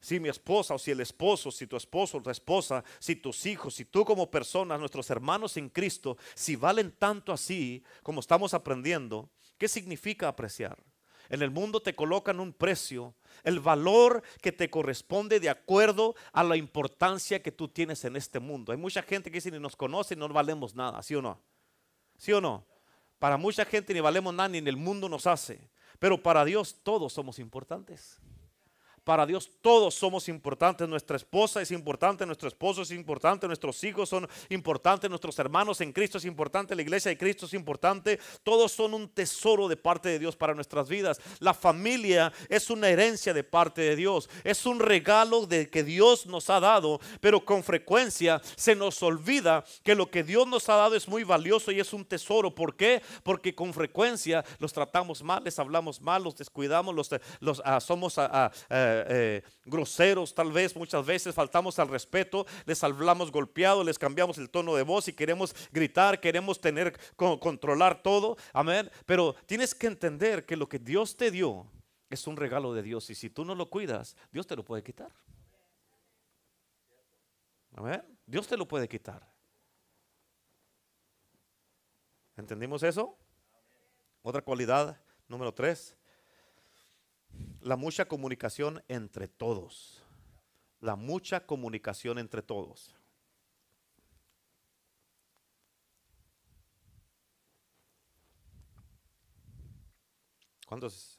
Si 0.00 0.18
mi 0.18 0.28
esposa 0.28 0.74
o 0.74 0.78
si 0.78 0.90
el 0.90 1.00
esposo, 1.00 1.52
si 1.52 1.68
tu 1.68 1.76
esposo 1.76 2.18
o 2.18 2.22
tu 2.22 2.28
esposa, 2.28 2.82
si 2.98 3.14
tus 3.14 3.46
hijos, 3.46 3.76
si 3.76 3.84
tú 3.84 4.04
como 4.04 4.28
persona, 4.28 4.76
nuestros 4.76 5.08
hermanos 5.10 5.56
en 5.56 5.68
Cristo, 5.68 6.18
si 6.34 6.56
valen 6.56 6.90
tanto 6.90 7.32
así 7.32 7.84
como 8.02 8.18
estamos 8.18 8.52
aprendiendo, 8.52 9.30
¿qué 9.56 9.68
significa 9.68 10.26
apreciar? 10.26 10.76
En 11.28 11.42
el 11.42 11.50
mundo 11.50 11.80
te 11.80 11.94
colocan 11.94 12.40
un 12.40 12.52
precio, 12.52 13.14
el 13.42 13.60
valor 13.60 14.22
que 14.40 14.52
te 14.52 14.70
corresponde 14.70 15.40
de 15.40 15.48
acuerdo 15.48 16.14
a 16.32 16.44
la 16.44 16.56
importancia 16.56 17.42
que 17.42 17.52
tú 17.52 17.68
tienes 17.68 18.04
en 18.04 18.16
este 18.16 18.40
mundo. 18.40 18.72
Hay 18.72 18.78
mucha 18.78 19.02
gente 19.02 19.30
que 19.30 19.38
dice 19.38 19.50
ni 19.50 19.58
nos 19.58 19.76
conoce, 19.76 20.16
no 20.16 20.28
valemos 20.28 20.74
nada, 20.74 21.02
¿sí 21.02 21.14
o 21.14 21.22
no? 21.22 21.40
¿Sí 22.16 22.32
o 22.32 22.40
no? 22.40 22.64
Para 23.18 23.36
mucha 23.36 23.64
gente 23.64 23.94
ni 23.94 24.00
valemos 24.00 24.34
nada, 24.34 24.48
ni 24.48 24.58
en 24.58 24.68
el 24.68 24.76
mundo 24.76 25.08
nos 25.08 25.26
hace. 25.26 25.70
Pero 25.98 26.22
para 26.22 26.44
Dios 26.44 26.76
todos 26.82 27.12
somos 27.12 27.38
importantes. 27.38 28.18
Para 29.04 29.26
Dios 29.26 29.50
todos 29.60 29.94
somos 29.94 30.28
importantes. 30.28 30.88
Nuestra 30.88 31.16
esposa 31.16 31.60
es 31.60 31.70
importante, 31.70 32.24
nuestro 32.24 32.48
esposo 32.48 32.82
es 32.82 32.90
importante, 32.90 33.46
nuestros 33.46 33.84
hijos 33.84 34.08
son 34.08 34.26
importantes, 34.48 35.10
nuestros 35.10 35.38
hermanos 35.38 35.82
en 35.82 35.92
Cristo 35.92 36.16
es 36.16 36.24
importante, 36.24 36.74
la 36.74 36.82
iglesia 36.82 37.10
de 37.10 37.18
Cristo 37.18 37.44
es 37.44 37.52
importante. 37.52 38.18
Todos 38.42 38.72
son 38.72 38.94
un 38.94 39.08
tesoro 39.08 39.68
de 39.68 39.76
parte 39.76 40.08
de 40.08 40.18
Dios 40.18 40.36
para 40.36 40.54
nuestras 40.54 40.88
vidas. 40.88 41.20
La 41.38 41.52
familia 41.52 42.32
es 42.48 42.70
una 42.70 42.88
herencia 42.88 43.34
de 43.34 43.44
parte 43.44 43.82
de 43.82 43.94
Dios. 43.94 44.30
Es 44.42 44.64
un 44.64 44.80
regalo 44.80 45.46
de 45.46 45.68
que 45.68 45.84
Dios 45.84 46.24
nos 46.24 46.48
ha 46.48 46.60
dado, 46.60 46.98
pero 47.20 47.44
con 47.44 47.62
frecuencia 47.62 48.40
se 48.56 48.74
nos 48.74 49.02
olvida 49.02 49.64
que 49.82 49.94
lo 49.94 50.10
que 50.10 50.22
Dios 50.22 50.46
nos 50.46 50.68
ha 50.70 50.76
dado 50.76 50.96
es 50.96 51.08
muy 51.08 51.24
valioso 51.24 51.70
y 51.70 51.80
es 51.80 51.92
un 51.92 52.06
tesoro. 52.06 52.54
¿Por 52.54 52.74
qué? 52.74 53.02
Porque 53.22 53.54
con 53.54 53.74
frecuencia 53.74 54.44
los 54.58 54.72
tratamos 54.72 55.22
mal, 55.22 55.44
les 55.44 55.58
hablamos 55.58 56.00
mal, 56.00 56.22
los 56.22 56.36
descuidamos, 56.36 56.94
los, 57.40 57.62
ah, 57.64 57.80
somos 57.80 58.18
ah, 58.18 58.50
ah, 58.70 58.93
eh, 59.08 59.42
groseros, 59.64 60.34
tal 60.34 60.52
vez 60.52 60.76
muchas 60.76 61.04
veces 61.04 61.34
faltamos 61.34 61.78
al 61.78 61.88
respeto, 61.88 62.46
les 62.66 62.82
hablamos 62.84 63.32
golpeados, 63.32 63.84
les 63.84 63.98
cambiamos 63.98 64.38
el 64.38 64.50
tono 64.50 64.74
de 64.74 64.82
voz 64.82 65.08
y 65.08 65.12
queremos 65.12 65.54
gritar, 65.72 66.20
queremos 66.20 66.60
tener, 66.60 66.98
controlar 67.16 68.02
todo, 68.02 68.36
amén. 68.52 68.90
Pero 69.06 69.34
tienes 69.46 69.74
que 69.74 69.86
entender 69.86 70.46
que 70.46 70.56
lo 70.56 70.68
que 70.68 70.78
Dios 70.78 71.16
te 71.16 71.30
dio 71.30 71.66
es 72.10 72.26
un 72.26 72.36
regalo 72.36 72.72
de 72.72 72.82
Dios 72.82 73.10
y 73.10 73.14
si 73.14 73.30
tú 73.30 73.44
no 73.44 73.54
lo 73.54 73.70
cuidas, 73.70 74.16
Dios 74.30 74.46
te 74.46 74.56
lo 74.56 74.64
puede 74.64 74.82
quitar. 74.82 75.12
Amén. 77.76 78.02
Dios 78.26 78.46
te 78.46 78.56
lo 78.56 78.66
puede 78.66 78.88
quitar. 78.88 79.26
¿Entendimos 82.36 82.82
eso? 82.82 83.16
Otra 84.22 84.42
cualidad, 84.42 85.00
número 85.28 85.52
tres, 85.52 85.96
la 87.60 87.76
mucha 87.76 88.06
comunicación 88.06 88.82
entre 88.88 89.26
todos. 89.26 90.02
La 90.80 90.96
mucha 90.96 91.46
comunicación 91.46 92.18
entre 92.18 92.42
todos. 92.42 92.94
¿Cuántos 100.66 101.18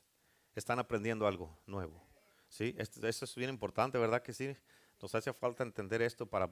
están 0.53 0.79
aprendiendo 0.79 1.25
algo 1.25 1.57
nuevo? 1.65 2.03
¿Sí? 2.47 2.75
Esto, 2.77 3.07
es 3.07 3.35
bien 3.35 3.49
importante, 3.49 3.97
¿verdad 3.97 4.21
que 4.21 4.33
sí? 4.33 4.55
Nos 5.01 5.15
hace 5.15 5.33
falta 5.33 5.63
entender 5.63 6.01
esto 6.01 6.25
para 6.25 6.47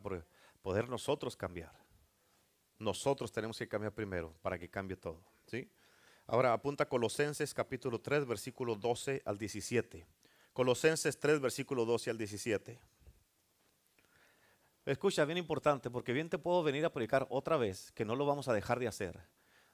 poder 0.61 0.89
nosotros 0.89 1.37
cambiar. 1.37 1.73
Nosotros 2.79 3.31
tenemos 3.31 3.57
que 3.57 3.67
cambiar 3.67 3.93
primero 3.93 4.33
para 4.41 4.57
que 4.57 4.69
cambie 4.69 4.97
todo. 4.97 5.23
¿sí? 5.45 5.69
Ahora 6.25 6.53
apunta 6.53 6.87
Colosenses 6.87 7.53
capítulo 7.53 7.99
3, 7.99 8.25
versículo 8.25 8.75
12 8.75 9.21
al 9.25 9.37
17. 9.37 10.07
Colosenses 10.53 11.19
3, 11.19 11.41
versículo 11.41 11.83
12 11.83 12.11
al 12.11 12.17
17. 12.17 12.79
Escucha, 14.85 15.25
bien 15.25 15.37
importante, 15.37 15.89
porque 15.89 16.13
bien 16.13 16.29
te 16.29 16.37
puedo 16.37 16.63
venir 16.63 16.85
a 16.85 16.93
predicar 16.93 17.27
otra 17.29 17.57
vez, 17.57 17.91
que 17.91 18.05
no 18.05 18.15
lo 18.15 18.25
vamos 18.25 18.47
a 18.47 18.53
dejar 18.53 18.79
de 18.79 18.87
hacer, 18.87 19.19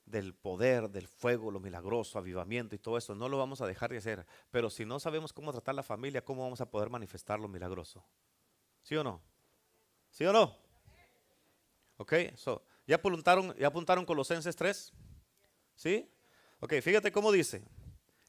del 0.05 0.33
poder, 0.33 0.89
del 0.89 1.07
fuego, 1.07 1.51
lo 1.51 1.59
milagroso, 1.59 2.17
avivamiento 2.17 2.75
y 2.75 2.79
todo 2.79 2.97
eso, 2.97 3.13
no 3.13 3.29
lo 3.29 3.37
vamos 3.37 3.61
a 3.61 3.67
dejar 3.67 3.91
de 3.91 3.97
hacer. 3.97 4.25
Pero 4.49 4.71
si 4.71 4.85
no 4.85 4.99
sabemos 4.99 5.33
cómo 5.33 5.51
tratar 5.51 5.75
la 5.75 5.83
familia, 5.83 6.23
¿cómo 6.23 6.43
vamos 6.43 6.61
a 6.61 6.69
poder 6.69 6.89
manifestar 6.89 7.39
lo 7.39 7.47
milagroso? 7.47 8.03
¿Sí 8.81 8.95
o 8.95 9.03
no? 9.03 9.21
¿Sí 10.09 10.25
o 10.25 10.33
no? 10.33 10.55
Ok, 11.97 12.13
so, 12.35 12.63
¿ya, 12.87 12.95
apuntaron, 12.95 13.55
¿ya 13.55 13.67
apuntaron 13.67 14.05
Colosenses 14.05 14.55
3? 14.55 14.93
¿Sí? 15.75 16.09
Ok, 16.59 16.73
fíjate 16.81 17.11
cómo 17.11 17.31
dice. 17.31 17.63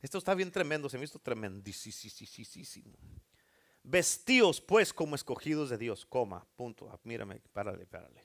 Esto 0.02 0.18
está 0.18 0.34
bien 0.34 0.50
tremendo, 0.50 0.88
se 0.88 0.98
me 0.98 1.04
hizo 1.04 1.18
tremendísimo. 1.18 2.96
Vestíos 3.82 4.60
pues 4.60 4.92
como 4.92 5.14
escogidos 5.14 5.70
de 5.70 5.78
Dios, 5.78 6.06
coma, 6.06 6.46
punto. 6.56 6.88
Ah, 6.90 6.98
mírame, 7.04 7.40
párale, 7.52 7.86
párale. 7.86 8.24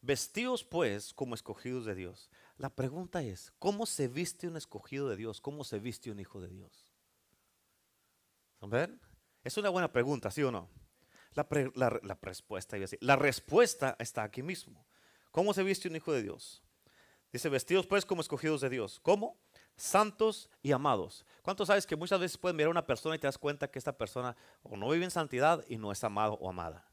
Vestíos 0.00 0.64
pues 0.64 1.12
como 1.12 1.34
escogidos 1.34 1.86
de 1.86 1.94
Dios. 1.94 2.30
La 2.56 2.70
pregunta 2.70 3.22
es, 3.22 3.52
¿cómo 3.58 3.86
se 3.86 4.06
viste 4.08 4.46
un 4.46 4.56
escogido 4.56 5.08
de 5.08 5.16
Dios? 5.16 5.40
¿Cómo 5.40 5.64
se 5.64 5.78
viste 5.78 6.10
un 6.10 6.20
hijo 6.20 6.40
de 6.40 6.48
Dios? 6.48 6.92
¿Ven? 8.60 9.00
Es 9.42 9.56
una 9.58 9.68
buena 9.68 9.92
pregunta, 9.92 10.30
¿sí 10.30 10.42
o 10.42 10.50
no? 10.50 10.70
La, 11.32 11.46
respuesta, 12.22 12.76
la 13.00 13.16
respuesta 13.16 13.96
está 13.98 14.22
aquí 14.22 14.42
mismo. 14.42 14.86
¿Cómo 15.30 15.52
se 15.52 15.62
viste 15.62 15.88
un 15.88 15.96
hijo 15.96 16.12
de 16.12 16.22
Dios? 16.22 16.62
Dice, 17.34 17.48
vestidos 17.48 17.84
pues 17.84 18.06
como 18.06 18.20
escogidos 18.20 18.60
de 18.60 18.70
Dios. 18.70 19.00
¿Cómo? 19.02 19.36
Santos 19.74 20.48
y 20.62 20.70
amados. 20.70 21.26
¿Cuántos 21.42 21.66
sabes 21.66 21.84
que 21.84 21.96
muchas 21.96 22.20
veces 22.20 22.38
pueden 22.38 22.54
mirar 22.54 22.68
a 22.68 22.70
una 22.70 22.86
persona 22.86 23.16
y 23.16 23.18
te 23.18 23.26
das 23.26 23.38
cuenta 23.38 23.66
que 23.66 23.80
esta 23.80 23.98
persona 23.98 24.36
o 24.62 24.76
no 24.76 24.88
vive 24.88 25.04
en 25.04 25.10
santidad 25.10 25.64
y 25.68 25.76
no 25.76 25.90
es 25.90 26.04
amado 26.04 26.34
o 26.34 26.48
amada? 26.48 26.88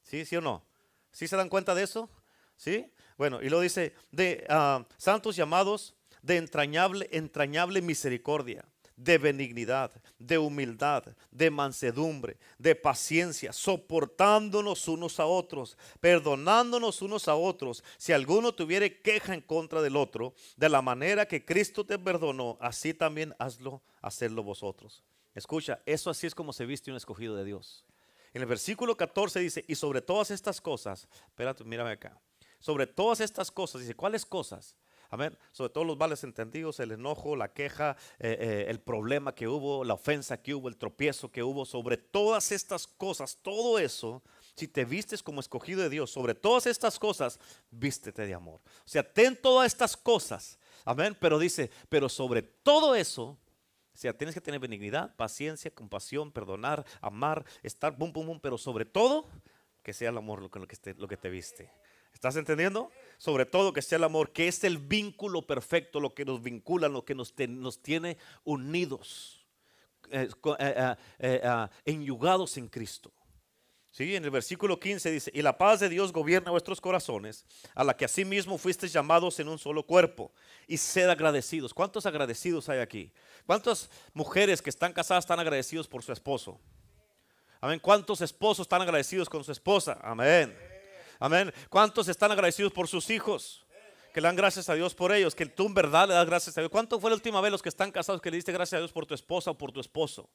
¿Sí, 0.00 0.24
sí 0.24 0.36
o 0.36 0.40
no? 0.40 0.64
¿Sí 1.12 1.28
se 1.28 1.36
dan 1.36 1.50
cuenta 1.50 1.74
de 1.74 1.82
eso? 1.82 2.08
¿Sí? 2.56 2.94
Bueno, 3.18 3.42
y 3.42 3.50
lo 3.50 3.60
dice, 3.60 3.94
de 4.10 4.46
ah, 4.48 4.86
santos 4.96 5.36
y 5.36 5.42
amados, 5.42 5.94
de 6.22 6.38
entrañable, 6.38 7.10
entrañable 7.12 7.82
misericordia 7.82 8.64
de 8.96 9.18
benignidad, 9.18 9.90
de 10.18 10.38
humildad, 10.38 11.04
de 11.30 11.50
mansedumbre, 11.50 12.36
de 12.58 12.74
paciencia, 12.74 13.52
soportándonos 13.52 14.88
unos 14.88 15.18
a 15.20 15.26
otros, 15.26 15.76
perdonándonos 16.00 17.02
unos 17.02 17.28
a 17.28 17.34
otros, 17.34 17.82
si 17.96 18.12
alguno 18.12 18.54
tuviere 18.54 19.00
queja 19.00 19.34
en 19.34 19.40
contra 19.40 19.82
del 19.82 19.96
otro, 19.96 20.34
de 20.56 20.68
la 20.68 20.82
manera 20.82 21.26
que 21.26 21.44
Cristo 21.44 21.84
te 21.84 21.98
perdonó, 21.98 22.56
así 22.60 22.94
también 22.94 23.34
hazlo, 23.38 23.82
hacerlo 24.00 24.42
vosotros. 24.42 25.02
Escucha, 25.34 25.82
eso 25.84 26.10
así 26.10 26.26
es 26.26 26.34
como 26.34 26.52
se 26.52 26.66
viste 26.66 26.90
un 26.90 26.96
escogido 26.96 27.34
de 27.34 27.44
Dios. 27.44 27.84
En 28.32 28.42
el 28.42 28.48
versículo 28.48 28.96
14 28.96 29.40
dice, 29.40 29.64
y 29.68 29.74
sobre 29.74 30.00
todas 30.00 30.30
estas 30.30 30.60
cosas, 30.60 31.08
espérate, 31.26 31.64
mírame 31.64 31.90
acá, 31.90 32.20
sobre 32.58 32.86
todas 32.86 33.20
estas 33.20 33.50
cosas, 33.50 33.80
dice, 33.80 33.94
¿cuáles 33.94 34.24
cosas? 34.24 34.76
Sobre 35.52 35.70
todos 35.72 35.86
los 35.86 35.96
vales 35.96 36.24
entendidos, 36.24 36.80
el 36.80 36.92
enojo, 36.92 37.36
la 37.36 37.52
queja, 37.52 37.96
eh, 38.18 38.36
eh, 38.40 38.66
el 38.68 38.80
problema 38.80 39.34
que 39.34 39.46
hubo, 39.48 39.84
la 39.84 39.94
ofensa 39.94 40.42
que 40.42 40.54
hubo, 40.54 40.68
el 40.68 40.76
tropiezo 40.76 41.30
que 41.30 41.42
hubo, 41.42 41.64
sobre 41.64 41.96
todas 41.96 42.52
estas 42.52 42.86
cosas, 42.86 43.38
todo 43.42 43.78
eso, 43.78 44.22
si 44.56 44.68
te 44.68 44.84
vistes 44.84 45.22
como 45.22 45.40
escogido 45.40 45.82
de 45.82 45.88
Dios, 45.88 46.10
sobre 46.10 46.34
todas 46.34 46.66
estas 46.66 46.98
cosas, 46.98 47.38
vístete 47.70 48.26
de 48.26 48.34
amor. 48.34 48.60
O 48.64 48.88
sea, 48.88 49.02
ten 49.02 49.40
todas 49.40 49.66
estas 49.66 49.96
cosas. 49.96 50.58
Amén. 50.84 51.16
Pero 51.20 51.38
dice, 51.38 51.70
pero 51.88 52.08
sobre 52.08 52.42
todo 52.42 52.94
eso, 52.94 53.38
o 53.94 53.96
sea, 53.96 54.12
tienes 54.12 54.34
que 54.34 54.40
tener 54.40 54.60
benignidad, 54.60 55.14
paciencia, 55.16 55.70
compasión, 55.72 56.32
perdonar, 56.32 56.84
amar, 57.00 57.44
estar, 57.62 57.96
bum, 57.96 58.12
bum, 58.12 58.26
bum, 58.26 58.40
pero 58.40 58.58
sobre 58.58 58.84
todo, 58.84 59.28
que 59.82 59.92
sea 59.92 60.10
el 60.10 60.18
amor 60.18 60.42
lo 60.42 60.50
que, 60.50 60.94
lo 60.96 61.08
que 61.08 61.16
te 61.16 61.30
viste. 61.30 61.70
¿Estás 62.14 62.36
entendiendo? 62.36 62.90
Sobre 63.18 63.44
todo 63.44 63.72
que 63.72 63.82
sea 63.82 63.98
el 63.98 64.04
amor, 64.04 64.32
que 64.32 64.48
es 64.48 64.64
el 64.64 64.78
vínculo 64.78 65.42
perfecto, 65.42 66.00
lo 66.00 66.14
que 66.14 66.24
nos 66.24 66.42
vincula, 66.42 66.88
lo 66.88 67.04
que 67.04 67.14
nos, 67.14 67.34
nos 67.48 67.82
tiene 67.82 68.16
unidos, 68.44 69.44
eh, 70.10 70.28
eh, 70.58 70.94
eh, 71.18 71.68
enyugados 71.84 72.56
en 72.56 72.68
Cristo. 72.68 73.12
¿Sí? 73.90 74.16
En 74.16 74.24
el 74.24 74.30
versículo 74.30 74.80
15 74.80 75.10
dice, 75.10 75.30
y 75.32 75.42
la 75.42 75.56
paz 75.56 75.78
de 75.78 75.88
Dios 75.88 76.12
gobierna 76.12 76.50
vuestros 76.50 76.80
corazones, 76.80 77.44
a 77.76 77.84
la 77.84 77.96
que 77.96 78.04
asimismo 78.04 78.58
fuisteis 78.58 78.92
llamados 78.92 79.38
en 79.38 79.48
un 79.48 79.58
solo 79.58 79.84
cuerpo, 79.84 80.32
y 80.66 80.78
sed 80.78 81.08
agradecidos. 81.08 81.72
¿Cuántos 81.72 82.04
agradecidos 82.04 82.68
hay 82.68 82.80
aquí? 82.80 83.12
¿Cuántas 83.46 83.88
mujeres 84.12 84.60
que 84.60 84.70
están 84.70 84.92
casadas 84.92 85.24
están 85.24 85.38
agradecidos 85.38 85.86
por 85.86 86.02
su 86.02 86.12
esposo? 86.12 86.60
Amén. 87.60 87.78
¿Cuántos 87.78 88.20
esposos 88.20 88.64
están 88.64 88.82
agradecidos 88.82 89.28
con 89.28 89.44
su 89.44 89.52
esposa? 89.52 89.98
Amén. 90.02 90.73
Amén. 91.18 91.52
¿Cuántos 91.68 92.08
están 92.08 92.32
agradecidos 92.32 92.72
por 92.72 92.88
sus 92.88 93.10
hijos? 93.10 93.64
Que 94.12 94.20
le 94.20 94.28
dan 94.28 94.36
gracias 94.36 94.68
a 94.68 94.74
Dios 94.74 94.94
por 94.94 95.12
ellos. 95.12 95.34
Que 95.34 95.46
tú 95.46 95.66
en 95.66 95.74
verdad 95.74 96.08
le 96.08 96.14
das 96.14 96.26
gracias 96.26 96.56
a 96.56 96.60
Dios. 96.60 96.70
¿Cuánto 96.70 97.00
fue 97.00 97.10
la 97.10 97.16
última 97.16 97.40
vez 97.40 97.50
los 97.50 97.62
que 97.62 97.68
están 97.68 97.90
casados 97.90 98.20
que 98.20 98.30
le 98.30 98.36
diste 98.36 98.52
gracias 98.52 98.78
a 98.78 98.80
Dios 98.80 98.92
por 98.92 99.06
tu 99.06 99.14
esposa 99.14 99.50
o 99.50 99.58
por 99.58 99.72
tu 99.72 99.80
esposo? 99.80 100.28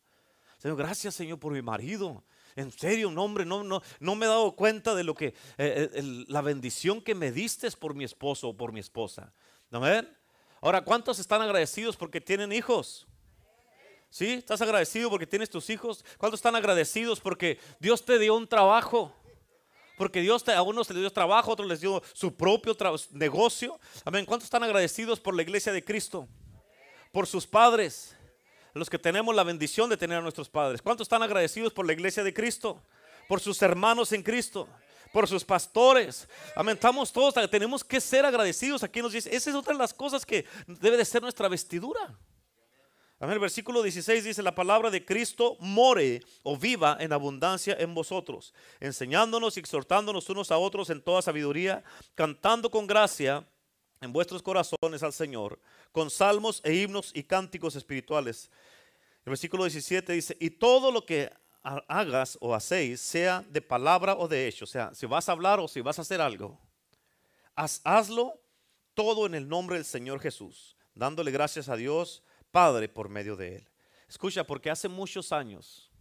Señor, 0.57 0.77
gracias 0.77 1.15
Señor 1.15 1.39
por 1.39 1.53
mi 1.53 1.61
marido. 1.61 2.23
En 2.55 2.71
serio, 2.71 3.09
no, 3.09 3.23
hombre, 3.23 3.45
no, 3.45 3.63
no, 3.63 3.82
no 3.99 4.15
me 4.15 4.25
he 4.25 4.30
dado 4.30 4.53
cuenta 4.55 4.93
de 4.93 5.05
lo 5.05 5.15
que, 5.15 5.27
eh, 5.27 5.89
eh, 5.93 6.25
la 6.27 6.41
bendición 6.41 7.01
que 7.01 7.15
me 7.15 7.32
diste 7.32 7.71
por 7.71 7.93
mi 7.93 8.03
esposo 8.03 8.49
o 8.49 8.57
por 8.57 8.73
mi 8.73 8.82
esposa. 8.82 9.32
Amén. 9.71 10.13
Ahora, 10.59 10.82
¿cuántos 10.82 11.19
están 11.19 11.41
agradecidos 11.41 11.95
porque 11.95 12.19
tienen 12.19 12.51
hijos? 12.51 13.07
¿Sí? 14.09 14.34
¿Estás 14.34 14.61
agradecido 14.61 15.09
porque 15.09 15.27
tienes 15.27 15.49
tus 15.49 15.69
hijos? 15.69 16.03
¿Cuántos 16.17 16.39
están 16.39 16.55
agradecidos 16.55 17.21
porque 17.21 17.59
Dios 17.80 18.03
te 18.03 18.19
dio 18.19 18.36
un 18.36 18.47
trabajo? 18.47 19.13
Porque 19.99 20.21
Dios 20.21 20.47
a 20.47 20.61
unos 20.61 20.89
les 20.89 20.97
dio 20.97 21.11
trabajo, 21.11 21.51
a 21.51 21.53
otros 21.55 21.67
les 21.67 21.81
dio 21.81 22.01
su 22.13 22.33
propio 22.33 22.73
negocio. 23.11 23.77
Amén. 24.05 24.25
¿Cuántos 24.25 24.45
están 24.45 24.63
agradecidos 24.63 25.19
por 25.19 25.35
la 25.35 25.41
iglesia 25.41 25.73
de 25.73 25.83
Cristo? 25.83 26.25
Por 27.11 27.27
sus 27.27 27.45
padres. 27.45 28.15
Los 28.73 28.89
que 28.89 28.97
tenemos 28.97 29.35
la 29.35 29.43
bendición 29.43 29.89
de 29.89 29.97
tener 29.97 30.19
a 30.19 30.21
nuestros 30.21 30.47
padres. 30.47 30.81
¿Cuántos 30.81 31.03
están 31.03 31.21
agradecidos 31.21 31.73
por 31.73 31.85
la 31.85 31.91
iglesia 31.91 32.23
de 32.23 32.33
Cristo? 32.33 32.81
Por 33.27 33.41
sus 33.41 33.61
hermanos 33.61 34.13
en 34.13 34.23
Cristo 34.23 34.69
por 35.11 35.27
sus 35.27 35.43
pastores. 35.43 36.29
Amén. 36.55 36.75
Estamos 36.75 37.11
todos, 37.11 37.33
tenemos 37.49 37.83
que 37.83 37.99
ser 37.99 38.25
agradecidos. 38.25 38.83
Aquí 38.83 39.01
nos 39.01 39.11
dice, 39.11 39.35
esa 39.35 39.49
es 39.49 39.55
otra 39.55 39.73
de 39.73 39.79
las 39.79 39.93
cosas 39.93 40.25
que 40.25 40.45
debe 40.65 40.95
de 40.95 41.03
ser 41.03 41.21
nuestra 41.21 41.49
vestidura. 41.49 42.15
Amén. 43.22 43.34
El 43.34 43.39
versículo 43.39 43.84
16 43.84 44.24
dice, 44.24 44.41
la 44.41 44.55
palabra 44.55 44.89
de 44.89 45.03
Cristo 45.03 45.57
more 45.59 46.22
o 46.41 46.55
viva 46.55 46.95
en 47.01 47.11
abundancia 47.11 47.76
en 47.78 47.93
vosotros, 47.93 48.53
enseñándonos 48.80 49.57
y 49.57 49.59
exhortándonos 49.59 50.30
unos 50.30 50.51
a 50.51 50.57
otros 50.57 50.89
en 50.89 51.01
toda 51.01 51.22
sabiduría, 51.22 51.84
cantando 52.15 52.72
con 52.72 52.88
gracia 52.88 53.45
en 53.99 54.13
vuestros 54.13 54.41
corazones 54.41 55.03
al 55.03 55.11
Señor, 55.11 55.59
con 55.91 56.09
salmos 56.09 56.61
e 56.63 56.74
himnos 56.76 57.11
y 57.13 57.24
cánticos 57.24 57.76
espirituales. 57.76 58.49
El 59.26 59.32
versículo 59.32 59.65
17 59.65 60.13
dice, 60.13 60.38
y 60.39 60.51
todo 60.51 60.89
lo 60.89 61.05
que 61.05 61.30
hagas 61.61 62.38
o 62.39 62.55
hacéis, 62.55 63.01
sea 63.01 63.43
de 63.49 63.61
palabra 63.61 64.15
o 64.15 64.30
de 64.30 64.47
hecho, 64.47 64.63
o 64.63 64.67
sea, 64.67 64.95
si 64.95 65.05
vas 65.05 65.28
a 65.28 65.34
hablar 65.34 65.59
o 65.59 65.67
si 65.67 65.82
vas 65.82 65.99
a 65.99 66.03
hacer 66.03 66.22
algo, 66.22 66.57
hazlo 67.53 68.41
todo 68.93 69.26
en 69.26 69.36
el 69.36 69.49
nombre 69.49 69.76
del 69.76 69.84
Señor 69.84 70.22
Jesús, 70.22 70.78
dándole 70.95 71.32
gracias 71.32 71.67
a 71.67 71.76
Dios 71.76 72.24
Padre 72.51 72.89
por 72.89 73.09
medio 73.09 73.35
de 73.35 73.57
Él. 73.57 73.69
Escucha, 74.07 74.43
porque 74.43 74.69
hace 74.69 74.87
muchos 74.87 75.31
años, 75.31 75.91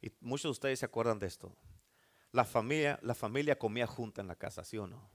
y 0.00 0.10
muchos 0.20 0.44
de 0.44 0.50
ustedes 0.50 0.78
se 0.78 0.86
acuerdan 0.86 1.18
de 1.18 1.26
esto, 1.26 1.54
la 2.32 2.44
familia, 2.44 2.98
la 3.02 3.14
familia 3.14 3.58
comía 3.58 3.86
junta 3.86 4.20
en 4.20 4.28
la 4.28 4.36
casa, 4.36 4.64
¿sí 4.64 4.78
o 4.78 4.86
no? 4.86 5.10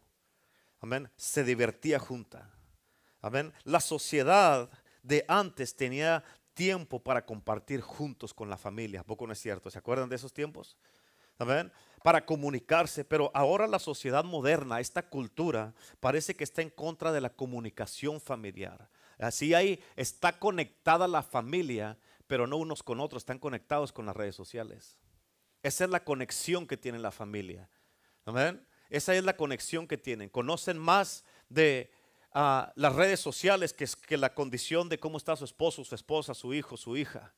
Amén. 0.80 1.10
Se 1.16 1.44
divertía 1.44 2.00
junta. 2.00 2.52
Amén. 3.22 3.54
La 3.64 3.80
sociedad 3.80 4.70
de 5.02 5.24
antes 5.28 5.76
tenía 5.76 6.24
tiempo 6.54 7.00
para 7.00 7.26
compartir 7.26 7.82
juntos 7.82 8.34
con 8.34 8.50
la 8.50 8.58
familia. 8.58 9.04
poco 9.04 9.26
no 9.26 9.34
es 9.34 9.40
cierto? 9.40 9.70
¿Se 9.70 9.80
acuerdan 9.80 10.10
de 10.10 10.18
esos 10.18 10.34
tiempos? 10.34 10.78
Amén. 11.38 11.72
Para 12.04 12.26
comunicarse, 12.26 13.06
pero 13.06 13.32
ahora 13.34 13.66
la 13.66 13.80
sociedad 13.80 14.24
moderna, 14.24 14.80
esta 14.80 15.08
cultura, 15.10 15.74
parece 16.00 16.36
que 16.36 16.44
está 16.44 16.62
en 16.62 16.70
contra 16.70 17.12
de 17.12 17.22
la 17.22 17.30
comunicación 17.30 18.20
familiar. 18.20 18.90
Así 19.20 19.54
ahí 19.54 19.84
está 19.96 20.40
conectada 20.40 21.08
la 21.08 21.24
familia, 21.24 21.98
pero 22.28 22.48
no 22.48 22.58
unos 22.58 22.84
con 22.84 23.00
otros, 23.00 23.22
están 23.22 23.40
conectados 23.40 23.92
con 23.92 24.06
las 24.06 24.16
redes 24.16 24.36
sociales. 24.36 24.98
Esa 25.62 25.86
es 25.86 25.90
la 25.90 26.04
conexión 26.04 26.68
que 26.68 26.78
tiene 26.78 27.00
la 27.00 27.12
familia. 27.12 27.70
Amén. 28.26 28.66
Esa 28.90 29.16
es 29.16 29.24
la 29.24 29.38
conexión 29.38 29.88
que 29.88 29.98
tienen. 29.98 30.30
Conocen 30.30 30.78
más 30.78 31.24
de 31.50 31.92
ah, 32.34 32.72
las 32.76 32.96
redes 32.96 33.20
sociales 33.20 33.74
que, 33.74 34.18
la 34.18 34.34
condición 34.34 34.90
de 34.90 35.00
cómo 35.00 35.18
está 35.18 35.36
su 35.36 35.46
esposo, 35.46 35.84
su 35.84 35.96
esposa, 35.96 36.34
su 36.34 36.54
hijo, 36.54 36.78
su 36.78 36.98
hija. 36.98 37.34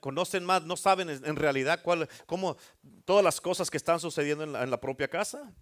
Conocen 0.00 0.44
más, 0.44 0.64
no 0.64 0.76
saben 0.76 1.08
en 1.08 1.36
realidad 1.36 1.82
cuál, 1.82 2.08
cómo 2.26 2.56
todas 3.04 3.22
las 3.22 3.40
cosas 3.40 3.70
que 3.70 3.76
están 3.76 4.00
sucediendo 4.00 4.42
en 4.44 4.70
la 4.70 4.80
propia 4.80 5.06
casa. 5.06 5.54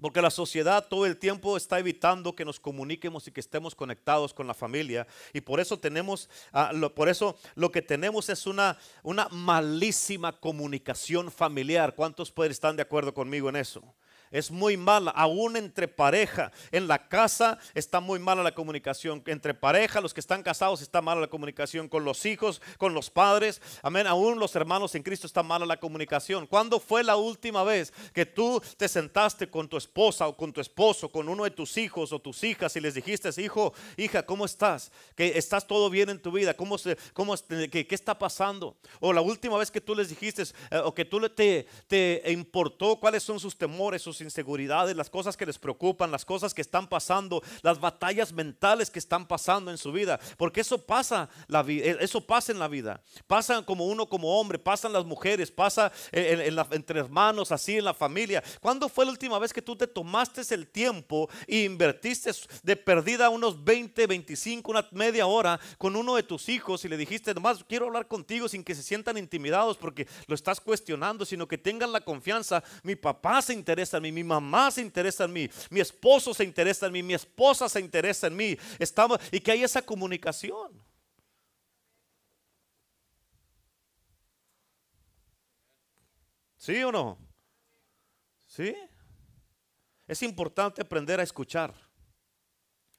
Porque 0.00 0.22
la 0.22 0.30
sociedad 0.30 0.86
todo 0.88 1.06
el 1.06 1.16
tiempo 1.16 1.56
está 1.56 1.78
evitando 1.78 2.36
que 2.36 2.44
nos 2.44 2.60
comuniquemos 2.60 3.26
y 3.26 3.32
que 3.32 3.40
estemos 3.40 3.74
conectados 3.74 4.32
con 4.32 4.46
la 4.46 4.54
familia. 4.54 5.06
Y 5.32 5.40
por 5.40 5.58
eso 5.58 5.78
tenemos, 5.78 6.28
ah, 6.52 6.70
lo, 6.72 6.94
por 6.94 7.08
eso 7.08 7.36
lo 7.56 7.72
que 7.72 7.82
tenemos 7.82 8.28
es 8.28 8.46
una, 8.46 8.78
una 9.02 9.28
malísima 9.30 10.38
comunicación 10.38 11.32
familiar. 11.32 11.96
¿Cuántos 11.96 12.30
pueden 12.30 12.52
estar 12.52 12.74
de 12.76 12.82
acuerdo 12.82 13.12
conmigo 13.12 13.48
en 13.48 13.56
eso? 13.56 13.82
Es 14.30 14.50
muy 14.50 14.76
mala, 14.76 15.10
aún 15.10 15.56
entre 15.56 15.88
pareja. 15.88 16.52
En 16.70 16.88
la 16.88 17.08
casa 17.08 17.58
está 17.74 18.00
muy 18.00 18.18
mala 18.18 18.42
la 18.42 18.54
comunicación. 18.54 19.22
Entre 19.26 19.54
pareja, 19.54 20.00
los 20.00 20.14
que 20.14 20.20
están 20.20 20.42
casados, 20.42 20.82
está 20.82 21.00
mala 21.00 21.20
la 21.20 21.28
comunicación. 21.28 21.88
Con 21.88 22.04
los 22.04 22.26
hijos, 22.26 22.60
con 22.76 22.94
los 22.94 23.10
padres. 23.10 23.60
Amén. 23.82 24.06
Aún 24.06 24.38
los 24.38 24.54
hermanos 24.56 24.94
en 24.94 25.02
Cristo 25.02 25.26
está 25.26 25.42
mala 25.42 25.66
la 25.66 25.78
comunicación. 25.80 26.46
¿Cuándo 26.46 26.80
fue 26.80 27.02
la 27.02 27.16
última 27.16 27.64
vez 27.64 27.92
que 28.12 28.26
tú 28.26 28.60
te 28.76 28.88
sentaste 28.88 29.48
con 29.48 29.68
tu 29.68 29.76
esposa 29.76 30.28
o 30.28 30.36
con 30.36 30.52
tu 30.52 30.60
esposo, 30.60 31.10
con 31.10 31.28
uno 31.28 31.44
de 31.44 31.50
tus 31.50 31.76
hijos 31.76 32.12
o 32.12 32.18
tus 32.18 32.42
hijas 32.44 32.74
y 32.76 32.80
les 32.80 32.94
dijiste, 32.94 33.28
hijo, 33.40 33.72
hija, 33.96 34.24
¿cómo 34.24 34.44
estás? 34.44 34.90
¿Que 35.14 35.38
estás 35.38 35.66
todo 35.66 35.90
bien 35.90 36.08
en 36.08 36.20
tu 36.20 36.32
vida? 36.32 36.54
¿Cómo, 36.54 36.78
se, 36.78 36.96
cómo, 37.12 37.34
qué, 37.70 37.86
qué 37.86 37.94
está 37.94 38.18
pasando? 38.18 38.76
O 39.00 39.12
la 39.12 39.20
última 39.20 39.56
vez 39.58 39.70
que 39.70 39.80
tú 39.80 39.94
les 39.94 40.08
dijiste 40.08 40.42
eh, 40.70 40.78
o 40.84 40.94
que 40.94 41.04
tú 41.04 41.20
te, 41.30 41.66
te 41.86 42.22
importó 42.30 42.96
cuáles 42.96 43.22
son 43.22 43.40
sus 43.40 43.56
temores, 43.56 44.02
sus 44.02 44.17
inseguridades, 44.20 44.96
las 44.96 45.10
cosas 45.10 45.36
que 45.36 45.46
les 45.46 45.58
preocupan, 45.58 46.10
las 46.10 46.24
cosas 46.24 46.54
que 46.54 46.62
están 46.62 46.88
pasando, 46.88 47.42
las 47.62 47.80
batallas 47.80 48.32
mentales 48.32 48.90
que 48.90 48.98
están 48.98 49.26
pasando 49.26 49.70
en 49.70 49.78
su 49.78 49.92
vida, 49.92 50.18
porque 50.36 50.60
eso 50.60 50.78
pasa, 50.78 51.28
la, 51.46 51.64
eh, 51.68 51.98
eso 52.00 52.20
pasa 52.20 52.52
en 52.52 52.58
la 52.58 52.68
vida, 52.68 53.02
pasa 53.26 53.62
como 53.64 53.86
uno 53.86 54.08
como 54.08 54.40
hombre, 54.40 54.58
pasan 54.58 54.92
las 54.92 55.04
mujeres, 55.04 55.50
pasa 55.50 55.92
entre 56.12 57.00
hermanos, 57.00 57.52
así 57.52 57.78
en 57.78 57.84
la 57.84 57.94
familia. 57.94 58.42
¿Cuándo 58.60 58.88
fue 58.88 59.04
la 59.04 59.10
última 59.10 59.38
vez 59.38 59.52
que 59.52 59.62
tú 59.62 59.76
te 59.76 59.86
tomaste 59.86 60.38
el 60.54 60.68
tiempo 60.68 61.28
e 61.46 61.64
invertiste 61.64 62.30
de 62.62 62.76
perdida 62.76 63.28
unos 63.28 63.64
20, 63.64 64.06
25, 64.06 64.70
una 64.70 64.86
media 64.92 65.26
hora 65.26 65.58
con 65.76 65.96
uno 65.96 66.14
de 66.14 66.22
tus 66.22 66.48
hijos 66.48 66.84
y 66.84 66.88
le 66.88 66.96
dijiste, 66.96 67.34
nomás 67.34 67.64
quiero 67.64 67.86
hablar 67.86 68.06
contigo 68.06 68.48
sin 68.48 68.62
que 68.62 68.74
se 68.74 68.82
sientan 68.82 69.18
intimidados 69.18 69.76
porque 69.76 70.06
lo 70.26 70.34
estás 70.34 70.60
cuestionando, 70.60 71.24
sino 71.24 71.48
que 71.48 71.58
tengan 71.58 71.92
la 71.92 72.00
confianza, 72.00 72.62
mi 72.82 72.94
papá 72.94 73.42
se 73.42 73.52
interesa 73.52 73.96
en 73.96 74.04
mí, 74.04 74.07
mi 74.12 74.24
mamá 74.24 74.70
se 74.70 74.80
interesa 74.80 75.24
en 75.24 75.32
mí, 75.32 75.50
mi 75.70 75.80
esposo 75.80 76.34
se 76.34 76.44
interesa 76.44 76.86
en 76.86 76.92
mí, 76.92 77.02
mi 77.02 77.14
esposa 77.14 77.68
se 77.68 77.80
interesa 77.80 78.26
en 78.26 78.36
mí. 78.36 78.56
Estamos, 78.78 79.18
y 79.30 79.40
que 79.40 79.52
hay 79.52 79.62
esa 79.62 79.82
comunicación. 79.82 80.82
¿Sí 86.56 86.82
o 86.82 86.92
no? 86.92 87.18
¿Sí? 88.46 88.74
Es 90.06 90.22
importante 90.22 90.82
aprender 90.82 91.20
a 91.20 91.22
escuchar. 91.22 91.72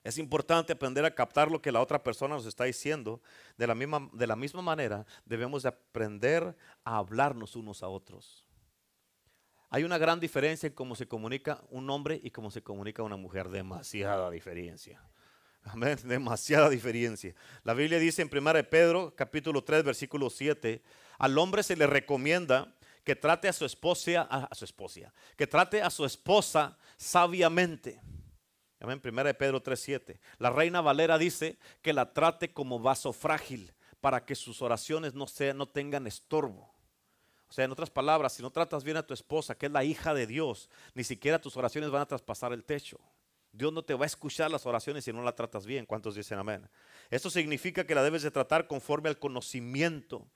Es 0.03 0.18
importante 0.18 0.74
aprender 0.74 1.03
a 1.05 1.14
captar 1.14 1.51
lo 1.51 1.62
que 1.62 1.72
la 1.72 1.82
otra 1.82 2.01
persona 2.01 2.36
nos 2.36 2.45
está 2.45 2.64
diciendo. 2.64 3.22
De 3.57 3.68
la 3.68 3.76
misma, 3.76 4.10
de 4.14 4.28
la 4.28 4.36
misma 4.36 4.62
manera, 4.62 5.05
debemos 5.26 5.64
de 5.64 5.70
aprender 5.70 6.55
a 6.84 6.97
hablarnos 6.97 7.55
unos 7.55 7.84
a 7.84 7.89
otros. 7.89 8.45
Hay 9.72 9.84
una 9.84 9.99
gran 9.99 10.20
diferencia 10.20 10.67
en 10.67 10.74
cómo 10.74 10.95
se 10.95 11.07
comunica 11.07 11.61
un 11.70 11.89
hombre 11.89 12.20
y 12.24 12.32
cómo 12.32 12.49
se 12.49 12.63
comunica 12.63 13.03
una 13.03 13.17
mujer. 13.17 13.49
Demasiada 13.49 14.32
diferencia. 14.32 15.01
Amén, 15.63 15.97
demasiada 16.03 16.70
diferencia. 16.70 17.36
La 17.63 17.76
Biblia 17.76 17.99
dice 17.99 18.24
en 18.24 18.30
1 18.36 18.70
Pedro, 18.70 19.13
capítulo 19.15 19.63
3, 19.63 19.84
versículo 19.84 20.30
7, 20.30 20.82
al 21.20 21.38
hombre 21.38 21.61
se 21.61 21.76
le 21.76 21.86
recomienda 21.86 22.74
que 23.03 23.15
trate 23.15 23.47
a 23.47 23.53
su 23.53 23.65
esposa, 23.65 24.22
a 24.24 24.55
su 24.55 24.65
esposa, 24.65 25.13
que 25.38 25.45
trate 25.45 25.82
a 25.82 25.89
su 25.89 26.03
esposa 26.03 26.78
sabiamente. 26.97 28.01
Amén, 28.80 29.01
1 29.03 29.34
Pedro 29.36 29.61
3, 29.61 29.80
7. 29.80 30.20
La 30.39 30.49
reina 30.49 30.82
Valera 30.82 31.17
dice 31.17 31.59
que 31.82 31.93
la 31.93 32.13
trate 32.13 32.53
como 32.53 32.80
vaso 32.80 33.13
frágil 33.13 33.74
para 34.01 34.26
que 34.26 34.36
sus 34.36 34.61
oraciones 34.61 35.13
no, 35.13 35.26
no 35.53 35.67
tengan 35.67 36.07
estorbo. 36.07 36.78
O 37.49 37.53
sea, 37.53 37.65
en 37.65 37.71
otras 37.71 37.89
palabras, 37.89 38.33
si 38.33 38.43
no 38.43 38.51
tratas 38.51 38.83
bien 38.83 38.97
a 38.97 39.05
tu 39.05 39.13
esposa, 39.13 39.55
que 39.55 39.65
es 39.65 39.71
la 39.71 39.83
hija 39.83 40.13
de 40.13 40.27
Dios, 40.27 40.69
ni 40.93 41.03
siquiera 41.03 41.41
tus 41.41 41.57
oraciones 41.57 41.89
van 41.89 42.03
a 42.03 42.05
traspasar 42.05 42.53
el 42.53 42.63
techo. 42.63 42.99
Dios 43.51 43.73
no 43.73 43.83
te 43.83 43.95
va 43.95 44.05
a 44.05 44.07
escuchar 44.07 44.51
las 44.51 44.67
oraciones 44.67 45.03
si 45.03 45.11
no 45.11 45.23
la 45.23 45.33
tratas 45.33 45.65
bien. 45.65 45.87
¿Cuántos 45.87 46.13
dicen 46.13 46.37
amén? 46.37 46.69
Esto 47.09 47.31
significa 47.31 47.85
que 47.85 47.95
la 47.95 48.03
debes 48.03 48.21
de 48.21 48.29
tratar 48.29 48.67
conforme 48.67 49.09
al 49.09 49.17
conocimiento, 49.17 50.27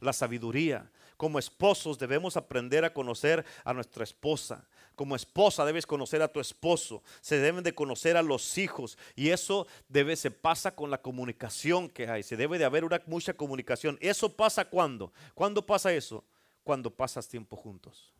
la 0.00 0.12
sabiduría. 0.12 0.90
Como 1.16 1.38
esposos 1.38 1.98
debemos 1.98 2.36
aprender 2.36 2.84
a 2.84 2.92
conocer 2.92 3.44
a 3.64 3.72
nuestra 3.72 4.02
esposa. 4.02 4.66
Como 4.96 5.14
esposa 5.14 5.64
debes 5.64 5.86
conocer 5.86 6.20
a 6.20 6.28
tu 6.28 6.40
esposo. 6.40 7.02
Se 7.20 7.38
deben 7.38 7.62
de 7.62 7.74
conocer 7.74 8.16
a 8.16 8.22
los 8.22 8.58
hijos. 8.58 8.98
Y 9.14 9.30
eso 9.30 9.68
debe, 9.88 10.16
se 10.16 10.32
pasa 10.32 10.74
con 10.74 10.90
la 10.90 11.00
comunicación 11.00 11.88
que 11.88 12.08
hay. 12.08 12.24
Se 12.24 12.36
debe 12.36 12.58
de 12.58 12.64
haber 12.64 12.84
mucha 13.06 13.34
comunicación. 13.34 13.96
¿Eso 14.00 14.34
pasa 14.34 14.64
cuando? 14.64 15.12
¿Cuándo 15.34 15.64
pasa 15.64 15.92
eso? 15.92 16.24
Cuando 16.66 16.90
pasas 16.90 17.28
tiempo 17.28 17.54
juntos. 17.54 18.12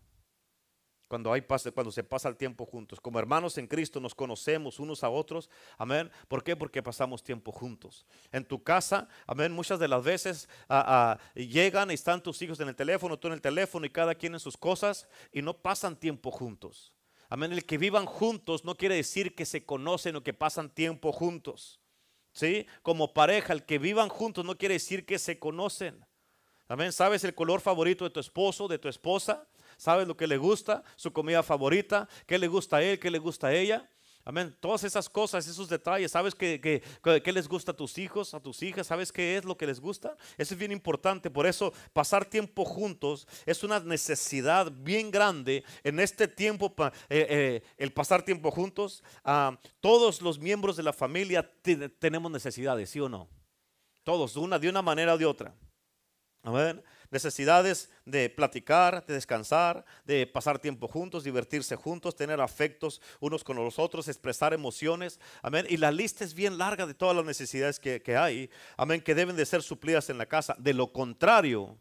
Cuando, 1.09 1.32
hay, 1.32 1.42
cuando 1.42 1.90
se 1.90 2.05
pasa 2.05 2.28
el 2.28 2.36
tiempo 2.36 2.64
juntos. 2.64 3.01
Como 3.01 3.18
hermanos 3.18 3.59
en 3.59 3.66
Cristo 3.66 3.99
nos 3.99 4.14
conocemos 4.14 4.78
unos 4.78 5.03
a 5.03 5.09
otros. 5.09 5.51
Amén. 5.76 6.12
¿Por 6.28 6.44
qué? 6.44 6.55
Porque 6.55 6.80
pasamos 6.80 7.24
tiempo 7.24 7.51
juntos. 7.51 8.07
En 8.30 8.44
tu 8.44 8.62
casa, 8.62 9.09
amén, 9.26 9.51
muchas 9.51 9.80
de 9.80 9.88
las 9.88 10.05
veces 10.05 10.49
ah, 10.68 11.18
ah, 11.18 11.18
llegan 11.34 11.90
y 11.90 11.94
están 11.94 12.22
tus 12.22 12.40
hijos 12.40 12.61
en 12.61 12.68
el 12.68 12.76
teléfono, 12.76 13.18
tú 13.18 13.26
en 13.26 13.34
el 13.34 13.40
teléfono 13.40 13.84
y 13.84 13.90
cada 13.90 14.14
quien 14.14 14.34
en 14.34 14.40
sus 14.40 14.57
cosas 14.57 15.09
y 15.32 15.42
no 15.42 15.53
pasan 15.53 15.97
tiempo 15.97 16.30
juntos. 16.30 16.92
Amén. 17.28 17.53
El 17.53 17.66
que 17.66 17.78
vivan 17.78 18.07
juntos 18.07 18.64
no 18.64 18.76
quiere 18.76 18.94
decir 18.94 19.34
que 19.34 19.44
se 19.44 19.66
conocen 19.66 20.14
o 20.14 20.22
que 20.22 20.34
pasan 20.34 20.70
tiempo 20.70 21.11
juntos. 21.11 21.80
¿Sí? 22.30 22.64
Como 22.82 23.12
pareja, 23.12 23.53
el 23.53 23.64
que 23.64 23.80
vivan 23.80 24.09
juntos 24.09 24.44
no 24.44 24.57
quiere 24.57 24.74
decir 24.74 25.05
que 25.05 25.18
se 25.18 25.40
conocen. 25.40 26.06
Amén. 26.69 26.93
¿Sabes 26.93 27.23
el 27.25 27.35
color 27.35 27.61
favorito 27.61 28.05
de 28.05 28.11
tu 28.11 28.21
esposo, 28.21 28.67
de 28.67 28.79
tu 28.79 28.89
esposa? 28.89 29.47
¿Sabes 29.77 30.09
lo 30.09 30.17
que 30.17 30.27
le 30.27 30.37
gusta? 30.37 30.83
Su 30.97 31.12
comida 31.12 31.43
favorita, 31.43 32.09
qué 32.27 32.39
le 32.39 32.49
gusta 32.49 32.79
a 32.79 32.83
él, 32.83 32.99
qué 32.99 33.11
le 33.11 33.19
gusta 33.19 33.49
a 33.49 33.53
ella. 33.53 33.89
Amén. 34.25 34.57
Todas 34.59 34.83
esas 34.83 35.09
cosas, 35.09 35.47
esos 35.47 35.69
detalles. 35.69 36.11
¿Sabes 36.11 36.35
qué, 36.35 36.83
les 37.25 37.49
gusta 37.49 37.71
a 37.71 37.77
tus 37.77 37.97
hijos, 37.97 38.35
a 38.35 38.41
tus 38.41 38.61
hijas? 38.64 38.89
¿Sabes 38.89 39.12
qué 39.12 39.37
es 39.37 39.45
lo 39.45 39.57
que 39.57 39.69
les 39.69 39.79
gusta? 39.79 40.17
Eso 40.37 40.55
es 40.55 40.59
bien 40.59 40.73
importante. 40.73 41.31
Por 41.31 41.47
eso 41.47 41.73
pasar 41.93 42.25
tiempo 42.25 42.64
juntos 42.64 43.29
es 43.47 43.62
una 43.62 43.79
necesidad 43.79 44.73
bien 44.73 45.12
grande 45.12 45.62
en 45.85 46.01
este 46.01 46.27
tiempo. 46.27 46.75
Eh, 47.09 47.27
eh, 47.31 47.62
el 47.77 47.93
pasar 47.93 48.25
tiempo 48.25 48.51
juntos. 48.51 49.05
Ah, 49.23 49.57
todos 49.81 50.21
los 50.21 50.41
miembros 50.41 50.77
de 50.77 50.83
la 50.83 50.93
familia 50.93 51.49
tenemos 52.01 52.33
necesidades, 52.33 52.91
¿sí 52.91 52.99
o 52.99 53.09
no? 53.09 53.29
Todos, 54.03 54.35
una, 54.35 54.59
de 54.59 54.69
una 54.69 54.83
manera 54.83 55.14
o 55.14 55.19
de 55.19 55.27
otra. 55.27 55.55
Necesidades 57.11 57.90
de 58.05 58.30
platicar, 58.30 59.05
de 59.07 59.14
descansar, 59.14 59.84
de 60.05 60.26
pasar 60.26 60.59
tiempo 60.59 60.86
juntos, 60.86 61.24
divertirse 61.24 61.74
juntos, 61.76 62.14
tener 62.14 62.40
afectos 62.40 63.01
unos 63.20 63.42
con 63.42 63.57
los 63.57 63.78
otros, 63.78 64.09
expresar 64.09 64.53
emociones. 64.53 65.20
Amén. 65.42 65.66
Y 65.68 65.76
la 65.76 65.90
lista 65.90 66.24
es 66.24 66.34
bien 66.34 66.59
larga 66.59 66.86
de 66.86 66.94
todas 66.94 67.16
las 67.16 67.24
necesidades 67.24 67.80
que, 67.80 68.01
que 68.01 68.16
hay. 68.16 68.51
Amén. 68.76 69.01
Que 69.01 69.14
deben 69.14 69.36
de 69.36 69.47
ser 69.47 69.62
suplidas 69.62 70.09
en 70.11 70.18
la 70.18 70.26
casa. 70.26 70.55
De 70.59 70.72
lo 70.72 70.92
contrario, 70.92 71.76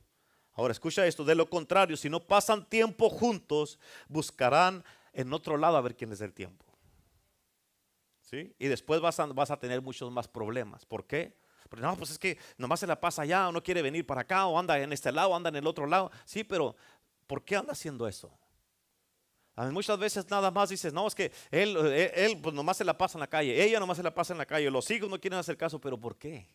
ahora 0.53 0.71
escucha 0.71 1.05
esto, 1.05 1.23
de 1.23 1.35
lo 1.35 1.49
contrario, 1.49 1.97
si 1.97 2.09
no 2.09 2.19
pasan 2.19 2.67
tiempo 2.67 3.09
juntos, 3.09 3.79
buscarán 4.07 4.83
en 5.13 5.31
otro 5.33 5.57
lado 5.57 5.77
a 5.77 5.81
ver 5.81 5.95
quién 5.95 6.09
les 6.09 6.19
da 6.19 6.25
el 6.25 6.33
tiempo. 6.33 6.65
¿Sí? 8.21 8.55
Y 8.57 8.67
después 8.67 8.99
vas 9.01 9.19
a, 9.19 9.27
vas 9.27 9.51
a 9.51 9.59
tener 9.59 9.81
muchos 9.81 10.11
más 10.11 10.27
problemas. 10.27 10.85
¿Por 10.85 11.05
qué? 11.05 11.35
Porque 11.69 11.81
no, 11.85 11.95
pues 11.97 12.11
es 12.11 12.19
que 12.19 12.37
nomás 12.57 12.79
se 12.79 12.87
la 12.87 12.99
pasa 12.99 13.23
allá 13.23 13.47
o 13.47 13.51
no 13.51 13.63
quiere 13.63 13.81
venir 13.81 14.05
para 14.05 14.21
acá 14.21 14.45
o 14.45 14.57
anda 14.57 14.79
en 14.79 14.93
este 14.93 15.11
lado, 15.11 15.35
anda 15.35 15.49
en 15.49 15.55
el 15.55 15.67
otro 15.67 15.87
lado. 15.87 16.11
Sí, 16.25 16.43
pero 16.43 16.75
¿por 17.27 17.43
qué 17.43 17.55
anda 17.55 17.73
haciendo 17.73 18.07
eso? 18.07 18.31
muchas 19.71 19.97
veces 19.97 20.29
nada 20.29 20.51
más 20.51 20.69
dices, 20.69 20.91
no, 20.91 21.07
es 21.07 21.15
que 21.15 21.31
él, 21.49 21.77
él, 21.77 22.39
pues 22.41 22.53
nomás 22.53 22.75
se 22.75 22.83
la 22.83 22.97
pasa 22.97 23.17
en 23.17 23.21
la 23.21 23.27
calle, 23.27 23.63
ella 23.63 23.79
nomás 23.79 23.95
se 23.95 24.03
la 24.03 24.13
pasa 24.13 24.33
en 24.33 24.37
la 24.37 24.45
calle, 24.45 24.69
los 24.69 24.91
hijos 24.91 25.09
no 25.09 25.19
quieren 25.19 25.39
hacer 25.39 25.55
caso, 25.55 25.79
pero 25.79 25.97
¿por 25.97 26.17
qué? 26.17 26.45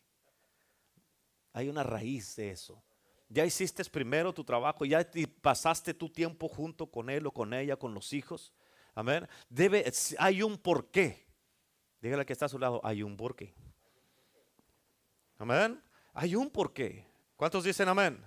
Hay 1.54 1.68
una 1.68 1.82
raíz 1.82 2.36
de 2.36 2.50
eso. 2.50 2.82
Ya 3.28 3.46
hiciste 3.46 3.82
primero 3.84 4.34
tu 4.34 4.44
trabajo, 4.44 4.84
ya 4.84 5.08
pasaste 5.40 5.94
tu 5.94 6.10
tiempo 6.10 6.48
junto 6.48 6.90
con 6.90 7.08
él 7.08 7.26
o 7.26 7.30
con 7.30 7.54
ella, 7.54 7.76
con 7.76 7.94
los 7.94 8.12
hijos. 8.12 8.52
Amén. 8.94 9.26
Debe, 9.48 9.90
hay 10.18 10.42
un 10.42 10.58
porqué. 10.58 11.26
Dígale 12.00 12.26
que 12.26 12.32
está 12.32 12.46
a 12.46 12.48
su 12.48 12.58
lado, 12.58 12.80
hay 12.82 13.02
un 13.02 13.16
porqué. 13.16 13.54
Amén. 15.40 15.82
Hay 16.12 16.34
un 16.34 16.50
porqué. 16.50 17.06
¿Cuántos 17.34 17.64
dicen 17.64 17.88
amén? 17.88 18.22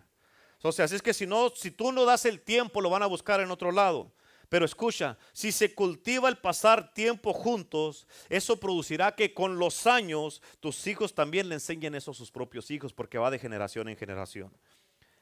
Entonces, 0.56 0.84
así 0.84 0.96
es 0.96 1.02
que 1.02 1.14
si 1.14 1.28
no, 1.28 1.52
si 1.52 1.70
tú 1.70 1.92
no 1.92 2.06
das 2.06 2.26
el 2.26 2.42
tiempo, 2.42 2.82
lo 2.82 2.90
van 2.90 3.04
a 3.04 3.06
buscar 3.06 3.40
en 3.40 3.52
otro 3.52 3.72
lado. 3.72 4.12
Pero 4.50 4.66
escucha, 4.66 5.16
si 5.32 5.52
se 5.52 5.76
cultiva 5.76 6.28
el 6.28 6.38
pasar 6.38 6.92
tiempo 6.92 7.32
juntos, 7.32 8.08
eso 8.30 8.60
producirá 8.60 9.14
que 9.14 9.32
con 9.32 9.60
los 9.60 9.86
años 9.86 10.42
tus 10.60 10.88
hijos 10.88 11.14
también 11.14 11.50
le 11.50 11.56
enseñen 11.56 11.94
eso 11.94 12.12
a 12.12 12.16
sus 12.16 12.32
propios 12.32 12.72
hijos, 12.72 12.94
porque 12.94 13.20
va 13.20 13.30
de 13.30 13.38
generación 13.38 13.90
en 13.90 13.98
generación. 13.98 14.52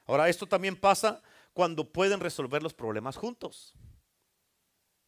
Ahora, 0.05 0.29
esto 0.29 0.47
también 0.47 0.77
pasa 0.77 1.21
cuando 1.51 1.91
pueden 1.91 2.21
resolver 2.21 2.63
los 2.63 2.73
problemas 2.73 3.17
juntos. 3.17 3.73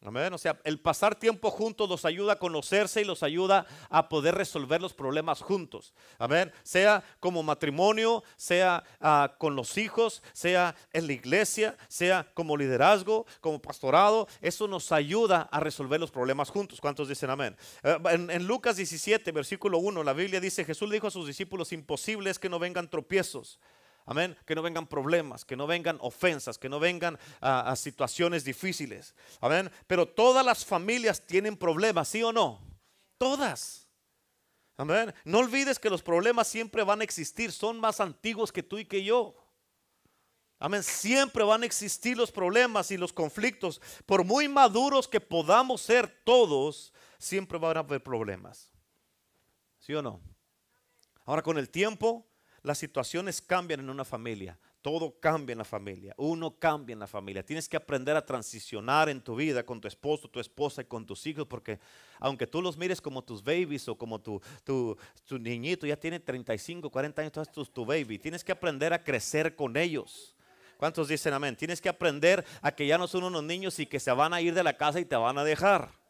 Amén. 0.04 0.34
O 0.34 0.38
sea, 0.38 0.60
el 0.64 0.78
pasar 0.78 1.14
tiempo 1.14 1.50
juntos 1.50 1.88
los 1.88 2.04
ayuda 2.04 2.34
a 2.34 2.38
conocerse 2.38 3.00
y 3.00 3.04
los 3.04 3.22
ayuda 3.22 3.66
a 3.88 4.10
poder 4.10 4.34
resolver 4.34 4.82
los 4.82 4.92
problemas 4.92 5.40
juntos. 5.40 5.94
Amén. 6.18 6.52
Sea 6.62 7.02
como 7.20 7.42
matrimonio, 7.42 8.22
sea 8.36 8.84
ah, 9.00 9.34
con 9.38 9.56
los 9.56 9.78
hijos, 9.78 10.22
sea 10.34 10.76
en 10.92 11.06
la 11.06 11.14
iglesia, 11.14 11.78
sea 11.88 12.30
como 12.34 12.54
liderazgo, 12.54 13.24
como 13.40 13.62
pastorado. 13.62 14.28
Eso 14.42 14.68
nos 14.68 14.92
ayuda 14.92 15.48
a 15.50 15.58
resolver 15.60 15.98
los 15.98 16.10
problemas 16.10 16.50
juntos. 16.50 16.82
¿Cuántos 16.82 17.08
dicen 17.08 17.30
amén? 17.30 17.56
Eh, 17.82 17.96
en, 18.10 18.30
en 18.30 18.46
Lucas 18.46 18.76
17, 18.76 19.32
versículo 19.32 19.78
1, 19.78 20.04
la 20.04 20.12
Biblia 20.12 20.38
dice, 20.38 20.66
Jesús 20.66 20.86
le 20.86 20.96
dijo 20.96 21.06
a 21.06 21.12
sus 21.12 21.26
discípulos, 21.26 21.72
imposible 21.72 22.28
es 22.28 22.38
que 22.38 22.50
no 22.50 22.58
vengan 22.58 22.90
tropiezos. 22.90 23.58
Amén. 24.06 24.36
Que 24.44 24.54
no 24.54 24.62
vengan 24.62 24.86
problemas, 24.86 25.44
que 25.44 25.56
no 25.56 25.66
vengan 25.66 25.96
ofensas, 26.00 26.58
que 26.58 26.68
no 26.68 26.78
vengan 26.78 27.18
a, 27.40 27.74
situaciones 27.76 28.44
difíciles. 28.44 29.14
Amén. 29.40 29.70
Pero 29.86 30.06
todas 30.06 30.44
las 30.44 30.64
familias 30.64 31.26
tienen 31.26 31.56
problemas, 31.56 32.08
¿sí 32.08 32.22
o 32.22 32.32
no? 32.32 32.60
Todas. 33.16 33.88
Amén. 34.76 35.14
No 35.24 35.38
olvides 35.38 35.78
que 35.78 35.88
los 35.88 36.02
problemas 36.02 36.48
siempre 36.48 36.82
van 36.82 37.00
a 37.00 37.04
existir, 37.04 37.50
son 37.50 37.80
más 37.80 38.00
antiguos 38.00 38.52
que 38.52 38.62
tú 38.62 38.78
y 38.78 38.84
que 38.84 39.02
yo. 39.02 39.34
Amén. 40.58 40.82
Siempre 40.82 41.42
van 41.42 41.62
a 41.62 41.66
existir 41.66 42.16
los 42.16 42.30
problemas 42.30 42.90
y 42.90 42.98
los 42.98 43.12
conflictos. 43.12 43.80
Por 44.04 44.24
muy 44.24 44.48
maduros 44.48 45.08
que 45.08 45.20
podamos 45.20 45.80
ser 45.80 46.22
todos, 46.24 46.92
siempre 47.18 47.58
van 47.58 47.78
a 47.78 47.80
haber 47.80 48.02
problemas. 48.02 48.70
¿Sí 49.78 49.94
o 49.94 50.02
no? 50.02 50.20
Ahora 51.24 51.42
con 51.42 51.56
el 51.56 51.70
tiempo 51.70 52.26
las 52.64 52.78
situaciones 52.78 53.42
cambian 53.42 53.80
en 53.80 53.90
una 53.90 54.04
familia. 54.04 54.58
Todo 54.80 55.18
cambia 55.20 55.52
en 55.52 55.58
la 55.58 55.64
familia. 55.64 56.14
Uno 56.16 56.58
cambia 56.58 56.94
en 56.94 56.98
la 56.98 57.06
familia. 57.06 57.44
Tienes 57.44 57.68
que 57.68 57.76
aprender 57.76 58.16
a 58.16 58.24
transicionar 58.24 59.10
en 59.10 59.20
tu 59.20 59.36
vida 59.36 59.64
con 59.64 59.80
tu 59.80 59.86
esposo, 59.86 60.28
tu 60.28 60.40
esposa 60.40 60.80
y 60.80 60.86
con 60.86 61.06
tus 61.06 61.26
hijos, 61.26 61.46
porque 61.46 61.78
aunque 62.18 62.46
tú 62.46 62.62
los 62.62 62.78
mires 62.78 63.02
como 63.02 63.22
tus 63.22 63.44
babies 63.44 63.86
o 63.88 63.96
como 63.96 64.18
tu, 64.18 64.40
tu, 64.64 64.96
niñito, 65.38 65.86
ya 65.86 65.96
tiene 65.96 66.20
35, 66.20 66.90
40 66.90 67.20
años, 67.22 67.32
tú 67.32 67.42
tu, 67.44 67.66
tu 67.66 67.84
baby. 67.84 68.18
Tienes 68.18 68.42
que 68.42 68.52
aprender 68.52 68.94
a 68.94 69.04
crecer 69.04 69.54
con 69.54 69.76
ellos. 69.76 70.34
¿Cuántos 70.78 71.08
dicen 71.08 71.34
amén? 71.34 71.56
Tienes 71.56 71.82
que 71.82 71.90
aprender 71.90 72.44
a 72.62 72.72
que 72.72 72.86
ya 72.86 72.96
no 72.96 73.06
son 73.06 73.24
unos 73.24 73.44
niños 73.44 73.78
y 73.78 73.86
que 73.86 74.00
se 74.00 74.10
van 74.10 74.32
a 74.32 74.40
ir 74.40 74.54
de 74.54 74.62
la 74.62 74.76
casa 74.76 75.00
y 75.00 75.04
te 75.04 75.16
van 75.16 75.36
a 75.36 75.44
dejar. 75.44 76.03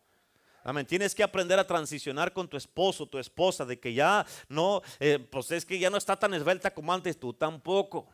Amén. 0.67 0.87
Tienes 0.87 1.15
que 1.15 1.23
aprender 1.23 1.59
a 1.59 1.67
transicionar 1.67 2.33
con 2.33 2.49
tu 2.49 2.57
esposo, 2.57 3.07
tu 3.07 3.19
esposa, 3.19 3.67
de 3.67 3.79
que 3.79 3.93
ya 3.93 4.25
no, 4.49 4.81
eh, 4.99 5.19
pues 5.19 5.51
es 5.51 5.67
que 5.67 5.79
ya 5.79 5.91
no 5.91 5.99
está 5.99 6.17
tan 6.17 6.33
esbelta 6.33 6.73
como 6.73 6.91
antes, 6.91 7.21
tú 7.21 7.35
tampoco. 7.35 8.09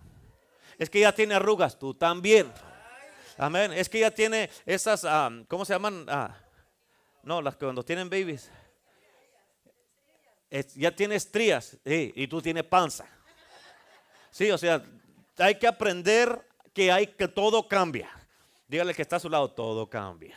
Es 0.76 0.90
que 0.90 0.98
ya 0.98 1.14
tiene 1.14 1.34
arrugas, 1.34 1.78
tú 1.78 1.94
también. 1.94 2.52
Amén. 3.38 3.72
Es 3.72 3.88
que 3.88 4.00
ya 4.00 4.10
tiene 4.10 4.50
esas, 4.66 5.04
ah, 5.04 5.30
¿cómo 5.46 5.64
se 5.64 5.74
llaman? 5.74 6.04
Ah, 6.08 6.36
no, 7.22 7.40
las 7.40 7.54
que 7.54 7.66
cuando 7.66 7.84
tienen 7.84 8.10
babies. 8.10 8.50
ya 10.74 10.90
tiene 10.90 11.14
estrías 11.14 11.78
y 11.84 12.26
tú 12.26 12.42
tienes 12.42 12.64
panza. 12.64 13.06
Sí, 14.32 14.50
o 14.50 14.58
sea, 14.58 14.82
hay 15.38 15.54
que 15.54 15.68
aprender 15.68 16.48
que 16.72 16.90
hay 16.90 17.06
que 17.06 17.28
todo 17.28 17.68
cambia. 17.68 18.10
Dígale 18.66 18.92
que 18.92 19.02
está 19.02 19.16
a 19.16 19.20
su 19.20 19.28
lado, 19.28 19.52
todo 19.52 19.88
cambia. 19.88 20.36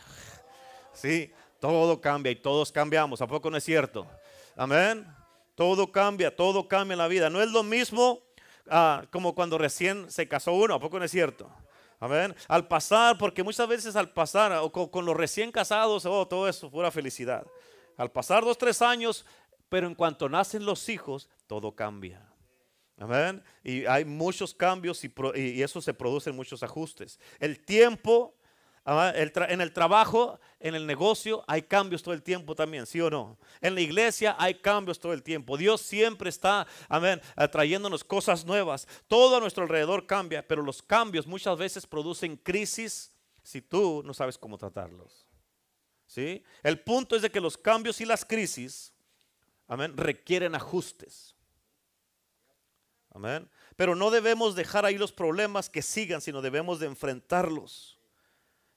Sí, 0.92 1.32
todo 1.64 1.98
cambia 1.98 2.30
y 2.30 2.36
todos 2.36 2.70
cambiamos. 2.70 3.22
¿A 3.22 3.26
poco 3.26 3.50
no 3.50 3.56
es 3.56 3.64
cierto? 3.64 4.06
Amén. 4.54 5.06
Todo 5.54 5.90
cambia, 5.90 6.36
todo 6.36 6.68
cambia 6.68 6.92
en 6.92 6.98
la 6.98 7.08
vida. 7.08 7.30
No 7.30 7.40
es 7.40 7.50
lo 7.50 7.62
mismo 7.62 8.20
ah, 8.68 9.06
como 9.10 9.34
cuando 9.34 9.56
recién 9.56 10.10
se 10.10 10.28
casó 10.28 10.52
uno. 10.52 10.74
¿A 10.74 10.78
poco 10.78 10.98
no 10.98 11.06
es 11.06 11.10
cierto? 11.10 11.50
Amén. 12.00 12.34
Al 12.48 12.68
pasar, 12.68 13.16
porque 13.16 13.42
muchas 13.42 13.66
veces 13.66 13.96
al 13.96 14.12
pasar, 14.12 14.52
o 14.60 14.70
con, 14.70 15.06
los 15.06 15.16
recién 15.16 15.50
casados, 15.50 16.04
oh, 16.04 16.28
todo 16.28 16.46
eso, 16.46 16.70
pura 16.70 16.90
felicidad. 16.90 17.46
Al 17.96 18.12
pasar 18.12 18.44
dos, 18.44 18.58
tres 18.58 18.82
años, 18.82 19.24
pero 19.70 19.86
en 19.86 19.94
cuanto 19.94 20.28
nacen 20.28 20.66
los 20.66 20.90
hijos, 20.90 21.30
todo 21.46 21.74
cambia. 21.74 22.30
Amén. 22.98 23.42
Y 23.62 23.86
hay 23.86 24.04
muchos 24.04 24.52
cambios 24.52 25.02
y, 25.02 25.10
y 25.34 25.62
eso 25.62 25.80
se 25.80 25.94
producen 25.94 26.36
muchos 26.36 26.62
ajustes. 26.62 27.18
El 27.40 27.64
tiempo 27.64 28.34
en 28.86 29.60
el 29.60 29.72
trabajo, 29.72 30.38
en 30.60 30.74
el 30.74 30.86
negocio, 30.86 31.42
hay 31.46 31.62
cambios 31.62 32.02
todo 32.02 32.12
el 32.12 32.22
tiempo 32.22 32.54
también, 32.54 32.86
¿sí 32.86 33.00
o 33.00 33.08
no? 33.08 33.38
En 33.62 33.74
la 33.74 33.80
iglesia 33.80 34.36
hay 34.38 34.54
cambios 34.56 34.98
todo 34.98 35.12
el 35.14 35.22
tiempo. 35.22 35.56
Dios 35.56 35.80
siempre 35.80 36.28
está, 36.28 36.66
amén, 36.88 37.20
trayéndonos 37.50 38.04
cosas 38.04 38.44
nuevas. 38.44 38.86
Todo 39.08 39.36
a 39.36 39.40
nuestro 39.40 39.62
alrededor 39.62 40.06
cambia, 40.06 40.46
pero 40.46 40.62
los 40.62 40.82
cambios 40.82 41.26
muchas 41.26 41.56
veces 41.56 41.86
producen 41.86 42.36
crisis 42.36 43.10
si 43.42 43.62
tú 43.62 44.02
no 44.04 44.12
sabes 44.12 44.36
cómo 44.36 44.58
tratarlos. 44.58 45.26
¿Sí? 46.06 46.44
El 46.62 46.80
punto 46.80 47.16
es 47.16 47.22
de 47.22 47.30
que 47.30 47.40
los 47.40 47.56
cambios 47.56 48.00
y 48.00 48.04
las 48.04 48.24
crisis, 48.24 48.92
amén, 49.66 49.96
requieren 49.96 50.54
ajustes. 50.54 51.34
Amén. 53.14 53.48
Pero 53.76 53.94
no 53.94 54.10
debemos 54.10 54.54
dejar 54.54 54.84
ahí 54.84 54.98
los 54.98 55.12
problemas 55.12 55.70
que 55.70 55.82
sigan, 55.82 56.20
sino 56.20 56.42
debemos 56.42 56.80
de 56.80 56.86
enfrentarlos. 56.86 57.93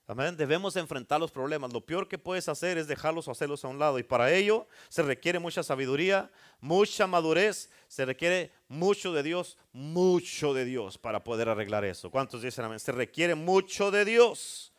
Amén. 0.09 0.37
Debemos 0.37 0.77
enfrentar 0.77 1.19
los 1.19 1.31
problemas. 1.31 1.73
Lo 1.73 1.85
peor 1.85 2.07
que 2.07 2.17
puedes 2.17 2.47
hacer 2.47 2.77
es 2.77 2.87
dejarlos 2.87 3.27
o 3.27 3.31
hacerlos 3.31 3.65
a 3.65 3.67
un 3.67 3.77
lado. 3.77 3.99
Y 3.99 4.03
para 4.03 4.31
ello 4.31 4.65
se 4.87 5.03
requiere 5.03 5.37
mucha 5.37 5.63
sabiduría, 5.63 6.31
mucha 6.61 7.07
madurez. 7.07 7.69
Se 7.89 8.05
requiere 8.05 8.53
mucho 8.69 9.11
de 9.11 9.21
Dios, 9.21 9.57
mucho 9.73 10.53
de 10.53 10.63
Dios 10.63 10.97
para 10.97 11.25
poder 11.25 11.49
arreglar 11.49 11.83
eso. 11.83 12.09
¿Cuántos 12.09 12.41
dicen 12.41 12.63
amén? 12.63 12.79
Se 12.79 12.93
requiere 12.93 13.35
mucho 13.35 13.91
de 13.91 14.05
Dios. 14.05 14.71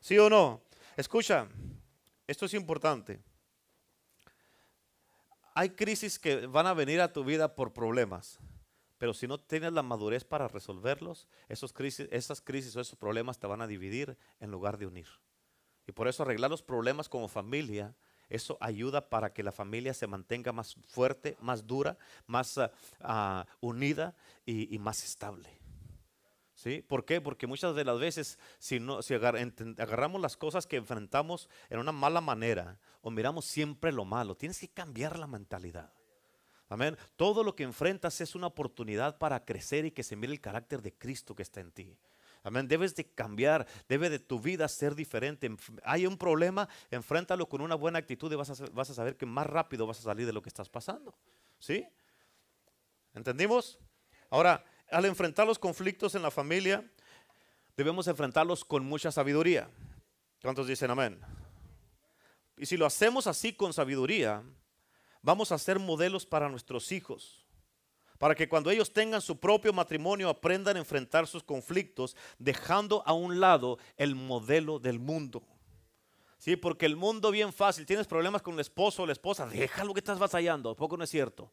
¿Sí 0.00 0.18
o 0.18 0.28
no? 0.28 0.60
Escucha, 0.98 1.48
esto 2.26 2.44
es 2.44 2.52
importante. 2.52 3.20
Hay 5.54 5.70
crisis 5.70 6.18
que 6.18 6.46
van 6.46 6.66
a 6.66 6.74
venir 6.74 7.00
a 7.00 7.10
tu 7.10 7.24
vida 7.24 7.54
por 7.54 7.72
problemas. 7.72 8.38
Pero 9.04 9.12
si 9.12 9.26
no 9.26 9.38
tienes 9.38 9.74
la 9.74 9.82
madurez 9.82 10.24
para 10.24 10.48
resolverlos, 10.48 11.28
esos 11.50 11.74
crisis, 11.74 12.08
esas 12.10 12.40
crisis 12.40 12.74
o 12.74 12.80
esos 12.80 12.98
problemas 12.98 13.38
te 13.38 13.46
van 13.46 13.60
a 13.60 13.66
dividir 13.66 14.16
en 14.40 14.50
lugar 14.50 14.78
de 14.78 14.86
unir. 14.86 15.08
Y 15.86 15.92
por 15.92 16.08
eso 16.08 16.22
arreglar 16.22 16.50
los 16.50 16.62
problemas 16.62 17.10
como 17.10 17.28
familia, 17.28 17.94
eso 18.30 18.56
ayuda 18.62 19.10
para 19.10 19.30
que 19.34 19.42
la 19.42 19.52
familia 19.52 19.92
se 19.92 20.06
mantenga 20.06 20.52
más 20.52 20.76
fuerte, 20.88 21.36
más 21.38 21.66
dura, 21.66 21.98
más 22.26 22.58
ah, 23.02 23.44
unida 23.60 24.16
y, 24.46 24.78
más 24.78 25.04
estable. 25.04 25.50
¿Sí? 26.54 26.80
¿Por 26.80 27.04
qué? 27.04 27.20
Porque 27.20 27.46
muchas 27.46 27.76
de 27.76 27.84
las 27.84 28.00
veces, 28.00 28.38
si, 28.58 28.80
no, 28.80 29.02
si 29.02 29.12
agarramos 29.12 30.18
las 30.22 30.38
cosas 30.38 30.66
que 30.66 30.76
enfrentamos 30.76 31.50
en 31.68 31.78
una 31.78 31.92
mala 31.92 32.22
manera 32.22 32.80
o 33.02 33.10
miramos 33.10 33.44
siempre 33.44 33.92
lo 33.92 34.06
malo, 34.06 34.34
tienes 34.34 34.60
que 34.60 34.68
cambiar 34.68 35.18
la 35.18 35.26
mentalidad. 35.26 35.92
Amén. 36.68 36.96
Todo 37.16 37.44
lo 37.44 37.54
que 37.54 37.62
enfrentas 37.62 38.20
es 38.20 38.34
una 38.34 38.46
oportunidad 38.46 39.18
para 39.18 39.44
crecer 39.44 39.84
y 39.84 39.90
que 39.90 40.02
se 40.02 40.16
mire 40.16 40.32
el 40.32 40.40
carácter 40.40 40.82
de 40.82 40.92
Cristo 40.92 41.34
que 41.34 41.42
está 41.42 41.60
en 41.60 41.70
ti. 41.70 41.96
Amén. 42.42 42.68
Debes 42.68 42.94
de 42.94 43.06
cambiar, 43.06 43.66
debe 43.88 44.10
de 44.10 44.18
tu 44.18 44.38
vida 44.40 44.68
ser 44.68 44.94
diferente. 44.94 45.50
Hay 45.82 46.06
un 46.06 46.18
problema, 46.18 46.68
enfréntalo 46.90 47.48
con 47.48 47.60
una 47.60 47.74
buena 47.74 47.98
actitud 47.98 48.30
y 48.32 48.36
vas 48.36 48.60
a, 48.60 48.66
vas 48.72 48.90
a 48.90 48.94
saber 48.94 49.16
que 49.16 49.26
más 49.26 49.46
rápido 49.46 49.86
vas 49.86 49.98
a 50.00 50.02
salir 50.02 50.26
de 50.26 50.32
lo 50.32 50.42
que 50.42 50.48
estás 50.50 50.68
pasando. 50.68 51.14
¿Sí? 51.58 51.86
¿Entendimos? 53.14 53.78
Ahora, 54.28 54.64
al 54.90 55.04
enfrentar 55.06 55.46
los 55.46 55.58
conflictos 55.58 56.14
en 56.14 56.22
la 56.22 56.30
familia, 56.30 56.84
debemos 57.76 58.06
enfrentarlos 58.08 58.64
con 58.64 58.84
mucha 58.84 59.10
sabiduría. 59.10 59.70
¿Cuántos 60.42 60.66
dicen 60.66 60.90
amén? 60.90 61.18
Y 62.56 62.66
si 62.66 62.76
lo 62.76 62.86
hacemos 62.86 63.26
así 63.26 63.54
con 63.54 63.72
sabiduría, 63.72 64.42
vamos 65.24 65.50
a 65.50 65.58
ser 65.58 65.78
modelos 65.78 66.26
para 66.26 66.48
nuestros 66.48 66.92
hijos. 66.92 67.44
Para 68.18 68.34
que 68.34 68.48
cuando 68.48 68.70
ellos 68.70 68.92
tengan 68.92 69.20
su 69.20 69.40
propio 69.40 69.72
matrimonio 69.72 70.28
aprendan 70.28 70.76
a 70.76 70.78
enfrentar 70.78 71.26
sus 71.26 71.42
conflictos, 71.42 72.14
dejando 72.38 73.02
a 73.06 73.12
un 73.12 73.40
lado 73.40 73.78
el 73.96 74.14
modelo 74.14 74.78
del 74.78 75.00
mundo. 75.00 75.42
Sí, 76.38 76.56
porque 76.56 76.86
el 76.86 76.94
mundo 76.94 77.30
bien 77.30 77.52
fácil, 77.52 77.86
tienes 77.86 78.06
problemas 78.06 78.42
con 78.42 78.54
el 78.54 78.60
esposo 78.60 79.02
o 79.02 79.06
la 79.06 79.12
esposa, 79.12 79.46
déjalo 79.46 79.94
que 79.94 80.00
estás 80.00 80.18
batallando, 80.18 80.76
poco 80.76 80.96
no 80.96 81.04
es 81.04 81.10
cierto. 81.10 81.50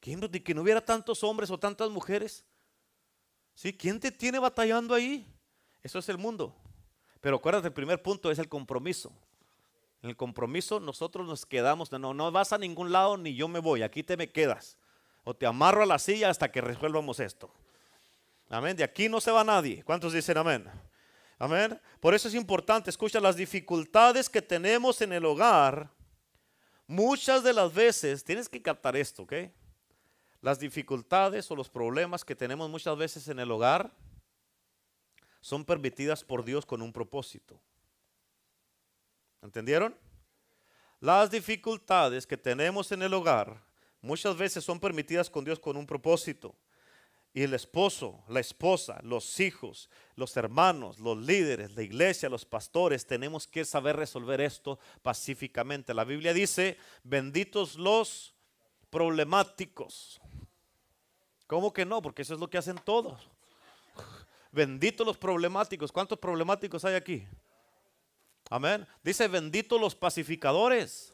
¿Quién, 0.00 0.20
que 0.20 0.54
no 0.54 0.62
hubiera 0.62 0.84
tantos 0.84 1.22
hombres 1.22 1.50
o 1.50 1.58
tantas 1.58 1.88
mujeres? 1.88 2.44
¿Sí? 3.54 3.72
¿Quién 3.72 4.00
te 4.00 4.10
tiene 4.10 4.38
batallando 4.40 4.92
ahí? 4.92 5.26
Eso 5.82 6.00
es 6.00 6.08
el 6.08 6.18
mundo. 6.18 6.54
Pero 7.20 7.36
acuérdate, 7.36 7.68
el 7.68 7.72
primer 7.72 8.02
punto 8.02 8.30
es 8.30 8.38
el 8.38 8.48
compromiso. 8.48 9.12
En 10.04 10.10
el 10.10 10.16
compromiso 10.18 10.80
nosotros 10.80 11.26
nos 11.26 11.46
quedamos, 11.46 11.90
no, 11.90 12.12
no 12.12 12.30
vas 12.30 12.52
a 12.52 12.58
ningún 12.58 12.92
lado 12.92 13.16
ni 13.16 13.34
yo 13.34 13.48
me 13.48 13.58
voy, 13.58 13.82
aquí 13.82 14.02
te 14.02 14.18
me 14.18 14.30
quedas. 14.30 14.76
O 15.22 15.32
te 15.34 15.46
amarro 15.46 15.82
a 15.82 15.86
la 15.86 15.98
silla 15.98 16.28
hasta 16.28 16.52
que 16.52 16.60
resuelvamos 16.60 17.20
esto. 17.20 17.50
Amén. 18.50 18.76
De 18.76 18.84
aquí 18.84 19.08
no 19.08 19.18
se 19.18 19.30
va 19.30 19.42
nadie. 19.44 19.82
¿Cuántos 19.82 20.12
dicen 20.12 20.36
amén? 20.36 20.70
Amén. 21.38 21.80
Por 22.00 22.12
eso 22.12 22.28
es 22.28 22.34
importante, 22.34 22.90
escucha, 22.90 23.18
las 23.18 23.36
dificultades 23.36 24.28
que 24.28 24.42
tenemos 24.42 25.00
en 25.00 25.14
el 25.14 25.24
hogar, 25.24 25.90
muchas 26.86 27.42
de 27.42 27.54
las 27.54 27.72
veces, 27.72 28.22
tienes 28.24 28.46
que 28.46 28.60
captar 28.60 28.96
esto, 28.96 29.22
¿ok? 29.22 29.32
Las 30.42 30.60
dificultades 30.60 31.50
o 31.50 31.56
los 31.56 31.70
problemas 31.70 32.26
que 32.26 32.36
tenemos 32.36 32.68
muchas 32.68 32.94
veces 32.98 33.28
en 33.28 33.38
el 33.38 33.50
hogar 33.50 33.90
son 35.40 35.64
permitidas 35.64 36.22
por 36.22 36.44
Dios 36.44 36.66
con 36.66 36.82
un 36.82 36.92
propósito. 36.92 37.58
¿Entendieron? 39.44 39.94
Las 41.00 41.30
dificultades 41.30 42.26
que 42.26 42.38
tenemos 42.38 42.90
en 42.92 43.02
el 43.02 43.12
hogar 43.12 43.62
muchas 44.00 44.36
veces 44.36 44.64
son 44.64 44.80
permitidas 44.80 45.28
con 45.28 45.44
Dios 45.44 45.60
con 45.60 45.76
un 45.76 45.86
propósito. 45.86 46.56
Y 47.34 47.42
el 47.42 47.52
esposo, 47.52 48.24
la 48.28 48.40
esposa, 48.40 49.00
los 49.02 49.40
hijos, 49.40 49.90
los 50.14 50.36
hermanos, 50.36 50.98
los 50.98 51.18
líderes, 51.18 51.74
la 51.74 51.82
iglesia, 51.82 52.28
los 52.28 52.46
pastores, 52.46 53.06
tenemos 53.06 53.46
que 53.46 53.64
saber 53.64 53.96
resolver 53.96 54.40
esto 54.40 54.78
pacíficamente. 55.02 55.92
La 55.92 56.04
Biblia 56.04 56.32
dice, 56.32 56.78
benditos 57.02 57.74
los 57.74 58.34
problemáticos. 58.88 60.20
¿Cómo 61.46 61.72
que 61.72 61.84
no? 61.84 62.00
Porque 62.00 62.22
eso 62.22 62.34
es 62.34 62.40
lo 62.40 62.48
que 62.48 62.56
hacen 62.56 62.76
todos. 62.82 63.28
Benditos 64.52 65.06
los 65.06 65.18
problemáticos. 65.18 65.92
¿Cuántos 65.92 66.18
problemáticos 66.18 66.84
hay 66.84 66.94
aquí? 66.94 67.26
Amén. 68.50 68.86
Dice, 69.02 69.28
benditos 69.28 69.80
los 69.80 69.94
pacificadores. 69.94 71.12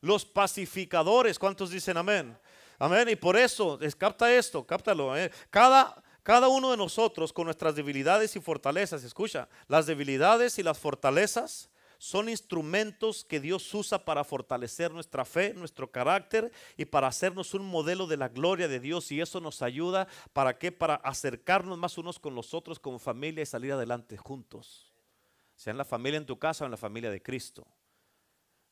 Los 0.00 0.24
pacificadores. 0.24 1.38
¿Cuántos 1.38 1.70
dicen 1.70 1.96
amén? 1.96 2.36
Amén. 2.78 3.08
Y 3.08 3.16
por 3.16 3.36
eso, 3.36 3.78
capta 3.98 4.32
esto, 4.32 4.66
cáptalo. 4.66 5.16
Eh. 5.16 5.30
Cada, 5.50 6.02
cada 6.22 6.48
uno 6.48 6.70
de 6.70 6.76
nosotros 6.76 7.32
con 7.32 7.44
nuestras 7.44 7.74
debilidades 7.74 8.34
y 8.36 8.40
fortalezas, 8.40 9.04
escucha, 9.04 9.48
las 9.68 9.86
debilidades 9.86 10.58
y 10.58 10.62
las 10.62 10.78
fortalezas 10.78 11.70
son 12.00 12.30
instrumentos 12.30 13.26
que 13.26 13.40
Dios 13.40 13.74
usa 13.74 14.02
para 14.02 14.24
fortalecer 14.24 14.90
nuestra 14.90 15.26
fe, 15.26 15.52
nuestro 15.52 15.92
carácter 15.92 16.50
y 16.78 16.86
para 16.86 17.08
hacernos 17.08 17.52
un 17.52 17.62
modelo 17.62 18.06
de 18.06 18.16
la 18.16 18.28
gloria 18.28 18.68
de 18.68 18.80
Dios. 18.80 19.12
Y 19.12 19.20
eso 19.20 19.38
nos 19.38 19.60
ayuda 19.60 20.08
para 20.32 20.56
qué? 20.56 20.72
Para 20.72 20.94
acercarnos 20.94 21.76
más 21.76 21.98
unos 21.98 22.18
con 22.18 22.34
los 22.34 22.54
otros 22.54 22.78
como 22.78 22.98
familia 22.98 23.42
y 23.42 23.46
salir 23.46 23.72
adelante 23.72 24.16
juntos 24.16 24.89
sea 25.60 25.72
en 25.72 25.76
la 25.76 25.84
familia 25.84 26.16
en 26.16 26.24
tu 26.24 26.38
casa 26.38 26.64
o 26.64 26.66
en 26.66 26.70
la 26.70 26.78
familia 26.78 27.10
de 27.10 27.22
Cristo. 27.22 27.66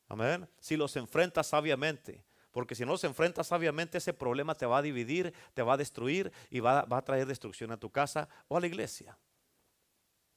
Amén. 0.07 0.49
Si 0.59 0.75
los 0.75 0.95
enfrentas 0.95 1.45
sabiamente, 1.45 2.25
porque 2.49 2.73
si 2.73 2.83
no 2.83 2.93
los 2.93 3.03
enfrentas 3.03 3.45
sabiamente, 3.45 3.99
ese 3.99 4.11
problema 4.11 4.55
te 4.55 4.65
va 4.65 4.79
a 4.79 4.81
dividir, 4.81 5.31
te 5.53 5.61
va 5.61 5.73
a 5.73 5.77
destruir 5.77 6.31
y 6.49 6.61
va, 6.61 6.87
a 6.89 7.01
traer 7.03 7.27
destrucción 7.27 7.71
a 7.71 7.77
tu 7.77 7.91
casa 7.91 8.27
o 8.47 8.57
a 8.57 8.59
la 8.59 8.65
iglesia. 8.65 9.15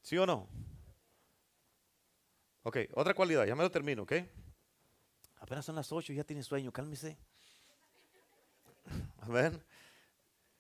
¿Sí 0.03 0.19
o 0.19 0.27
no? 0.27 0.47
Ok, 2.65 2.81
otra 2.93 3.15
cualidad, 3.15 3.47
ya 3.47 3.57
me 3.57 3.63
lo 3.63 3.71
termino, 3.71 4.03
¿ok? 4.03 4.13
Apenas 5.41 5.65
son 5.65 5.77
las 5.77 5.91
8 5.91 6.13
y 6.13 6.17
ya 6.17 6.25
tienes 6.25 6.45
sueño, 6.45 6.71
cálmese. 6.71 7.17
Amén. 9.23 9.59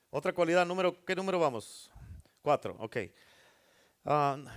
Otra 0.09 0.32
cualidad, 0.32 0.64
número, 0.64 1.05
¿qué 1.05 1.14
número 1.14 1.38
vamos? 1.38 1.90
Cuatro, 2.40 2.76
ok. 2.78 2.97
Uh, 4.05 4.49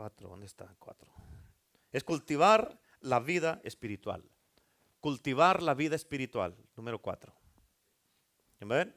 4, 0.00 0.30
¿dónde 0.30 0.46
está? 0.46 0.74
4. 0.78 1.12
Es 1.92 2.04
cultivar 2.04 2.80
la 3.00 3.20
vida 3.20 3.60
espiritual. 3.64 4.24
Cultivar 4.98 5.62
la 5.62 5.74
vida 5.74 5.94
espiritual, 5.94 6.56
número 6.74 7.02
4. 7.02 7.30
¿Amén? 8.62 8.96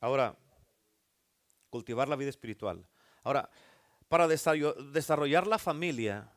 Ahora, 0.00 0.36
cultivar 1.70 2.08
la 2.08 2.16
vida 2.16 2.30
espiritual. 2.30 2.84
Ahora, 3.22 3.50
para 4.08 4.26
desarrollar 4.26 5.46
la 5.46 5.60
familia, 5.60 6.32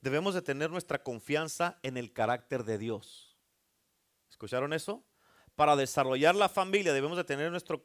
debemos 0.00 0.32
de 0.32 0.40
tener 0.40 0.70
nuestra 0.70 1.02
confianza 1.02 1.78
en 1.82 1.98
el 1.98 2.14
carácter 2.14 2.64
de 2.64 2.78
Dios. 2.78 3.36
¿Escucharon 4.30 4.72
eso? 4.72 5.04
Para 5.58 5.74
desarrollar 5.74 6.36
la 6.36 6.48
familia 6.48 6.92
debemos 6.92 7.16
de 7.16 7.24
tener 7.24 7.50
nuestro, 7.50 7.82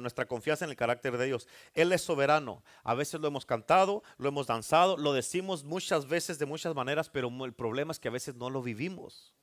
nuestra 0.00 0.26
confianza 0.26 0.64
en 0.64 0.70
el 0.70 0.76
carácter 0.76 1.18
de 1.18 1.26
Dios. 1.26 1.46
Él 1.74 1.92
es 1.92 2.00
soberano. 2.00 2.64
A 2.82 2.94
veces 2.94 3.20
lo 3.20 3.28
hemos 3.28 3.44
cantado, 3.44 4.02
lo 4.16 4.30
hemos 4.30 4.46
danzado, 4.46 4.96
lo 4.96 5.12
decimos 5.12 5.62
muchas 5.62 6.08
veces 6.08 6.38
de 6.38 6.46
muchas 6.46 6.74
maneras, 6.74 7.10
pero 7.10 7.30
el 7.44 7.52
problema 7.52 7.92
es 7.92 8.00
que 8.00 8.08
a 8.08 8.10
veces 8.10 8.36
no 8.36 8.48
lo 8.48 8.62
vivimos. 8.62 9.34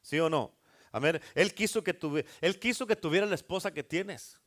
¿Sí 0.00 0.18
o 0.18 0.30
no? 0.30 0.56
Amén. 0.92 1.20
Él 1.34 1.52
quiso 1.52 1.84
que, 1.84 1.92
tuve, 1.92 2.24
él 2.40 2.58
quiso 2.58 2.86
que 2.86 2.96
tuvieras 2.96 3.28
la 3.28 3.34
esposa 3.34 3.70
que 3.70 3.84
tienes. 3.84 4.40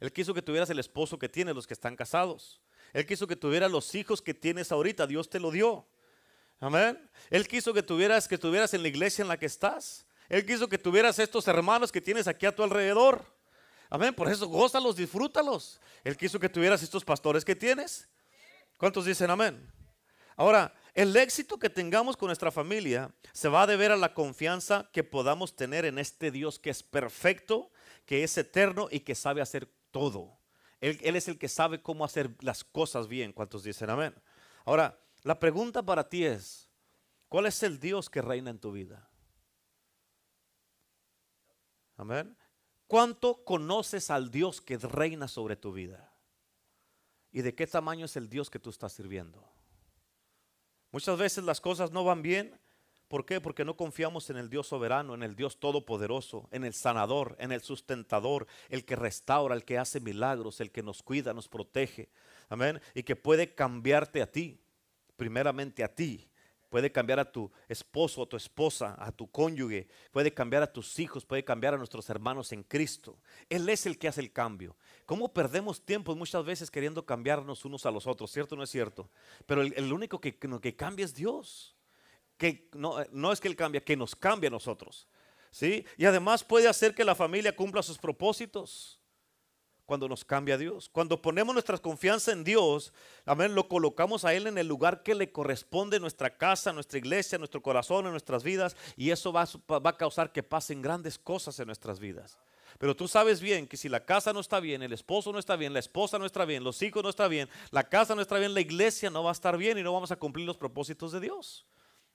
Él 0.00 0.10
quiso 0.10 0.32
que 0.32 0.40
tuvieras 0.40 0.70
el 0.70 0.78
esposo 0.78 1.18
que 1.18 1.28
tienes, 1.28 1.54
los 1.54 1.66
que 1.66 1.74
están 1.74 1.94
casados. 1.94 2.62
Él 2.94 3.04
quiso 3.04 3.26
que 3.26 3.36
tuvieras 3.36 3.70
los 3.70 3.94
hijos 3.94 4.22
que 4.22 4.32
tienes 4.32 4.72
ahorita. 4.72 5.06
Dios 5.06 5.28
te 5.28 5.40
lo 5.40 5.50
dio. 5.50 5.86
Amén. 6.58 7.10
Él 7.28 7.46
quiso 7.46 7.74
que 7.74 7.82
tuvieras, 7.82 8.28
que 8.28 8.36
estuvieras 8.36 8.72
en 8.72 8.80
la 8.80 8.88
iglesia 8.88 9.20
en 9.20 9.28
la 9.28 9.38
que 9.38 9.44
estás. 9.44 10.07
Él 10.28 10.44
quiso 10.44 10.68
que 10.68 10.78
tuvieras 10.78 11.18
estos 11.18 11.48
hermanos 11.48 11.90
que 11.90 12.00
tienes 12.00 12.28
aquí 12.28 12.46
a 12.46 12.54
tu 12.54 12.62
alrededor. 12.62 13.24
Amén. 13.90 14.14
Por 14.14 14.28
eso 14.28 14.46
gózalos, 14.46 14.96
disfrútalos. 14.96 15.80
Él 16.04 16.16
quiso 16.16 16.38
que 16.38 16.48
tuvieras 16.48 16.82
estos 16.82 17.04
pastores 17.04 17.44
que 17.44 17.56
tienes. 17.56 18.08
¿Cuántos 18.76 19.06
dicen 19.06 19.30
amén? 19.30 19.72
Ahora, 20.36 20.72
el 20.94 21.16
éxito 21.16 21.58
que 21.58 21.70
tengamos 21.70 22.16
con 22.16 22.26
nuestra 22.26 22.50
familia 22.50 23.12
se 23.32 23.48
va 23.48 23.62
a 23.62 23.66
deber 23.66 23.90
a 23.90 23.96
la 23.96 24.14
confianza 24.14 24.88
que 24.92 25.02
podamos 25.02 25.56
tener 25.56 25.84
en 25.84 25.98
este 25.98 26.30
Dios 26.30 26.58
que 26.58 26.70
es 26.70 26.82
perfecto, 26.82 27.70
que 28.04 28.22
es 28.22 28.36
eterno 28.36 28.88
y 28.90 29.00
que 29.00 29.14
sabe 29.14 29.40
hacer 29.40 29.68
todo. 29.90 30.38
Él, 30.80 30.98
él 31.02 31.16
es 31.16 31.26
el 31.26 31.38
que 31.38 31.48
sabe 31.48 31.82
cómo 31.82 32.04
hacer 32.04 32.30
las 32.40 32.62
cosas 32.62 33.08
bien. 33.08 33.32
¿Cuántos 33.32 33.64
dicen 33.64 33.90
amén? 33.90 34.14
Ahora, 34.64 35.00
la 35.22 35.40
pregunta 35.40 35.82
para 35.82 36.08
ti 36.08 36.24
es, 36.24 36.68
¿cuál 37.28 37.46
es 37.46 37.62
el 37.62 37.80
Dios 37.80 38.08
que 38.08 38.22
reina 38.22 38.50
en 38.50 38.58
tu 38.58 38.70
vida? 38.70 39.07
Amén. 41.98 42.36
¿Cuánto 42.86 43.44
conoces 43.44 44.10
al 44.10 44.30
Dios 44.30 44.62
que 44.62 44.78
reina 44.78 45.28
sobre 45.28 45.56
tu 45.56 45.72
vida? 45.72 46.10
¿Y 47.30 47.42
de 47.42 47.54
qué 47.54 47.66
tamaño 47.66 48.06
es 48.06 48.16
el 48.16 48.30
Dios 48.30 48.48
que 48.48 48.58
tú 48.58 48.70
estás 48.70 48.92
sirviendo? 48.94 49.44
Muchas 50.90 51.18
veces 51.18 51.44
las 51.44 51.60
cosas 51.60 51.90
no 51.90 52.04
van 52.04 52.22
bien. 52.22 52.58
¿Por 53.08 53.26
qué? 53.26 53.40
Porque 53.40 53.64
no 53.64 53.76
confiamos 53.76 54.30
en 54.30 54.36
el 54.36 54.48
Dios 54.48 54.68
soberano, 54.68 55.14
en 55.14 55.22
el 55.22 55.34
Dios 55.34 55.58
todopoderoso, 55.58 56.48
en 56.52 56.64
el 56.64 56.72
sanador, 56.72 57.36
en 57.40 57.52
el 57.52 57.62
sustentador, 57.62 58.46
el 58.68 58.84
que 58.84 58.96
restaura, 58.96 59.54
el 59.54 59.64
que 59.64 59.76
hace 59.76 59.98
milagros, 59.98 60.60
el 60.60 60.70
que 60.70 60.82
nos 60.82 61.02
cuida, 61.02 61.34
nos 61.34 61.48
protege. 61.48 62.10
Amén. 62.48 62.80
Y 62.94 63.02
que 63.02 63.16
puede 63.16 63.54
cambiarte 63.54 64.22
a 64.22 64.30
ti, 64.30 64.60
primeramente 65.16 65.82
a 65.82 65.94
ti, 65.94 66.27
puede 66.68 66.92
cambiar 66.92 67.18
a 67.20 67.30
tu 67.30 67.50
esposo, 67.68 68.22
a 68.22 68.26
tu 68.26 68.36
esposa, 68.36 68.94
a 68.98 69.12
tu 69.12 69.30
cónyuge, 69.30 69.88
puede 70.10 70.32
cambiar 70.32 70.62
a 70.62 70.72
tus 70.72 70.98
hijos, 70.98 71.24
puede 71.24 71.44
cambiar 71.44 71.74
a 71.74 71.78
nuestros 71.78 72.08
hermanos 72.10 72.52
en 72.52 72.62
Cristo. 72.62 73.18
Él 73.48 73.68
es 73.68 73.86
el 73.86 73.98
que 73.98 74.08
hace 74.08 74.20
el 74.20 74.32
cambio. 74.32 74.76
¿Cómo 75.06 75.32
perdemos 75.32 75.84
tiempo 75.84 76.14
muchas 76.14 76.44
veces 76.44 76.70
queriendo 76.70 77.04
cambiarnos 77.04 77.64
unos 77.64 77.86
a 77.86 77.90
los 77.90 78.06
otros? 78.06 78.30
¿Cierto 78.30 78.54
o 78.54 78.58
no 78.58 78.64
es 78.64 78.70
cierto? 78.70 79.10
Pero 79.46 79.62
el, 79.62 79.92
único 79.92 80.20
que, 80.20 80.36
que, 80.36 80.76
cambia 80.76 81.04
es 81.04 81.14
Dios. 81.14 81.76
Que 82.36 82.68
no, 82.74 82.96
no 83.12 83.32
es 83.32 83.40
que 83.40 83.48
Él 83.48 83.56
cambia, 83.56 83.82
que 83.82 83.96
nos 83.96 84.14
cambia 84.14 84.48
a 84.48 84.50
nosotros. 84.50 85.08
¿Sí? 85.50 85.84
Y 85.96 86.04
además 86.04 86.44
puede 86.44 86.68
hacer 86.68 86.94
que 86.94 87.04
la 87.04 87.14
familia 87.14 87.56
cumpla 87.56 87.82
sus 87.82 87.98
propósitos 87.98 88.97
cuando 89.88 90.06
nos 90.06 90.22
cambia 90.22 90.58
Dios. 90.58 90.90
Cuando 90.90 91.22
ponemos 91.22 91.54
nuestra 91.54 91.78
confianza 91.78 92.30
en 92.30 92.44
Dios, 92.44 92.92
amén, 93.24 93.54
lo 93.54 93.68
colocamos 93.68 94.26
a 94.26 94.34
Él 94.34 94.46
en 94.46 94.58
el 94.58 94.68
lugar 94.68 95.02
que 95.02 95.14
le 95.14 95.32
corresponde, 95.32 95.98
nuestra 95.98 96.36
casa, 96.36 96.74
nuestra 96.74 96.98
iglesia, 96.98 97.38
nuestro 97.38 97.62
corazón, 97.62 98.04
en 98.04 98.10
nuestras 98.10 98.44
vidas, 98.44 98.76
y 98.98 99.12
eso 99.12 99.32
va, 99.32 99.48
va 99.66 99.90
a 99.90 99.96
causar 99.96 100.30
que 100.30 100.42
pasen 100.42 100.82
grandes 100.82 101.18
cosas 101.18 101.58
en 101.58 101.68
nuestras 101.68 101.98
vidas. 102.00 102.36
Pero 102.76 102.94
tú 102.94 103.08
sabes 103.08 103.40
bien 103.40 103.66
que 103.66 103.78
si 103.78 103.88
la 103.88 104.04
casa 104.04 104.34
no 104.34 104.40
está 104.40 104.60
bien, 104.60 104.82
el 104.82 104.92
esposo 104.92 105.32
no 105.32 105.38
está 105.38 105.56
bien, 105.56 105.72
la 105.72 105.78
esposa 105.78 106.18
no 106.18 106.26
está 106.26 106.44
bien, 106.44 106.62
los 106.62 106.82
hijos 106.82 107.02
no 107.02 107.08
están 107.08 107.30
bien, 107.30 107.48
la 107.70 107.88
casa 107.88 108.14
no 108.14 108.20
está 108.20 108.36
bien, 108.36 108.52
la 108.52 108.60
iglesia 108.60 109.08
no 109.08 109.24
va 109.24 109.30
a 109.30 109.32
estar 109.32 109.56
bien 109.56 109.78
y 109.78 109.82
no 109.82 109.94
vamos 109.94 110.12
a 110.12 110.16
cumplir 110.16 110.46
los 110.46 110.58
propósitos 110.58 111.12
de 111.12 111.20
Dios. 111.20 111.64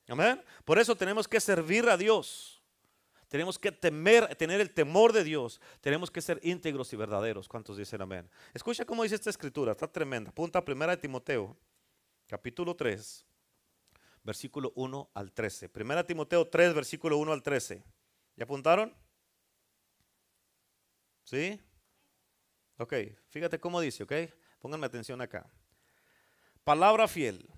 Amén. 0.07 0.43
Por 0.63 0.77
eso 0.77 0.95
tenemos 0.95 1.27
que 1.27 1.39
servir 1.39 1.89
a 1.89 1.97
Dios. 1.97 2.62
Tenemos 3.33 3.57
que 3.57 3.71
temer, 3.71 4.35
tener 4.35 4.61
el 4.61 4.69
temor 4.69 5.11
de 5.11 5.23
Dios. 5.23 5.59
Tenemos 5.81 6.11
que 6.11 6.21
ser 6.21 6.39
íntegros 6.43 6.93
y 6.93 6.95
verdaderos. 6.95 7.47
¿Cuántos 7.47 7.77
dicen 7.77 7.99
amén? 7.99 8.29
Escucha 8.53 8.85
cómo 8.85 9.01
dice 9.01 9.15
esta 9.15 9.31
escritura, 9.31 9.71
está 9.71 9.91
tremenda. 9.91 10.31
Punta 10.31 10.63
primera 10.63 10.95
de 10.95 11.01
Timoteo, 11.01 11.57
capítulo 12.27 12.75
3, 12.75 13.25
versículo 14.23 14.71
1 14.75 15.09
al 15.15 15.31
13. 15.31 15.67
Primera 15.67 16.05
Timoteo 16.05 16.47
3, 16.47 16.75
versículo 16.75 17.17
1 17.17 17.33
al 17.33 17.41
13. 17.41 17.83
¿Ya 18.35 18.43
apuntaron? 18.43 18.95
¿Sí? 21.23 21.59
Ok, 22.77 22.93
fíjate 23.31 23.59
cómo 23.59 23.81
dice, 23.81 24.03
ok. 24.03 24.13
Pónganme 24.59 24.85
atención 24.85 25.19
acá. 25.21 25.49
Palabra 26.63 27.07
fiel. 27.07 27.49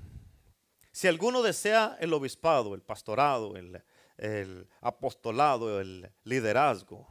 Si 0.94 1.10
alguno 1.10 1.42
desea 1.42 1.98
el 2.00 2.14
obispado, 2.14 2.76
el 2.76 2.82
pastorado, 2.82 3.58
el 3.58 3.84
el 4.18 4.68
apostolado, 4.82 5.80
el 5.80 6.12
liderazgo. 6.24 7.08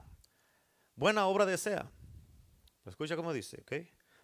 Buena 0.96 1.26
obra 1.26 1.46
desea. 1.46 1.90
Escucha 2.86 3.16
cómo 3.16 3.32
dice, 3.32 3.60
¿ok? 3.62 3.72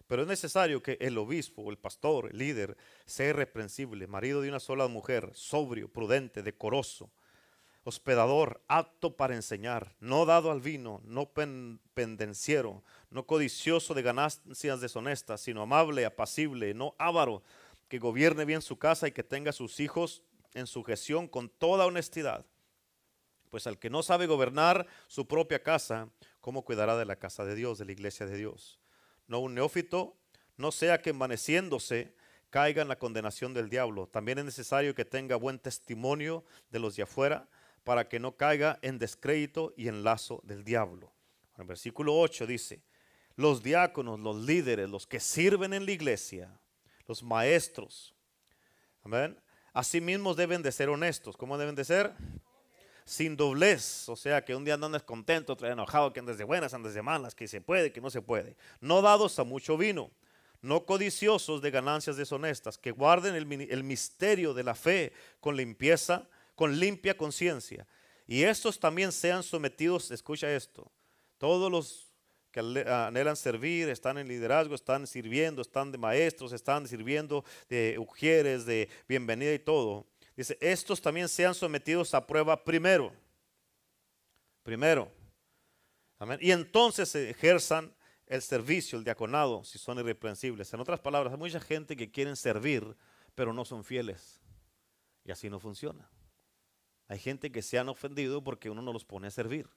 Pero 0.07 0.23
es 0.23 0.27
necesario 0.27 0.83
que 0.83 0.97
el 0.99 1.17
obispo, 1.17 1.69
el 1.71 1.77
pastor, 1.77 2.31
el 2.31 2.37
líder, 2.37 2.77
sea 3.05 3.29
irreprensible, 3.29 4.07
marido 4.07 4.41
de 4.41 4.49
una 4.49 4.59
sola 4.59 4.87
mujer, 4.87 5.31
sobrio, 5.33 5.87
prudente, 5.91 6.43
decoroso, 6.43 7.11
hospedador, 7.83 8.61
apto 8.67 9.15
para 9.15 9.35
enseñar, 9.35 9.95
no 9.99 10.25
dado 10.25 10.51
al 10.51 10.61
vino, 10.61 11.01
no 11.05 11.31
pendenciero, 11.93 12.83
no 13.09 13.25
codicioso 13.25 13.93
de 13.93 14.01
ganancias 14.01 14.81
deshonestas, 14.81 15.41
sino 15.41 15.61
amable, 15.61 16.05
apacible, 16.05 16.73
no 16.73 16.93
avaro, 16.99 17.41
que 17.87 17.99
gobierne 17.99 18.45
bien 18.45 18.61
su 18.61 18.77
casa 18.77 19.07
y 19.07 19.11
que 19.11 19.23
tenga 19.23 19.49
a 19.49 19.53
sus 19.53 19.79
hijos 19.79 20.23
en 20.53 20.67
sujeción 20.67 21.27
con 21.27 21.49
toda 21.49 21.85
honestidad. 21.85 22.45
Pues 23.51 23.67
al 23.67 23.77
que 23.77 23.89
no 23.89 24.01
sabe 24.01 24.27
gobernar 24.27 24.87
su 25.07 25.27
propia 25.27 25.61
casa, 25.61 26.09
¿cómo 26.39 26.63
cuidará 26.63 26.95
de 26.95 27.03
la 27.03 27.17
casa 27.17 27.43
de 27.43 27.53
Dios, 27.53 27.77
de 27.77 27.85
la 27.85 27.91
iglesia 27.91 28.25
de 28.25 28.37
Dios? 28.37 28.79
No 29.27 29.39
un 29.39 29.53
neófito, 29.53 30.17
no 30.55 30.71
sea 30.71 31.01
que 31.01 31.09
envaneciéndose 31.09 32.15
caiga 32.49 32.81
en 32.81 32.87
la 32.87 32.97
condenación 32.97 33.53
del 33.53 33.69
diablo. 33.69 34.07
También 34.07 34.39
es 34.39 34.45
necesario 34.45 34.95
que 34.95 35.03
tenga 35.03 35.35
buen 35.35 35.59
testimonio 35.59 36.45
de 36.69 36.79
los 36.79 36.95
de 36.95 37.03
afuera 37.03 37.49
para 37.83 38.07
que 38.07 38.19
no 38.21 38.37
caiga 38.37 38.79
en 38.81 38.97
descrédito 38.97 39.73
y 39.75 39.89
en 39.89 40.05
lazo 40.05 40.39
del 40.45 40.63
diablo. 40.63 41.11
En 41.55 41.63
el 41.63 41.67
versículo 41.67 42.17
8 42.17 42.47
dice, 42.47 42.81
los 43.35 43.61
diáconos, 43.61 44.17
los 44.21 44.37
líderes, 44.37 44.89
los 44.89 45.05
que 45.05 45.19
sirven 45.19 45.73
en 45.73 45.85
la 45.85 45.91
iglesia, 45.91 46.57
los 47.05 47.21
maestros, 47.21 48.15
amén, 49.03 49.37
asimismo 49.73 50.35
deben 50.35 50.61
de 50.61 50.71
ser 50.71 50.87
honestos. 50.87 51.35
¿Cómo 51.35 51.57
deben 51.57 51.75
de 51.75 51.83
ser? 51.83 52.13
Sin 53.05 53.35
doblez, 53.35 54.07
o 54.09 54.15
sea, 54.15 54.43
que 54.45 54.55
un 54.55 54.63
día 54.63 54.75
andan 54.75 54.91
descontento, 54.91 55.53
otro 55.53 55.67
día 55.67 55.73
enojado, 55.73 56.13
que 56.13 56.19
andes 56.19 56.37
de 56.37 56.43
buenas, 56.43 56.73
andes 56.73 56.93
de 56.93 57.01
malas, 57.01 57.35
que 57.35 57.47
se 57.47 57.61
puede, 57.61 57.91
que 57.91 58.01
no 58.01 58.09
se 58.09 58.21
puede. 58.21 58.55
No 58.79 59.01
dados 59.01 59.37
a 59.39 59.43
mucho 59.43 59.77
vino, 59.77 60.11
no 60.61 60.85
codiciosos 60.85 61.61
de 61.61 61.71
ganancias 61.71 62.17
deshonestas, 62.17 62.77
que 62.77 62.91
guarden 62.91 63.35
el, 63.35 63.69
el 63.69 63.83
misterio 63.83 64.53
de 64.53 64.63
la 64.63 64.75
fe 64.75 65.13
con 65.39 65.55
limpieza, 65.55 66.27
con 66.55 66.79
limpia 66.79 67.17
conciencia. 67.17 67.87
Y 68.27 68.43
estos 68.43 68.79
también 68.79 69.11
sean 69.11 69.43
sometidos, 69.43 70.11
escucha 70.11 70.53
esto, 70.53 70.91
todos 71.37 71.71
los 71.71 72.11
que 72.51 72.59
anhelan 72.59 73.35
servir, 73.35 73.89
están 73.89 74.17
en 74.17 74.27
liderazgo, 74.27 74.75
están 74.75 75.07
sirviendo, 75.07 75.61
están 75.61 75.91
de 75.91 75.97
maestros, 75.97 76.51
están 76.51 76.87
sirviendo 76.87 77.45
de 77.69 77.97
ujieres, 77.97 78.65
de 78.65 78.89
bienvenida 79.07 79.53
y 79.53 79.59
todo. 79.59 80.05
Dice, 80.35 80.57
estos 80.61 81.01
también 81.01 81.27
sean 81.27 81.53
sometidos 81.53 82.13
a 82.13 82.25
prueba 82.25 82.63
primero. 82.63 83.13
Primero. 84.63 85.11
Y 86.39 86.51
entonces 86.51 87.13
ejerzan 87.15 87.93
el 88.27 88.41
servicio, 88.41 88.97
el 88.97 89.03
diaconado, 89.03 89.63
si 89.63 89.77
son 89.77 89.99
irreprensibles. 89.99 90.73
En 90.73 90.79
otras 90.79 90.99
palabras, 90.99 91.33
hay 91.33 91.39
mucha 91.39 91.59
gente 91.59 91.97
que 91.97 92.11
quieren 92.11 92.35
servir, 92.35 92.95
pero 93.35 93.53
no 93.53 93.65
son 93.65 93.83
fieles. 93.83 94.39
Y 95.25 95.31
así 95.31 95.49
no 95.49 95.59
funciona. 95.59 96.09
Hay 97.07 97.19
gente 97.19 97.51
que 97.51 97.61
se 97.61 97.77
han 97.77 97.89
ofendido 97.89 98.43
porque 98.43 98.69
uno 98.69 98.81
no 98.81 98.93
los 98.93 99.03
pone 99.03 99.27
a 99.27 99.31
servir 99.31 99.67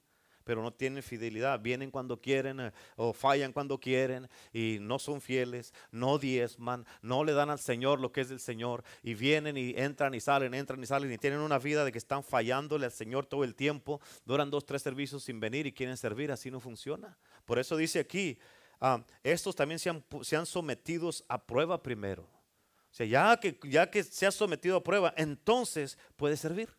pero 0.45 0.61
no 0.61 0.71
tienen 0.71 1.03
fidelidad. 1.03 1.59
Vienen 1.59 1.91
cuando 1.91 2.21
quieren 2.21 2.59
eh, 2.61 2.71
o 2.95 3.11
fallan 3.11 3.51
cuando 3.51 3.79
quieren 3.79 4.29
y 4.53 4.77
no 4.79 4.99
son 4.99 5.19
fieles, 5.19 5.73
no 5.91 6.17
diezman, 6.17 6.85
no 7.01 7.25
le 7.25 7.33
dan 7.33 7.49
al 7.49 7.59
Señor 7.59 7.99
lo 7.99 8.13
que 8.13 8.21
es 8.21 8.29
del 8.29 8.39
Señor 8.39 8.83
y 9.03 9.15
vienen 9.15 9.57
y 9.57 9.73
entran 9.75 10.13
y 10.13 10.21
salen, 10.21 10.53
entran 10.53 10.81
y 10.81 10.85
salen 10.85 11.11
y 11.11 11.17
tienen 11.17 11.39
una 11.39 11.59
vida 11.59 11.83
de 11.83 11.91
que 11.91 11.97
están 11.97 12.23
fallándole 12.23 12.85
al 12.85 12.91
Señor 12.91 13.25
todo 13.25 13.43
el 13.43 13.55
tiempo, 13.55 13.99
duran 14.23 14.49
dos, 14.49 14.65
tres 14.65 14.83
servicios 14.83 15.23
sin 15.23 15.39
venir 15.39 15.65
y 15.65 15.73
quieren 15.73 15.97
servir, 15.97 16.31
así 16.31 16.49
no 16.51 16.59
funciona. 16.59 17.17
Por 17.43 17.57
eso 17.59 17.75
dice 17.75 17.99
aquí, 17.99 18.37
ah, 18.79 19.03
estos 19.23 19.55
también 19.55 19.79
se 19.79 19.89
han, 19.89 20.45
sometidos 20.45 21.25
a 21.27 21.43
prueba 21.43 21.81
primero. 21.81 22.23
O 22.23 22.97
sea, 22.97 23.05
ya 23.05 23.37
que, 23.37 23.59
ya 23.63 23.89
que 23.89 24.03
se 24.03 24.25
ha 24.25 24.31
sometido 24.31 24.77
a 24.77 24.83
prueba, 24.83 25.13
entonces 25.17 25.97
puedes 26.15 26.39
servir. 26.39 26.69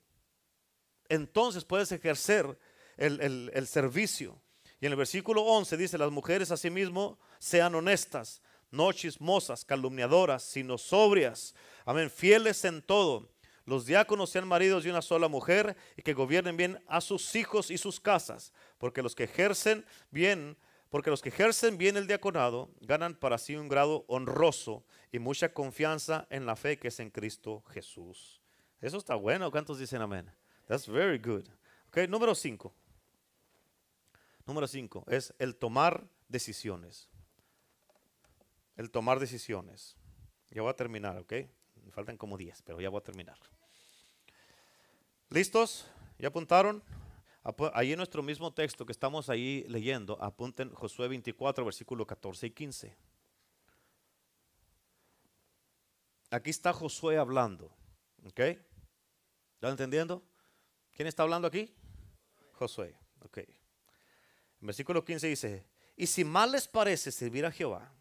Entonces 1.09 1.65
puedes 1.65 1.93
ejercer 1.93 2.59
el, 2.97 3.67
servicio. 3.67 4.41
Y 4.81 4.87
en 4.87 4.93
el 4.93 4.99
versículo 4.99 5.43
11 5.43 5.77
dice, 5.77 5.99
las 5.99 6.11
mujeres 6.11 6.51
asimismo 6.51 7.19
sean 7.39 7.75
honestas, 7.75 8.43
no 8.71 8.93
chismosas, 8.93 9.65
calumniadoras, 9.65 10.43
sino 10.43 10.79
sobrias, 10.79 11.55
amén, 11.85 12.11
fieles 12.11 12.65
en 12.65 12.83
todo. 12.83 13.31
Los 13.65 13.87
diáconos 13.87 14.31
sean 14.31 14.47
maridos 14.47 14.85
de 14.85 14.91
una 14.91 15.03
sola 15.03 15.29
mujer 15.29 15.77
y 15.97 16.03
que 16.03 16.15
gobiernen 16.15 16.57
bien 16.57 16.83
a 16.87 17.01
sus 17.01 17.35
hijos 17.35 17.71
y 17.71 17.79
sus 17.79 17.99
casas, 17.99 18.53
porque 18.79 19.03
los 19.03 19.15
que 19.15 19.25
ejercen 19.25 19.85
bien, 20.11 20.57
porque 20.89 21.11
los 21.11 21.21
que 21.21 21.31
ejercen 21.31 21.77
bien 21.77 21.97
el 21.97 22.07
diaconado 22.07 22.71
ganan 22.81 23.17
para 23.17 23.39
sí 23.39 23.57
un 23.57 23.69
grado 23.69 24.05
honroso 24.07 24.85
y 25.11 25.19
mucha 25.19 25.53
confianza 25.53 26.29
en 26.31 26.47
la 26.47 26.55
fe 26.55 26.79
que 26.79 26.89
es 26.89 27.01
en 27.01 27.11
Cristo 27.11 27.65
Jesús. 27.71 28.41
Eso 28.81 28.99
está 28.99 29.17
bueno. 29.17 29.51
¿Cuántos 29.51 29.79
dicen 29.79 30.01
amén? 30.01 30.31
That's 30.69 30.87
very 30.87 31.19
good. 31.19 31.47
Ok, 31.89 32.09
número 32.09 32.35
5. 32.35 32.73
Número 34.47 34.69
5 34.69 35.05
es 35.09 35.35
el 35.41 35.57
tomar 35.57 36.09
decisiones. 36.29 37.09
El 38.77 38.91
tomar 38.91 39.19
decisiones. 39.19 39.97
Ya 40.51 40.63
voy 40.63 40.71
a 40.71 40.77
terminar, 40.77 41.19
¿ok? 41.19 41.33
Me 41.85 41.91
faltan 41.91 42.17
como 42.17 42.37
10, 42.37 42.63
pero 42.63 42.81
ya 42.81 42.89
voy 42.89 43.01
a 43.01 43.03
terminar. 43.03 43.39
¿Listos? 45.31 45.87
¿Ya 46.19 46.29
apuntaron? 46.29 46.83
Ahí 47.75 47.93
en 47.93 47.99
nuestro 47.99 48.23
mismo 48.23 48.53
texto 48.53 48.87
que 48.87 48.93
estamos 48.93 49.29
ahí 49.29 49.65
leyendo, 49.69 50.21
apunten 50.21 50.73
Josué 50.75 51.09
24, 51.09 51.65
versículo 51.65 52.07
14 52.07 52.47
y 52.47 52.51
15. 52.51 52.97
Aquí 56.31 56.51
está 56.51 56.73
Josué 56.73 57.19
hablando. 57.19 57.73
¿Ok? 58.25 58.41
¿Están 58.41 59.71
entendiendo? 59.71 60.23
¿Quién 60.93 61.09
está 61.09 61.23
hablando 61.23 61.49
aquí? 61.49 61.73
Josué. 62.53 62.97
Ok 63.25 63.41
versículo 64.67 65.05
15 65.05 65.27
dice, 65.29 65.67
y 65.97 66.07
si 66.07 66.25
mal 66.25 66.53
les 66.53 66.69
parece 66.69 67.11
servir 67.11 67.47
a 67.47 67.53
Jehová, 67.53 67.93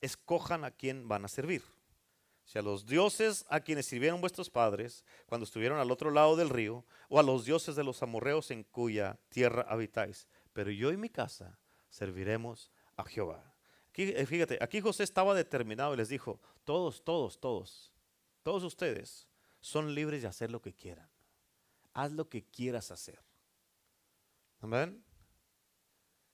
escojan 0.00 0.64
a 0.64 0.70
quién 0.70 1.08
van 1.08 1.24
a 1.24 1.28
servir. 1.28 1.62
Si 2.44 2.58
a 2.58 2.62
los 2.62 2.86
dioses 2.86 3.44
a 3.48 3.60
quienes 3.60 3.86
sirvieron 3.86 4.20
vuestros 4.20 4.50
padres 4.50 5.04
cuando 5.26 5.44
estuvieron 5.44 5.80
al 5.80 5.90
otro 5.90 6.10
lado 6.10 6.36
del 6.36 6.48
río, 6.48 6.84
o 7.08 7.18
a 7.18 7.22
los 7.22 7.44
dioses 7.44 7.74
de 7.74 7.84
los 7.84 8.02
amorreos 8.02 8.50
en 8.50 8.62
cuya 8.62 9.18
tierra 9.28 9.66
habitáis. 9.68 10.28
Pero 10.52 10.70
yo 10.70 10.92
y 10.92 10.96
mi 10.96 11.08
casa 11.08 11.58
serviremos 11.90 12.70
a 12.96 13.04
Jehová. 13.04 13.52
Aquí, 13.90 14.04
eh, 14.04 14.26
fíjate, 14.26 14.58
aquí 14.60 14.80
José 14.80 15.02
estaba 15.02 15.34
determinado 15.34 15.94
y 15.94 15.96
les 15.96 16.08
dijo, 16.08 16.40
todos, 16.64 17.02
todos, 17.02 17.40
todos, 17.40 17.92
todos 18.42 18.62
ustedes 18.62 19.26
son 19.60 19.94
libres 19.94 20.22
de 20.22 20.28
hacer 20.28 20.50
lo 20.50 20.62
que 20.62 20.72
quieran. 20.72 21.08
Haz 21.92 22.12
lo 22.12 22.28
que 22.28 22.44
quieras 22.44 22.90
hacer. 22.90 23.18
Amén. 24.60 25.02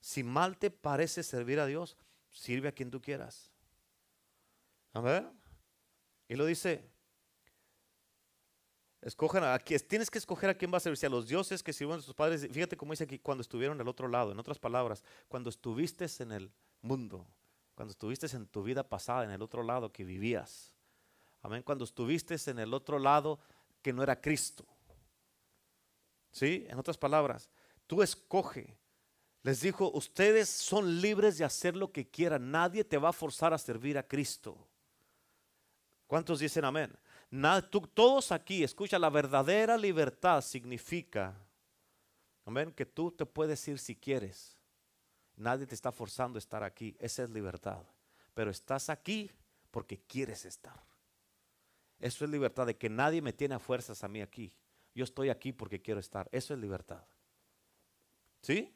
Si 0.03 0.25
mal 0.25 0.59
te 0.59 0.69
parece 0.69 1.23
servir 1.23 1.61
a 1.61 1.67
Dios, 1.67 1.97
sirve 2.33 2.67
a 2.67 2.73
quien 2.73 2.91
tú 2.91 3.01
quieras. 3.01 3.53
Amén. 4.93 5.31
Y 6.29 6.35
lo 6.35 6.45
dice, 6.45 6.91
escojan 9.01 9.45
a, 9.45 9.57
tienes 9.61 10.11
que 10.11 10.19
escoger 10.19 10.51
a 10.51 10.55
quién 10.55 10.73
va 10.73 10.79
a 10.79 10.81
servir, 10.81 10.97
si 10.97 11.07
a 11.07 11.09
los 11.09 11.29
dioses 11.29 11.63
que 11.63 11.73
sirven 11.73 12.01
a 12.01 12.03
sus 12.03 12.15
padres. 12.15 12.49
Fíjate 12.51 12.77
cómo 12.77 12.93
dice 12.93 13.05
aquí, 13.05 13.21
cuando 13.21 13.43
estuvieron 13.43 13.81
al 13.81 13.87
otro 13.87 14.09
lado, 14.09 14.33
en 14.33 14.41
otras 14.41 14.59
palabras, 14.59 15.05
cuando 15.29 15.51
estuviste 15.51 16.07
en 16.19 16.33
el 16.33 16.53
mundo, 16.81 17.25
cuando 17.77 17.93
estuviste 17.93 18.27
en 18.35 18.49
tu 18.49 18.65
vida 18.65 18.83
pasada, 18.83 19.23
en 19.23 19.31
el 19.31 19.41
otro 19.41 19.63
lado 19.63 19.93
que 19.93 20.03
vivías. 20.03 20.75
Amén. 21.43 21.63
Cuando 21.63 21.85
estuviste 21.85 22.35
en 22.51 22.59
el 22.59 22.75
otro 22.75 22.99
lado 22.99 23.39
que 23.81 23.93
no 23.93 24.03
era 24.03 24.21
Cristo. 24.21 24.67
¿Sí? 26.33 26.67
En 26.69 26.77
otras 26.77 26.99
palabras, 26.99 27.49
tú 27.87 28.03
escoge 28.03 28.82
les 29.43 29.61
dijo, 29.61 29.90
ustedes 29.93 30.49
son 30.49 31.01
libres 31.01 31.36
de 31.38 31.45
hacer 31.45 31.76
lo 31.76 31.90
que 31.90 32.09
quieran. 32.09 32.51
Nadie 32.51 32.84
te 32.84 32.99
va 32.99 33.09
a 33.09 33.12
forzar 33.12 33.53
a 33.53 33.59
servir 33.59 33.99
a 33.99 34.07
Cristo. 34.07 34.57
¿Cuántos 36.07 36.38
dicen 36.38 36.64
amén? 36.64 36.93
todos 37.95 38.30
aquí, 38.30 38.62
escucha, 38.62 38.99
la 38.99 39.09
verdadera 39.09 39.76
libertad 39.76 40.43
significa, 40.43 41.34
amén, 42.45 42.70
que 42.70 42.84
tú 42.84 43.11
te 43.11 43.24
puedes 43.24 43.66
ir 43.66 43.78
si 43.78 43.97
quieres. 43.97 44.57
Nadie 45.36 45.66
te 45.66 45.74
está 45.74 45.90
forzando 45.90 46.36
a 46.36 46.40
estar 46.40 46.62
aquí. 46.62 46.95
Esa 47.01 47.24
es 47.24 47.30
libertad. 47.30 47.82
Pero 48.34 48.51
estás 48.51 48.90
aquí 48.90 49.30
porque 49.70 49.99
quieres 49.99 50.45
estar. 50.45 50.84
Eso 51.99 52.24
es 52.24 52.30
libertad 52.30 52.66
de 52.66 52.76
que 52.76 52.90
nadie 52.90 53.22
me 53.22 53.32
tiene 53.32 53.55
a 53.55 53.59
fuerzas 53.59 54.05
a 54.05 54.09
mí 54.09 54.20
aquí. 54.20 54.53
Yo 54.95 55.05
estoy 55.05 55.30
aquí 55.30 55.53
porque 55.53 55.80
quiero 55.80 56.01
estar. 56.01 56.28
Eso 56.32 56.53
es 56.53 56.61
libertad. 56.61 57.03
¿Sí? 58.43 58.72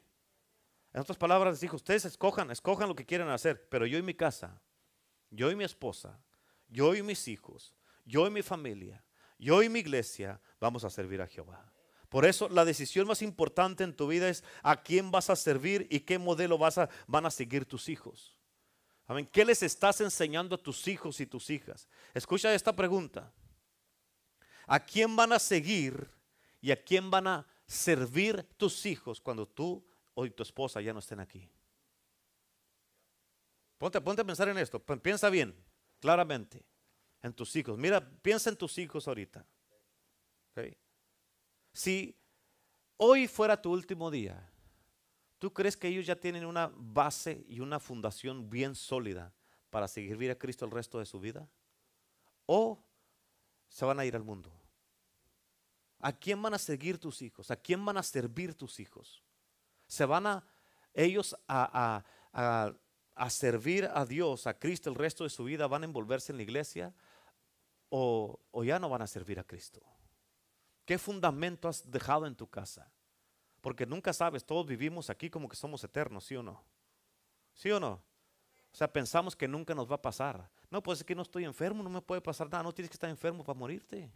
En 0.93 1.01
otras 1.01 1.17
palabras, 1.17 1.59
dijo, 1.59 1.75
ustedes 1.75 2.05
escojan, 2.05 2.49
escojan 2.51 2.87
lo 2.87 2.95
que 2.95 3.05
quieran 3.05 3.29
hacer, 3.29 3.67
pero 3.69 3.85
yo 3.85 3.97
y 3.97 4.01
mi 4.01 4.13
casa, 4.13 4.61
yo 5.29 5.51
y 5.51 5.55
mi 5.55 5.63
esposa, 5.63 6.19
yo 6.67 6.95
y 6.95 7.03
mis 7.03 7.27
hijos, 7.27 7.73
yo 8.05 8.25
y 8.25 8.29
mi 8.29 8.41
familia, 8.41 9.03
yo 9.37 9.61
y 9.61 9.69
mi 9.69 9.79
iglesia, 9.79 10.41
vamos 10.59 10.83
a 10.83 10.89
servir 10.89 11.21
a 11.21 11.27
Jehová. 11.27 11.71
Por 12.09 12.25
eso 12.25 12.47
la 12.49 12.63
decisión 12.63 13.05
más 13.07 13.21
importante 13.21 13.83
en 13.83 13.95
tu 13.95 14.07
vida 14.07 14.29
es 14.29 14.43
a 14.63 14.81
quién 14.81 15.11
vas 15.11 15.29
a 15.29 15.35
servir 15.35 15.87
y 15.89 15.99
qué 15.99 16.17
modelo 16.17 16.57
vas 16.57 16.77
a, 16.77 16.89
van 17.05 17.25
a 17.25 17.31
seguir 17.31 17.65
tus 17.65 17.89
hijos. 17.89 18.37
Amén. 19.05 19.27
¿Qué 19.31 19.45
les 19.45 19.63
estás 19.63 20.01
enseñando 20.01 20.55
a 20.55 20.57
tus 20.57 20.87
hijos 20.87 21.19
y 21.19 21.25
tus 21.25 21.49
hijas? 21.49 21.87
Escucha 22.13 22.53
esta 22.53 22.75
pregunta. 22.75 23.31
¿A 24.65 24.79
quién 24.79 25.15
van 25.15 25.31
a 25.31 25.39
seguir 25.39 26.09
y 26.61 26.71
a 26.71 26.81
quién 26.81 27.09
van 27.09 27.27
a 27.27 27.47
servir 27.65 28.43
tus 28.57 28.85
hijos 28.85 29.21
cuando 29.21 29.47
tú 29.47 29.85
o 30.19 30.27
tu 30.31 30.41
esposa 30.41 30.81
ya 30.81 30.93
no 30.93 30.99
estén 30.99 31.19
aquí. 31.19 31.47
Ponte, 33.77 34.01
ponte 34.01 34.23
a 34.23 34.25
pensar 34.25 34.49
en 34.49 34.57
esto. 34.57 34.79
Piensa 34.79 35.29
bien, 35.29 35.55
claramente, 35.99 36.65
en 37.21 37.33
tus 37.33 37.55
hijos. 37.55 37.77
Mira, 37.77 38.01
piensa 38.23 38.49
en 38.49 38.57
tus 38.57 38.79
hijos 38.79 39.07
ahorita. 39.07 39.45
Si 41.71 42.19
hoy 42.97 43.27
fuera 43.27 43.61
tu 43.61 43.71
último 43.71 44.09
día, 44.09 44.51
¿tú 45.37 45.53
crees 45.53 45.77
que 45.77 45.87
ellos 45.87 46.07
ya 46.07 46.15
tienen 46.15 46.47
una 46.47 46.71
base 46.75 47.45
y 47.47 47.59
una 47.59 47.79
fundación 47.79 48.49
bien 48.49 48.73
sólida 48.73 49.31
para 49.69 49.87
seguir 49.87 50.31
a 50.31 50.39
Cristo 50.39 50.65
el 50.65 50.71
resto 50.71 50.97
de 50.97 51.05
su 51.05 51.19
vida? 51.19 51.47
¿O 52.47 52.83
se 53.69 53.85
van 53.85 53.99
a 53.99 54.05
ir 54.05 54.15
al 54.15 54.23
mundo? 54.23 54.51
¿A 55.99 56.11
quién 56.11 56.41
van 56.41 56.55
a 56.55 56.57
seguir 56.57 56.97
tus 56.97 57.21
hijos? 57.21 57.51
¿A 57.51 57.55
quién 57.55 57.85
van 57.85 57.97
a 57.97 58.03
servir 58.03 58.55
tus 58.55 58.79
hijos? 58.79 59.23
¿Se 59.87 60.05
van 60.05 60.27
a 60.27 60.43
ellos 60.93 61.35
a, 61.47 62.03
a 63.17 63.29
servir 63.29 63.89
a 63.91 64.05
Dios, 64.05 64.47
a 64.47 64.57
Cristo 64.57 64.89
el 64.89 64.95
resto 64.95 65.23
de 65.23 65.29
su 65.29 65.43
vida? 65.43 65.67
¿Van 65.67 65.81
a 65.81 65.85
envolverse 65.85 66.31
en 66.31 66.37
la 66.37 66.43
iglesia? 66.43 66.93
¿O, 67.89 68.39
o 68.51 68.63
ya 68.63 68.79
no 68.79 68.89
van 68.89 69.01
a 69.01 69.07
servir 69.07 69.39
a 69.39 69.43
Cristo? 69.43 69.81
¿Qué 70.85 70.97
fundamento 70.97 71.67
has 71.67 71.89
dejado 71.89 72.27
en 72.27 72.35
tu 72.35 72.47
casa? 72.47 72.91
Porque 73.61 73.85
nunca 73.85 74.13
sabes, 74.13 74.45
todos 74.45 74.65
vivimos 74.67 75.09
aquí 75.09 75.29
como 75.29 75.49
que 75.49 75.55
somos 75.55 75.83
eternos, 75.83 76.25
¿sí 76.25 76.35
o 76.35 76.43
no? 76.43 76.63
¿Sí 77.53 77.71
o 77.71 77.79
no? 77.79 77.93
O 78.71 78.75
sea, 78.77 78.91
pensamos 78.91 79.35
que 79.35 79.47
nunca 79.47 79.73
nos 79.73 79.89
va 79.89 79.95
a 79.95 80.01
pasar. 80.01 80.49
No, 80.69 80.83
pues 80.83 80.99
es 80.99 81.05
que 81.05 81.15
no 81.15 81.23
estoy 81.23 81.45
enfermo, 81.45 81.81
no 81.81 81.89
me 81.89 82.01
puede 82.01 82.21
pasar 82.21 82.49
nada, 82.49 82.63
no 82.63 82.71
tienes 82.71 82.89
que 82.89 82.95
estar 82.95 83.09
enfermo 83.09 83.43
para 83.43 83.57
morirte. 83.57 84.11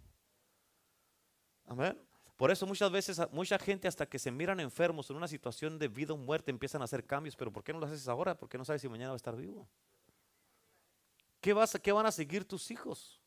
Amén. 1.66 2.00
Por 2.42 2.50
eso 2.50 2.66
muchas 2.66 2.92
veces 2.92 3.22
mucha 3.32 3.60
gente 3.60 3.88
hasta 3.88 4.08
que 4.08 4.18
se 4.18 4.32
miran 4.32 4.60
enfermos 4.60 5.08
en 5.12 5.16
una 5.16 5.28
situación 5.28 5.78
de 5.78 5.88
vida 5.88 6.16
o 6.16 6.18
muerte 6.18 6.50
empiezan 6.50 6.82
a 6.82 6.86
hacer 6.86 7.06
cambios, 7.06 7.36
pero 7.36 7.54
¿por 7.54 7.64
qué 7.64 7.72
no 7.72 7.80
lo 7.80 7.86
haces 7.86 8.08
ahora? 8.08 8.36
Porque 8.36 8.58
no 8.58 8.66
sabes 8.66 8.82
si 8.82 8.90
mañana 8.90 9.10
va 9.10 9.14
a 9.14 9.18
estar 9.18 9.36
vivo. 9.36 9.70
¿Qué, 11.40 11.54
vas, 11.54 11.80
qué 11.84 11.92
van 11.92 12.08
a 12.08 12.12
seguir 12.12 12.44
tus 12.44 12.72
hijos? 12.72 13.22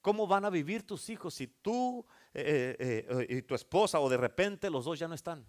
¿Cómo 0.00 0.26
van 0.26 0.44
a 0.44 0.50
vivir 0.50 0.84
tus 0.84 1.08
hijos 1.08 1.34
si 1.34 1.46
tú 1.46 2.04
eh, 2.34 2.74
eh, 2.80 3.06
eh, 3.08 3.26
y 3.36 3.42
tu 3.42 3.54
esposa 3.54 4.00
o 4.00 4.08
de 4.08 4.16
repente 4.16 4.68
los 4.68 4.84
dos 4.84 4.98
ya 4.98 5.06
no 5.06 5.14
están? 5.14 5.46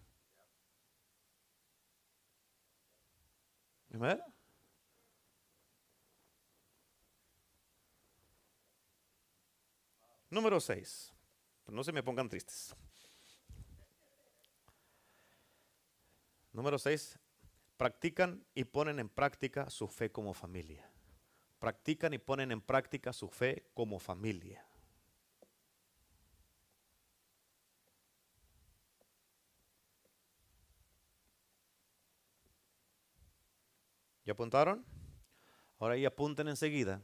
Número 10.29 10.59
6. 10.59 11.12
No 11.73 11.83
se 11.83 11.91
me 11.91 12.03
pongan 12.03 12.29
tristes. 12.29 12.75
Número 16.51 16.77
6. 16.77 17.19
Practican 17.77 18.45
y 18.53 18.63
ponen 18.63 18.99
en 18.99 19.09
práctica 19.09 19.69
su 19.69 19.87
fe 19.87 20.11
como 20.11 20.33
familia 20.33 20.93
practican 21.63 22.13
y 22.13 22.17
ponen 22.17 22.51
en 22.51 22.59
práctica 22.59 23.13
su 23.13 23.29
fe 23.29 23.69
como 23.73 23.97
familia. 23.97 24.67
¿Ya 34.25 34.33
apuntaron? 34.33 34.85
Ahora 35.79 35.95
ya 35.95 36.09
apunten 36.09 36.49
enseguida. 36.49 37.01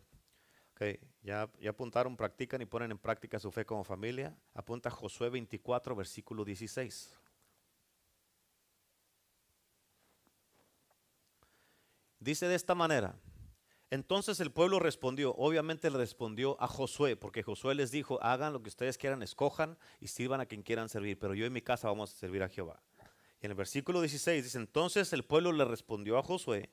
Ya, 1.22 1.50
ya 1.60 1.70
apuntaron, 1.72 2.16
practican 2.16 2.62
y 2.62 2.66
ponen 2.66 2.92
en 2.92 2.98
práctica 2.98 3.38
su 3.40 3.52
fe 3.52 3.66
como 3.66 3.84
familia. 3.84 4.36
Apunta 4.54 4.90
Josué 4.90 5.30
24, 5.30 5.96
versículo 5.96 6.46
16. 6.46 7.20
Dice 12.20 12.48
de 12.48 12.56
esta 12.56 12.76
manera, 12.76 13.16
entonces 13.90 14.40
el 14.40 14.52
pueblo 14.52 14.80
respondió, 14.80 15.34
obviamente 15.36 15.90
le 15.90 15.98
respondió 15.98 16.62
a 16.62 16.68
Josué, 16.68 17.16
porque 17.16 17.44
Josué 17.44 17.76
les 17.76 17.92
dijo, 17.92 18.22
hagan 18.22 18.54
lo 18.54 18.62
que 18.62 18.70
ustedes 18.70 18.98
quieran, 18.98 19.24
escojan 19.24 19.78
y 20.00 20.08
sirvan 20.08 20.42
a 20.42 20.46
quien 20.46 20.62
quieran 20.62 20.90
servir, 20.90 21.18
pero 21.18 21.34
yo 21.34 21.46
en 21.46 21.54
mi 21.54 21.62
casa 21.62 21.88
vamos 21.88 22.14
a 22.14 22.18
servir 22.18 22.44
a 22.44 22.50
Jehová. 22.50 22.82
Y 23.42 23.46
en 23.46 23.52
el 23.52 23.58
versículo 23.58 24.02
16 24.02 24.44
dice, 24.44 24.58
entonces 24.58 25.12
el 25.12 25.24
pueblo 25.24 25.52
le 25.52 25.66
respondió 25.66 26.18
a 26.18 26.24
Josué 26.24 26.70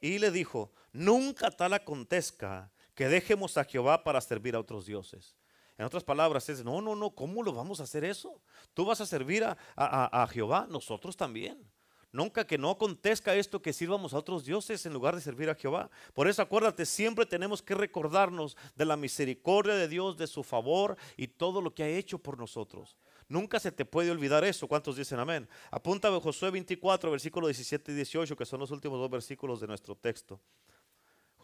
y 0.00 0.18
le 0.18 0.30
dijo, 0.30 0.72
nunca 0.92 1.50
tal 1.50 1.72
acontezca 1.72 2.70
que 2.94 3.08
dejemos 3.08 3.56
a 3.56 3.64
Jehová 3.64 4.04
para 4.04 4.20
servir 4.20 4.54
a 4.56 4.60
otros 4.60 4.86
dioses. 4.86 5.36
En 5.76 5.84
otras 5.84 6.04
palabras, 6.04 6.48
es, 6.48 6.64
no, 6.64 6.80
no, 6.80 6.94
no, 6.94 7.10
¿cómo 7.10 7.42
lo 7.42 7.52
vamos 7.52 7.80
a 7.80 7.84
hacer 7.84 8.04
eso? 8.04 8.40
Tú 8.74 8.84
vas 8.84 9.00
a 9.00 9.06
servir 9.06 9.44
a, 9.44 9.56
a 9.76 10.26
Jehová, 10.28 10.66
nosotros 10.70 11.16
también. 11.16 11.68
Nunca 12.14 12.46
que 12.46 12.58
no 12.58 12.70
acontezca 12.70 13.34
esto 13.34 13.60
que 13.60 13.72
sirvamos 13.72 14.14
a 14.14 14.18
otros 14.18 14.44
dioses 14.44 14.86
en 14.86 14.92
lugar 14.92 15.16
de 15.16 15.20
servir 15.20 15.50
a 15.50 15.56
Jehová. 15.56 15.90
Por 16.12 16.28
eso 16.28 16.42
acuérdate, 16.42 16.86
siempre 16.86 17.26
tenemos 17.26 17.60
que 17.60 17.74
recordarnos 17.74 18.56
de 18.76 18.84
la 18.84 18.96
misericordia 18.96 19.74
de 19.74 19.88
Dios, 19.88 20.16
de 20.16 20.28
su 20.28 20.44
favor 20.44 20.96
y 21.16 21.26
todo 21.26 21.60
lo 21.60 21.74
que 21.74 21.82
ha 21.82 21.88
hecho 21.88 22.20
por 22.20 22.38
nosotros. 22.38 22.96
Nunca 23.26 23.58
se 23.58 23.72
te 23.72 23.84
puede 23.84 24.12
olvidar 24.12 24.44
eso. 24.44 24.68
¿Cuántos 24.68 24.94
dicen 24.94 25.18
amén? 25.18 25.48
Apunta 25.72 26.06
a 26.06 26.20
Josué 26.20 26.52
24, 26.52 27.10
versículos 27.10 27.48
17 27.48 27.90
y 27.90 27.94
18, 27.96 28.36
que 28.36 28.46
son 28.46 28.60
los 28.60 28.70
últimos 28.70 29.00
dos 29.00 29.10
versículos 29.10 29.58
de 29.58 29.66
nuestro 29.66 29.96
texto. 29.96 30.40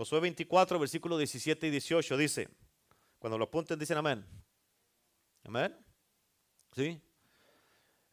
Josué 0.00 0.18
24, 0.20 0.78
versículos 0.78 1.18
17 1.18 1.66
y 1.66 1.70
18 1.72 2.16
dice, 2.16 2.48
cuando 3.18 3.36
lo 3.36 3.44
apunten 3.44 3.78
dicen 3.78 3.98
amén. 3.98 4.24
Amén. 5.44 5.76
¿Sí? 6.74 6.98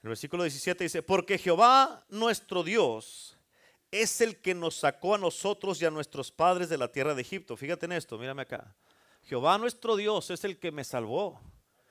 el 0.04 0.10
versículo 0.10 0.44
17 0.44 0.84
dice, 0.84 1.02
porque 1.02 1.38
Jehová 1.38 2.06
nuestro 2.10 2.62
Dios 2.62 3.38
es 3.90 4.20
el 4.20 4.42
que 4.42 4.54
nos 4.54 4.76
sacó 4.76 5.16
a 5.16 5.18
nosotros 5.18 5.82
y 5.82 5.86
a 5.86 5.90
nuestros 5.90 6.30
padres 6.30 6.68
de 6.68 6.78
la 6.78 6.92
tierra 6.92 7.16
de 7.16 7.22
Egipto. 7.22 7.56
Fíjate 7.56 7.86
en 7.86 7.94
esto, 7.94 8.18
mírame 8.18 8.42
acá. 8.42 8.76
Jehová 9.24 9.58
nuestro 9.58 9.96
Dios 9.96 10.30
es 10.30 10.44
el 10.44 10.60
que 10.60 10.74
me 10.74 10.84
salvó, 10.84 11.40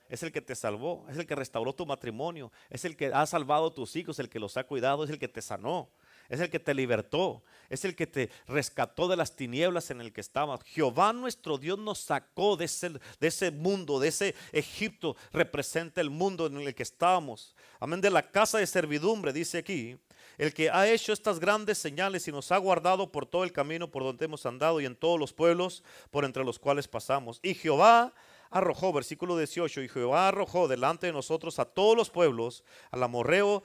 es 0.09 0.21
el 0.21 0.31
que 0.31 0.41
te 0.41 0.53
salvó, 0.53 1.07
es 1.09 1.17
el 1.17 1.25
que 1.25 1.33
restauró 1.33 1.73
tu 1.73 1.87
matrimonio, 1.87 2.51
es 2.69 2.85
el 2.85 2.95
que 2.95 3.07
ha 3.07 3.25
salvado 3.25 3.65
a 3.69 3.73
tus 3.73 3.95
hijos, 3.95 4.19
el 4.19 4.29
que 4.29 4.39
los 4.39 4.57
ha 4.57 4.63
cuidado, 4.63 5.05
es 5.05 5.09
el 5.09 5.17
que 5.17 5.27
te 5.27 5.41
sanó 5.41 5.89
es 6.29 6.39
el 6.39 6.49
que 6.49 6.59
te 6.59 6.73
libertó, 6.73 7.43
es 7.69 7.85
el 7.85 7.95
que 7.95 8.07
te 8.07 8.29
rescató 8.47 9.07
de 9.07 9.15
las 9.15 9.35
tinieblas 9.35 9.91
en 9.91 10.01
el 10.01 10.13
que 10.13 10.21
estabas. 10.21 10.61
Jehová 10.63 11.13
nuestro 11.13 11.57
Dios 11.57 11.79
nos 11.79 11.99
sacó 11.99 12.57
de 12.57 12.65
ese, 12.65 13.51
mundo, 13.51 13.99
de 13.99 14.07
ese 14.09 14.35
Egipto, 14.51 15.15
representa 15.31 16.01
el 16.01 16.09
mundo 16.09 16.47
en 16.47 16.57
el 16.57 16.75
que 16.75 16.83
estábamos. 16.83 17.55
Amén, 17.79 18.01
de 18.01 18.09
la 18.09 18.31
casa 18.31 18.57
de 18.57 18.67
servidumbre, 18.67 19.33
dice 19.33 19.59
aquí, 19.59 19.97
el 20.37 20.53
que 20.53 20.69
ha 20.69 20.87
hecho 20.87 21.13
estas 21.13 21.39
grandes 21.39 21.77
señales 21.77 22.27
y 22.27 22.31
nos 22.31 22.51
ha 22.51 22.57
guardado 22.57 23.11
por 23.11 23.25
todo 23.25 23.43
el 23.43 23.51
camino 23.51 23.89
por 23.89 24.03
donde 24.03 24.25
hemos 24.25 24.45
andado 24.45 24.79
y 24.79 24.85
en 24.85 24.95
todos 24.95 25.19
los 25.19 25.33
pueblos 25.33 25.83
por 26.11 26.25
entre 26.25 26.43
los 26.43 26.59
cuales 26.59 26.87
pasamos. 26.87 27.39
Y 27.41 27.55
Jehová 27.55 28.13
arrojó, 28.49 28.93
versículo 28.93 29.37
18, 29.37 29.81
y 29.81 29.89
Jehová 29.89 30.27
arrojó 30.27 30.67
delante 30.67 31.07
de 31.07 31.13
nosotros 31.13 31.59
a 31.59 31.65
todos 31.65 31.97
los 31.97 32.09
pueblos, 32.09 32.63
al 32.91 33.03
amorreo 33.03 33.63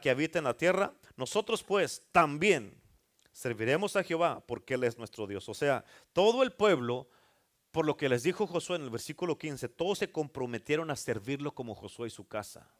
que 0.00 0.10
habita 0.10 0.38
en 0.38 0.44
la 0.44 0.56
tierra. 0.56 0.92
Nosotros 1.16 1.62
pues 1.62 2.02
también 2.12 2.74
serviremos 3.32 3.96
a 3.96 4.02
Jehová 4.02 4.42
porque 4.46 4.74
Él 4.74 4.84
es 4.84 4.98
nuestro 4.98 5.26
Dios. 5.26 5.48
O 5.48 5.54
sea, 5.54 5.84
todo 6.12 6.42
el 6.42 6.52
pueblo, 6.52 7.08
por 7.70 7.86
lo 7.86 7.96
que 7.96 8.08
les 8.08 8.22
dijo 8.22 8.46
Josué 8.46 8.76
en 8.76 8.82
el 8.82 8.90
versículo 8.90 9.38
15, 9.38 9.68
todos 9.70 9.98
se 9.98 10.10
comprometieron 10.10 10.90
a 10.90 10.96
servirlo 10.96 11.52
como 11.54 11.74
Josué 11.74 12.08
y 12.08 12.10
su 12.10 12.26
casa. 12.26 12.70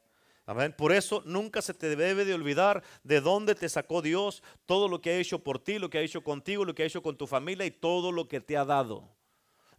Amén. 0.45 0.73
Por 0.77 0.93
eso 0.93 1.21
nunca 1.25 1.61
se 1.61 1.73
te 1.73 1.95
debe 1.95 2.23
de 2.23 2.33
olvidar 2.33 2.81
de 3.03 3.19
dónde 3.19 3.53
te 3.53 3.67
sacó 3.67 4.01
Dios, 4.01 4.41
todo 4.65 4.87
lo 4.87 5.01
que 5.01 5.09
ha 5.09 5.17
hecho 5.17 5.39
por 5.39 5.59
ti, 5.59 5.77
lo 5.77 5.89
que 5.89 5.97
ha 5.97 6.01
hecho 6.01 6.23
contigo, 6.23 6.63
lo 6.63 6.73
que 6.73 6.83
ha 6.83 6.85
hecho 6.85 7.03
con 7.03 7.17
tu 7.17 7.27
familia 7.27 7.65
y 7.65 7.71
todo 7.71 8.13
lo 8.13 8.29
que 8.29 8.39
te 8.39 8.55
ha 8.55 8.63
dado. 8.63 9.16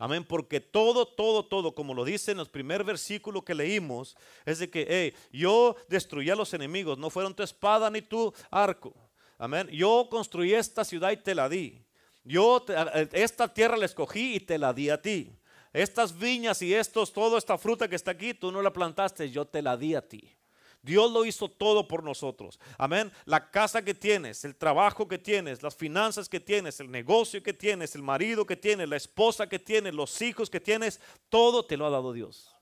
Amén, 0.00 0.24
porque 0.24 0.60
todo, 0.60 1.06
todo, 1.06 1.44
todo, 1.44 1.74
como 1.74 1.92
lo 1.92 2.04
dice 2.04 2.30
en 2.30 2.38
el 2.38 2.46
primer 2.46 2.84
versículo 2.84 3.44
que 3.44 3.52
leímos, 3.52 4.16
es 4.46 4.60
de 4.60 4.70
que, 4.70 4.86
hey, 4.88 5.14
yo 5.32 5.74
destruí 5.88 6.30
a 6.30 6.36
los 6.36 6.54
enemigos, 6.54 6.96
no 6.96 7.10
fueron 7.10 7.34
tu 7.34 7.42
espada 7.42 7.90
ni 7.90 8.00
tu 8.00 8.32
arco. 8.48 8.94
Amén, 9.38 9.68
yo 9.72 10.06
construí 10.08 10.54
esta 10.54 10.84
ciudad 10.84 11.10
y 11.10 11.16
te 11.16 11.34
la 11.34 11.48
di. 11.48 11.84
Yo 12.22 12.64
esta 13.12 13.52
tierra 13.52 13.76
la 13.76 13.86
escogí 13.86 14.36
y 14.36 14.40
te 14.40 14.56
la 14.56 14.72
di 14.72 14.88
a 14.88 15.02
ti. 15.02 15.32
Estas 15.72 16.16
viñas 16.16 16.62
y 16.62 16.74
estos, 16.74 17.12
toda 17.12 17.36
esta 17.36 17.58
fruta 17.58 17.88
que 17.88 17.96
está 17.96 18.12
aquí, 18.12 18.34
tú 18.34 18.52
no 18.52 18.62
la 18.62 18.72
plantaste, 18.72 19.30
yo 19.30 19.46
te 19.46 19.62
la 19.62 19.76
di 19.76 19.94
a 19.96 20.06
ti. 20.06 20.37
Dios 20.82 21.10
lo 21.10 21.24
hizo 21.24 21.48
todo 21.48 21.88
por 21.88 22.02
nosotros. 22.02 22.58
Amén. 22.76 23.12
La 23.24 23.50
casa 23.50 23.82
que 23.82 23.94
tienes, 23.94 24.44
el 24.44 24.54
trabajo 24.54 25.08
que 25.08 25.18
tienes, 25.18 25.62
las 25.62 25.74
finanzas 25.74 26.28
que 26.28 26.40
tienes, 26.40 26.80
el 26.80 26.90
negocio 26.90 27.42
que 27.42 27.52
tienes, 27.52 27.94
el 27.94 28.02
marido 28.02 28.46
que 28.46 28.56
tienes, 28.56 28.88
la 28.88 28.96
esposa 28.96 29.48
que 29.48 29.58
tienes, 29.58 29.94
los 29.94 30.20
hijos 30.22 30.48
que 30.48 30.60
tienes, 30.60 31.00
todo 31.28 31.64
te 31.64 31.76
lo 31.76 31.86
ha 31.86 31.90
dado 31.90 32.12
Dios. 32.12 32.54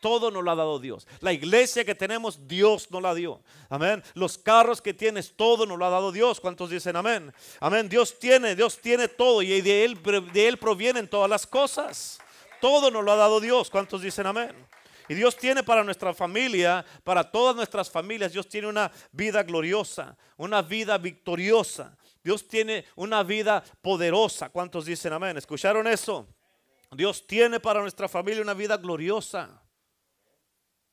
Todo 0.00 0.30
nos 0.30 0.42
lo 0.42 0.50
ha 0.50 0.56
dado 0.56 0.78
Dios. 0.78 1.06
La 1.20 1.32
iglesia 1.32 1.84
que 1.84 1.94
tenemos, 1.94 2.48
Dios 2.48 2.90
nos 2.90 3.02
la 3.02 3.14
dio. 3.14 3.42
Amén. 3.68 4.02
Los 4.14 4.38
carros 4.38 4.80
que 4.80 4.94
tienes, 4.94 5.34
todo 5.36 5.66
nos 5.66 5.78
lo 5.78 5.84
ha 5.84 5.90
dado 5.90 6.10
Dios. 6.10 6.40
¿Cuántos 6.40 6.70
dicen 6.70 6.96
amén? 6.96 7.32
Amén. 7.60 7.88
Dios 7.88 8.18
tiene, 8.18 8.56
Dios 8.56 8.78
tiene 8.78 9.08
todo 9.08 9.42
y 9.42 9.60
de 9.60 9.84
Él, 9.84 10.02
de 10.32 10.48
él 10.48 10.56
provienen 10.56 11.06
todas 11.06 11.28
las 11.28 11.46
cosas. 11.46 12.18
Todo 12.62 12.90
nos 12.90 13.04
lo 13.04 13.12
ha 13.12 13.16
dado 13.16 13.40
Dios. 13.40 13.68
¿Cuántos 13.68 14.00
dicen 14.00 14.26
amén? 14.26 14.69
Y 15.10 15.14
Dios 15.14 15.36
tiene 15.36 15.64
para 15.64 15.82
nuestra 15.82 16.14
familia, 16.14 16.84
para 17.02 17.28
todas 17.28 17.56
nuestras 17.56 17.90
familias, 17.90 18.32
Dios 18.32 18.48
tiene 18.48 18.68
una 18.68 18.92
vida 19.10 19.42
gloriosa, 19.42 20.16
una 20.36 20.62
vida 20.62 20.98
victoriosa. 20.98 21.98
Dios 22.22 22.46
tiene 22.46 22.84
una 22.94 23.24
vida 23.24 23.60
poderosa. 23.82 24.50
¿Cuántos 24.50 24.84
dicen 24.84 25.12
amén? 25.12 25.36
¿Escucharon 25.36 25.88
eso? 25.88 26.28
Dios 26.92 27.26
tiene 27.26 27.58
para 27.58 27.80
nuestra 27.80 28.08
familia 28.08 28.40
una 28.40 28.54
vida 28.54 28.76
gloriosa. 28.76 29.60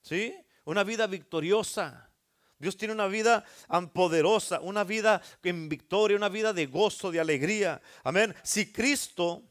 ¿Sí? 0.02 0.36
Una 0.66 0.84
vida 0.84 1.06
victoriosa. 1.06 2.10
Dios 2.58 2.76
tiene 2.76 2.96
una 2.96 3.06
vida 3.06 3.46
poderosa, 3.94 4.62
una 4.62 4.84
vida 4.84 5.22
en 5.44 5.70
victoria, 5.70 6.18
una 6.18 6.30
vida 6.30 6.54
de 6.54 6.66
gozo, 6.66 7.12
de 7.12 7.20
alegría. 7.20 7.80
Amén. 8.04 8.34
Si 8.42 8.74
Cristo 8.74 9.44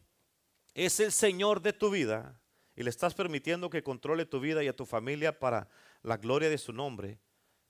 es 0.75 0.99
el 0.99 1.13
Señor 1.13 1.63
de 1.63 1.73
tu 1.73 1.89
vida 1.89 2.37
y 2.77 2.83
le 2.83 2.91
estás 2.91 3.15
permitiendo 3.15 3.71
que 3.71 3.83
controle 3.83 4.27
tu 4.27 4.39
vida 4.39 4.63
y 4.63 4.69
a 4.69 4.77
tu 4.77 4.85
familia 4.85 5.39
para 5.39 5.69
la 6.03 6.19
gloria 6.19 6.51
de 6.51 6.59
su 6.59 6.73
nombre, 6.73 7.19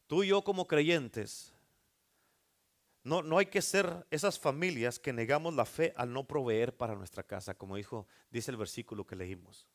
tú 0.09 0.25
y 0.25 0.29
yo 0.29 0.43
como 0.43 0.67
creyentes, 0.67 1.53
no, 3.05 3.23
no 3.23 3.39
hay 3.39 3.47
que 3.47 3.63
ser 3.63 4.05
esas 4.11 4.39
familias 4.39 4.99
que 4.99 5.13
negamos 5.13 5.55
la 5.55 5.65
fe 5.65 5.95
al 5.97 6.13
no 6.13 6.27
proveer 6.27 6.77
para 6.77 6.97
nuestra 6.97 7.23
casa, 7.23 7.55
como 7.55 7.77
dijo, 7.77 8.09
dice 8.31 8.51
el 8.51 8.57
versículo 8.57 9.07
que 9.07 9.15
leímos. 9.15 9.69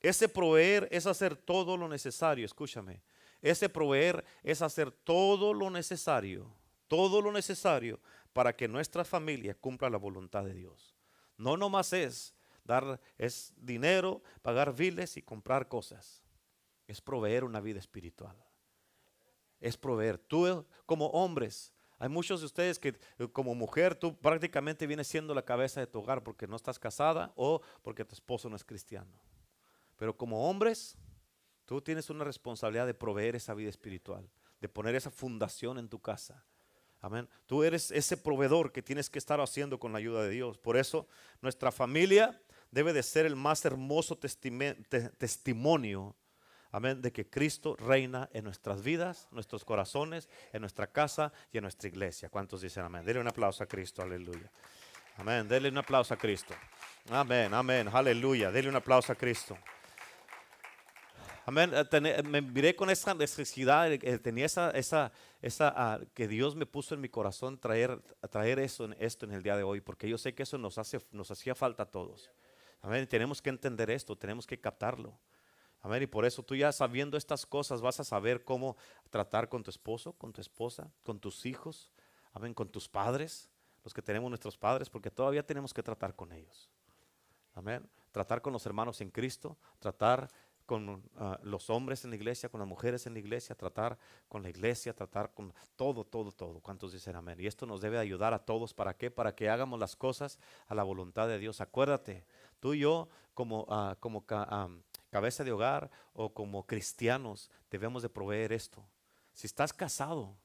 Ese 0.00 0.28
proveer 0.28 0.88
es 0.90 1.06
hacer 1.06 1.36
todo 1.36 1.76
lo 1.76 1.88
necesario, 1.88 2.44
escúchame. 2.44 3.00
Ese 3.40 3.68
proveer 3.68 4.24
es 4.42 4.60
hacer 4.60 4.90
todo 4.90 5.54
lo 5.54 5.70
necesario, 5.70 6.52
todo 6.88 7.22
lo 7.22 7.30
necesario 7.30 8.00
para 8.32 8.56
que 8.56 8.66
nuestra 8.66 9.04
familia 9.04 9.54
cumpla 9.54 9.88
la 9.88 9.98
voluntad 9.98 10.44
de 10.44 10.54
Dios. 10.54 10.96
No 11.36 11.56
nomás 11.56 11.92
es 11.92 12.34
dar 12.64 13.00
es 13.18 13.52
dinero, 13.56 14.22
pagar 14.42 14.74
biles 14.74 15.16
y 15.16 15.22
comprar 15.22 15.68
cosas. 15.68 16.22
Es 16.86 17.00
proveer 17.00 17.44
una 17.44 17.60
vida 17.60 17.78
espiritual. 17.78 18.36
Es 19.60 19.76
proveer. 19.76 20.18
Tú 20.18 20.66
como 20.86 21.06
hombres, 21.08 21.72
hay 21.98 22.08
muchos 22.08 22.40
de 22.40 22.46
ustedes 22.46 22.78
que 22.80 22.98
como 23.32 23.54
mujer 23.54 23.94
tú 23.94 24.18
prácticamente 24.18 24.88
vienes 24.88 25.06
siendo 25.06 25.34
la 25.34 25.44
cabeza 25.44 25.78
de 25.78 25.86
tu 25.86 26.00
hogar 26.00 26.24
porque 26.24 26.48
no 26.48 26.56
estás 26.56 26.78
casada 26.78 27.32
o 27.36 27.60
porque 27.82 28.04
tu 28.04 28.14
esposo 28.14 28.50
no 28.50 28.56
es 28.56 28.64
cristiano. 28.64 29.22
Pero 29.96 30.16
como 30.16 30.50
hombres, 30.50 30.96
tú 31.64 31.80
tienes 31.80 32.10
una 32.10 32.24
responsabilidad 32.24 32.86
de 32.86 32.94
proveer 32.94 33.36
esa 33.36 33.54
vida 33.54 33.70
espiritual, 33.70 34.28
de 34.60 34.68
poner 34.68 34.96
esa 34.96 35.12
fundación 35.12 35.78
en 35.78 35.88
tu 35.88 36.00
casa. 36.00 36.44
Amén. 37.00 37.28
Tú 37.46 37.62
eres 37.62 37.92
ese 37.92 38.16
proveedor 38.16 38.72
que 38.72 38.82
tienes 38.82 39.08
que 39.08 39.20
estar 39.20 39.40
haciendo 39.40 39.78
con 39.78 39.92
la 39.92 39.98
ayuda 39.98 40.24
de 40.24 40.30
Dios. 40.30 40.58
Por 40.58 40.76
eso 40.76 41.06
nuestra 41.40 41.70
familia 41.70 42.40
debe 42.72 42.92
de 42.92 43.04
ser 43.04 43.26
el 43.26 43.36
más 43.36 43.64
hermoso 43.64 44.18
testimonio 44.18 46.16
amén, 46.72 47.00
de 47.00 47.12
que 47.12 47.28
Cristo 47.28 47.76
reina 47.76 48.28
en 48.32 48.44
nuestras 48.44 48.82
vidas, 48.82 49.28
nuestros 49.30 49.64
corazones, 49.64 50.28
en 50.52 50.62
nuestra 50.62 50.86
casa 50.86 51.32
y 51.52 51.58
en 51.58 51.62
nuestra 51.62 51.88
iglesia. 51.88 52.28
¿Cuántos 52.30 52.62
dicen 52.62 52.84
amén? 52.84 53.04
Dele 53.04 53.20
un 53.20 53.28
aplauso 53.28 53.62
a 53.62 53.66
Cristo, 53.66 54.02
aleluya. 54.02 54.50
Amén, 55.18 55.46
dele 55.46 55.68
un 55.68 55.78
aplauso 55.78 56.14
a 56.14 56.16
Cristo. 56.16 56.54
Amén, 57.10 57.52
amén, 57.52 57.88
aleluya. 57.92 58.50
Dele 58.50 58.70
un 58.70 58.76
aplauso 58.76 59.12
a 59.12 59.14
Cristo. 59.14 59.56
Amén. 61.44 61.72
Eh, 61.74 62.22
me 62.22 62.40
miré 62.40 62.74
con 62.74 62.88
esa 62.88 63.14
necesidad, 63.14 63.92
eh, 63.92 64.18
tenía 64.18 64.46
esa, 64.46 64.70
esa, 64.70 65.12
ah, 65.76 66.00
que 66.14 66.28
Dios 66.28 66.54
me 66.56 66.66
puso 66.66 66.94
en 66.94 67.00
mi 67.00 67.08
corazón 67.08 67.58
traer, 67.58 68.00
eso, 68.58 68.88
esto 68.98 69.26
en 69.26 69.32
el 69.32 69.42
día 69.42 69.56
de 69.56 69.62
hoy, 69.62 69.80
porque 69.80 70.08
yo 70.08 70.16
sé 70.16 70.34
que 70.34 70.44
eso 70.44 70.56
nos 70.56 70.78
hacía 70.78 71.54
falta 71.54 71.82
a 71.82 71.86
todos. 71.86 72.30
Amén. 72.82 73.06
Tenemos 73.06 73.40
que 73.40 73.50
entender 73.50 73.90
esto, 73.90 74.16
tenemos 74.16 74.46
que 74.46 74.60
captarlo. 74.60 75.18
Amén. 75.80 76.02
Y 76.02 76.06
por 76.06 76.24
eso 76.24 76.42
tú 76.42 76.54
ya 76.54 76.70
sabiendo 76.72 77.16
estas 77.16 77.46
cosas 77.46 77.80
vas 77.80 77.98
a 78.00 78.04
saber 78.04 78.44
cómo 78.44 78.76
tratar 79.10 79.48
con 79.48 79.62
tu 79.62 79.70
esposo, 79.70 80.12
con 80.12 80.32
tu 80.32 80.40
esposa, 80.40 80.90
con 81.02 81.18
tus 81.18 81.46
hijos, 81.46 81.90
amén, 82.32 82.54
con 82.54 82.68
tus 82.68 82.88
padres, 82.88 83.48
los 83.84 83.94
que 83.94 84.02
tenemos 84.02 84.30
nuestros 84.30 84.56
padres, 84.56 84.90
porque 84.90 85.10
todavía 85.10 85.44
tenemos 85.44 85.72
que 85.72 85.82
tratar 85.82 86.14
con 86.14 86.32
ellos. 86.32 86.70
Amén. 87.54 87.88
Tratar 88.12 88.42
con 88.42 88.52
los 88.52 88.64
hermanos 88.66 89.00
en 89.00 89.10
Cristo, 89.10 89.56
tratar 89.78 90.28
con 90.66 91.02
ah, 91.16 91.38
los 91.42 91.68
hombres 91.70 92.04
en 92.04 92.10
la 92.10 92.16
iglesia, 92.16 92.48
con 92.48 92.60
las 92.60 92.68
mujeres 92.68 93.06
en 93.06 93.14
la 93.14 93.18
iglesia, 93.18 93.54
tratar 93.54 93.98
con 94.28 94.42
la 94.42 94.48
iglesia, 94.48 94.94
tratar 94.94 95.32
con 95.34 95.52
todo, 95.76 96.04
todo, 96.04 96.32
todo. 96.32 96.60
¿Cuántos 96.60 96.92
dicen 96.92 97.16
amén? 97.16 97.40
Y 97.40 97.46
esto 97.46 97.66
nos 97.66 97.80
debe 97.80 97.98
ayudar 97.98 98.32
a 98.32 98.38
todos. 98.38 98.72
¿Para 98.72 98.96
qué? 98.96 99.10
Para 99.10 99.34
que 99.34 99.50
hagamos 99.50 99.78
las 99.78 99.96
cosas 99.96 100.38
a 100.68 100.74
la 100.74 100.82
voluntad 100.82 101.28
de 101.28 101.38
Dios. 101.38 101.60
Acuérdate, 101.60 102.24
tú 102.62 102.74
y 102.74 102.78
yo 102.78 103.08
como, 103.34 103.64
uh, 103.64 103.96
como 103.98 104.24
cabeza 104.24 105.42
de 105.42 105.50
hogar 105.50 105.90
o 106.12 106.32
como 106.32 106.64
cristianos 106.64 107.50
debemos 107.68 108.02
de 108.02 108.08
proveer 108.08 108.52
esto. 108.52 108.88
Si 109.32 109.48
estás 109.48 109.72
casado, 109.72 110.36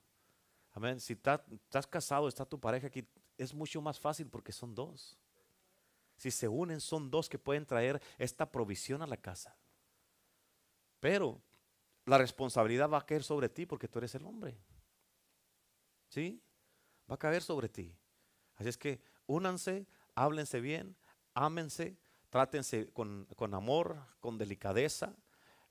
amén, 0.74 1.00
si 1.00 1.14
estás 1.14 1.86
casado, 1.86 2.28
está 2.28 2.44
tu 2.44 2.60
pareja 2.60 2.88
aquí, 2.88 3.08
es 3.38 3.54
mucho 3.54 3.82
más 3.82 4.00
fácil 4.00 4.28
porque 4.28 4.52
son 4.52 4.74
dos. 4.74 5.16
Si 6.16 6.32
se 6.32 6.48
unen, 6.48 6.82
son 6.82 7.12
dos 7.12 7.30
que 7.30 7.38
pueden 7.38 7.68
traer 7.68 8.02
esta 8.18 8.52
provisión 8.52 9.04
a 9.04 9.08
la 9.08 9.18
casa. 9.18 9.56
Pero 11.00 11.40
la 12.06 12.18
responsabilidad 12.18 12.90
va 12.90 12.98
a 12.98 13.06
caer 13.06 13.24
sobre 13.24 13.48
ti 13.48 13.68
porque 13.68 13.88
tú 13.88 14.00
eres 14.00 14.16
el 14.16 14.26
hombre. 14.26 14.58
¿Sí? 16.10 16.42
Va 17.08 17.14
a 17.14 17.20
caer 17.20 17.44
sobre 17.44 17.70
ti. 17.70 17.96
Así 18.56 18.70
es 18.70 18.78
que 18.78 19.00
únanse, 19.28 19.86
háblense 20.16 20.60
bien, 20.62 20.96
ámense, 21.36 21.96
trátense 22.38 22.88
con, 22.94 23.54
amor, 23.56 23.98
con 24.20 24.38
delicadeza. 24.38 25.12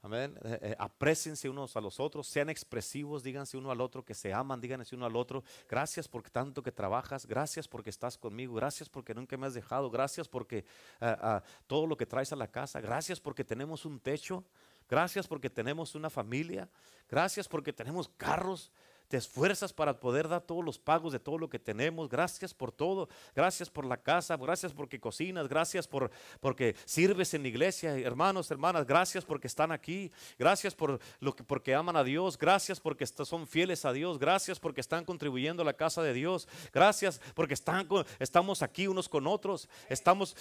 Amén. 0.02 0.36
Eh, 0.42 0.74
eh, 0.76 1.48
unos 1.48 1.76
a 1.76 1.80
los 1.80 2.00
otros, 2.00 2.26
sean 2.26 2.50
expresivos, 2.50 3.22
díganse 3.22 3.56
uno 3.56 3.70
al 3.70 3.80
otro 3.80 4.04
que 4.04 4.14
se 4.14 4.32
aman, 4.32 4.60
díganse 4.60 4.96
uno 4.96 5.06
al 5.06 5.14
otro. 5.14 5.44
Gracias 5.68 6.08
por 6.08 6.28
tanto 6.28 6.64
que 6.64 6.72
trabajas, 6.72 7.24
gracias 7.24 7.68
porque 7.68 7.90
estás 7.90 8.18
conmigo, 8.18 8.54
gracias 8.54 8.88
porque 8.88 9.14
nunca 9.14 9.36
me 9.36 9.46
has 9.46 9.54
dejado, 9.54 9.90
gracias 9.90 10.26
porque 10.26 10.64
ah, 11.00 11.40
todo 11.68 11.86
lo 11.86 11.96
que 11.96 12.04
traes 12.04 12.32
a 12.32 12.36
la 12.36 12.48
casa, 12.48 12.80
gracias 12.80 13.20
porque 13.20 13.44
tenemos 13.44 13.84
un 13.84 14.00
techo, 14.00 14.44
Gracias 14.88 15.26
porque 15.26 15.50
tenemos 15.50 15.94
una 15.94 16.10
familia. 16.10 16.68
Gracias 17.08 17.48
porque 17.48 17.72
tenemos 17.72 18.08
carros 18.16 18.70
te 19.08 19.16
esfuerzas 19.16 19.72
para 19.72 20.00
poder 20.00 20.28
dar 20.28 20.42
todos 20.42 20.64
los 20.64 20.78
pagos 20.78 21.12
de 21.12 21.20
todo 21.20 21.38
lo 21.38 21.48
que 21.48 21.58
tenemos. 21.58 22.08
Gracias 22.08 22.52
por 22.52 22.72
todo. 22.72 23.08
Gracias 23.34 23.70
por 23.70 23.84
la 23.84 23.96
casa. 23.96 24.36
Gracias 24.36 24.72
porque 24.72 24.98
cocinas. 24.98 25.48
Gracias 25.48 25.86
por 25.86 26.10
porque 26.40 26.74
sirves 26.84 27.34
en 27.34 27.42
la 27.42 27.48
iglesia, 27.48 27.96
hermanos, 27.98 28.50
hermanas. 28.50 28.86
Gracias 28.86 29.24
porque 29.24 29.46
están 29.46 29.72
aquí. 29.72 30.10
Gracias 30.38 30.74
por 30.74 30.98
lo 31.20 31.34
que 31.36 31.44
porque 31.44 31.74
aman 31.74 31.96
a 31.96 32.04
Dios. 32.04 32.36
Gracias 32.36 32.80
porque 32.80 33.06
son 33.06 33.46
fieles 33.46 33.84
a 33.84 33.92
Dios. 33.92 34.18
Gracias 34.18 34.58
porque 34.58 34.80
están 34.80 35.04
contribuyendo 35.04 35.62
a 35.62 35.64
la 35.64 35.74
casa 35.74 36.02
de 36.02 36.12
Dios. 36.12 36.48
Gracias 36.72 37.20
porque 37.34 37.54
están 37.54 37.88
estamos 38.18 38.62
aquí 38.62 38.88
unos 38.88 39.08
con 39.08 39.26
otros. 39.26 39.68
Estamos 39.88 40.36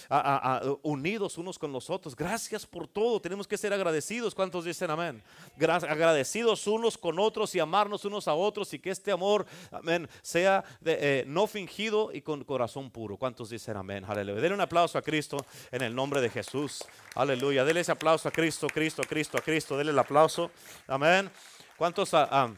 unidos 0.82 1.38
unos 1.38 1.60
con 1.60 1.72
los 1.72 1.90
otros. 1.90 2.16
Gracias 2.16 2.66
por 2.66 2.88
todo. 2.88 3.20
Tenemos 3.20 3.48
que 3.48 3.58
ser 3.58 3.74
agradecidos. 3.74 4.34
¿Cuántos 4.34 4.66
dicen 4.66 4.90
amén? 4.90 5.22
agradecidos 5.60 6.66
unos 6.68 6.98
con 6.98 7.20
otros 7.20 7.54
y 7.56 7.60
amarnos 7.60 8.06
unos 8.06 8.28
a 8.28 8.34
otros 8.34 8.55
y 8.74 8.80
que 8.80 8.90
este 8.90 9.12
amor, 9.12 9.46
amén, 9.72 10.08
sea 10.22 10.64
eh, 10.86 11.24
no 11.28 11.48
fingido 11.48 12.12
y 12.14 12.22
con 12.22 12.44
corazón 12.44 12.90
puro. 12.90 13.18
¿Cuántos 13.18 13.50
dicen 13.50 13.76
amén? 13.76 14.06
Aleluya. 14.06 14.42
Denle 14.42 14.56
un 14.56 14.62
aplauso 14.62 14.98
a 14.98 15.02
Cristo 15.02 15.38
en 15.72 15.82
el 15.82 15.94
nombre 15.94 16.22
de 16.22 16.30
Jesús. 16.30 16.84
Aleluya. 17.16 17.66
Denle 17.66 17.82
ese 17.82 17.92
aplauso 17.92 18.30
a 18.30 18.32
Cristo, 18.32 18.68
Cristo, 18.68 19.04
Cristo, 19.08 19.38
a 19.38 19.42
Cristo. 19.42 19.78
Denle 19.78 19.92
el 19.92 20.00
aplauso. 20.00 20.52
Amén. 20.88 21.30
¿Cuántos, 21.78 22.14
ah, 22.14 22.28
ah, 22.32 22.54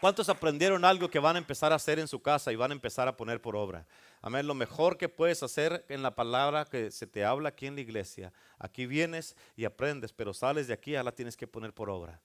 ¿Cuántos 0.00 0.28
aprendieron 0.28 0.84
algo 0.84 1.10
que 1.10 1.18
van 1.18 1.34
a 1.34 1.38
empezar 1.40 1.72
a 1.72 1.76
hacer 1.76 1.98
en 1.98 2.06
su 2.06 2.22
casa 2.22 2.52
y 2.52 2.56
van 2.56 2.70
a 2.70 2.74
empezar 2.74 3.08
a 3.08 3.16
poner 3.16 3.40
por 3.40 3.56
obra? 3.56 3.84
Amén. 4.22 4.46
Lo 4.46 4.54
mejor 4.54 4.96
que 4.96 5.08
puedes 5.08 5.42
hacer 5.42 5.84
en 5.88 6.02
la 6.02 6.14
palabra 6.14 6.64
que 6.64 6.92
se 6.92 7.06
te 7.06 7.24
habla 7.24 7.48
aquí 7.48 7.66
en 7.66 7.74
la 7.74 7.80
iglesia. 7.80 8.32
Aquí 8.58 8.86
vienes 8.86 9.36
y 9.56 9.64
aprendes, 9.64 10.12
pero 10.12 10.32
sales 10.32 10.68
de 10.68 10.74
aquí, 10.74 10.92
ya 10.92 11.02
la 11.02 11.12
tienes 11.12 11.36
que 11.36 11.48
poner 11.48 11.72
por 11.72 11.90
obra. 11.90 12.20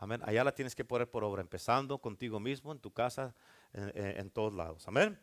Amén. 0.00 0.20
Allá 0.24 0.42
la 0.42 0.52
tienes 0.52 0.74
que 0.74 0.84
poner 0.84 1.08
por 1.08 1.22
obra, 1.22 1.42
empezando 1.42 1.98
contigo 1.98 2.40
mismo, 2.40 2.72
en 2.72 2.80
tu 2.80 2.90
casa, 2.90 3.34
en, 3.72 3.92
en 3.94 4.30
todos 4.30 4.54
lados. 4.54 4.88
Amén. 4.88 5.18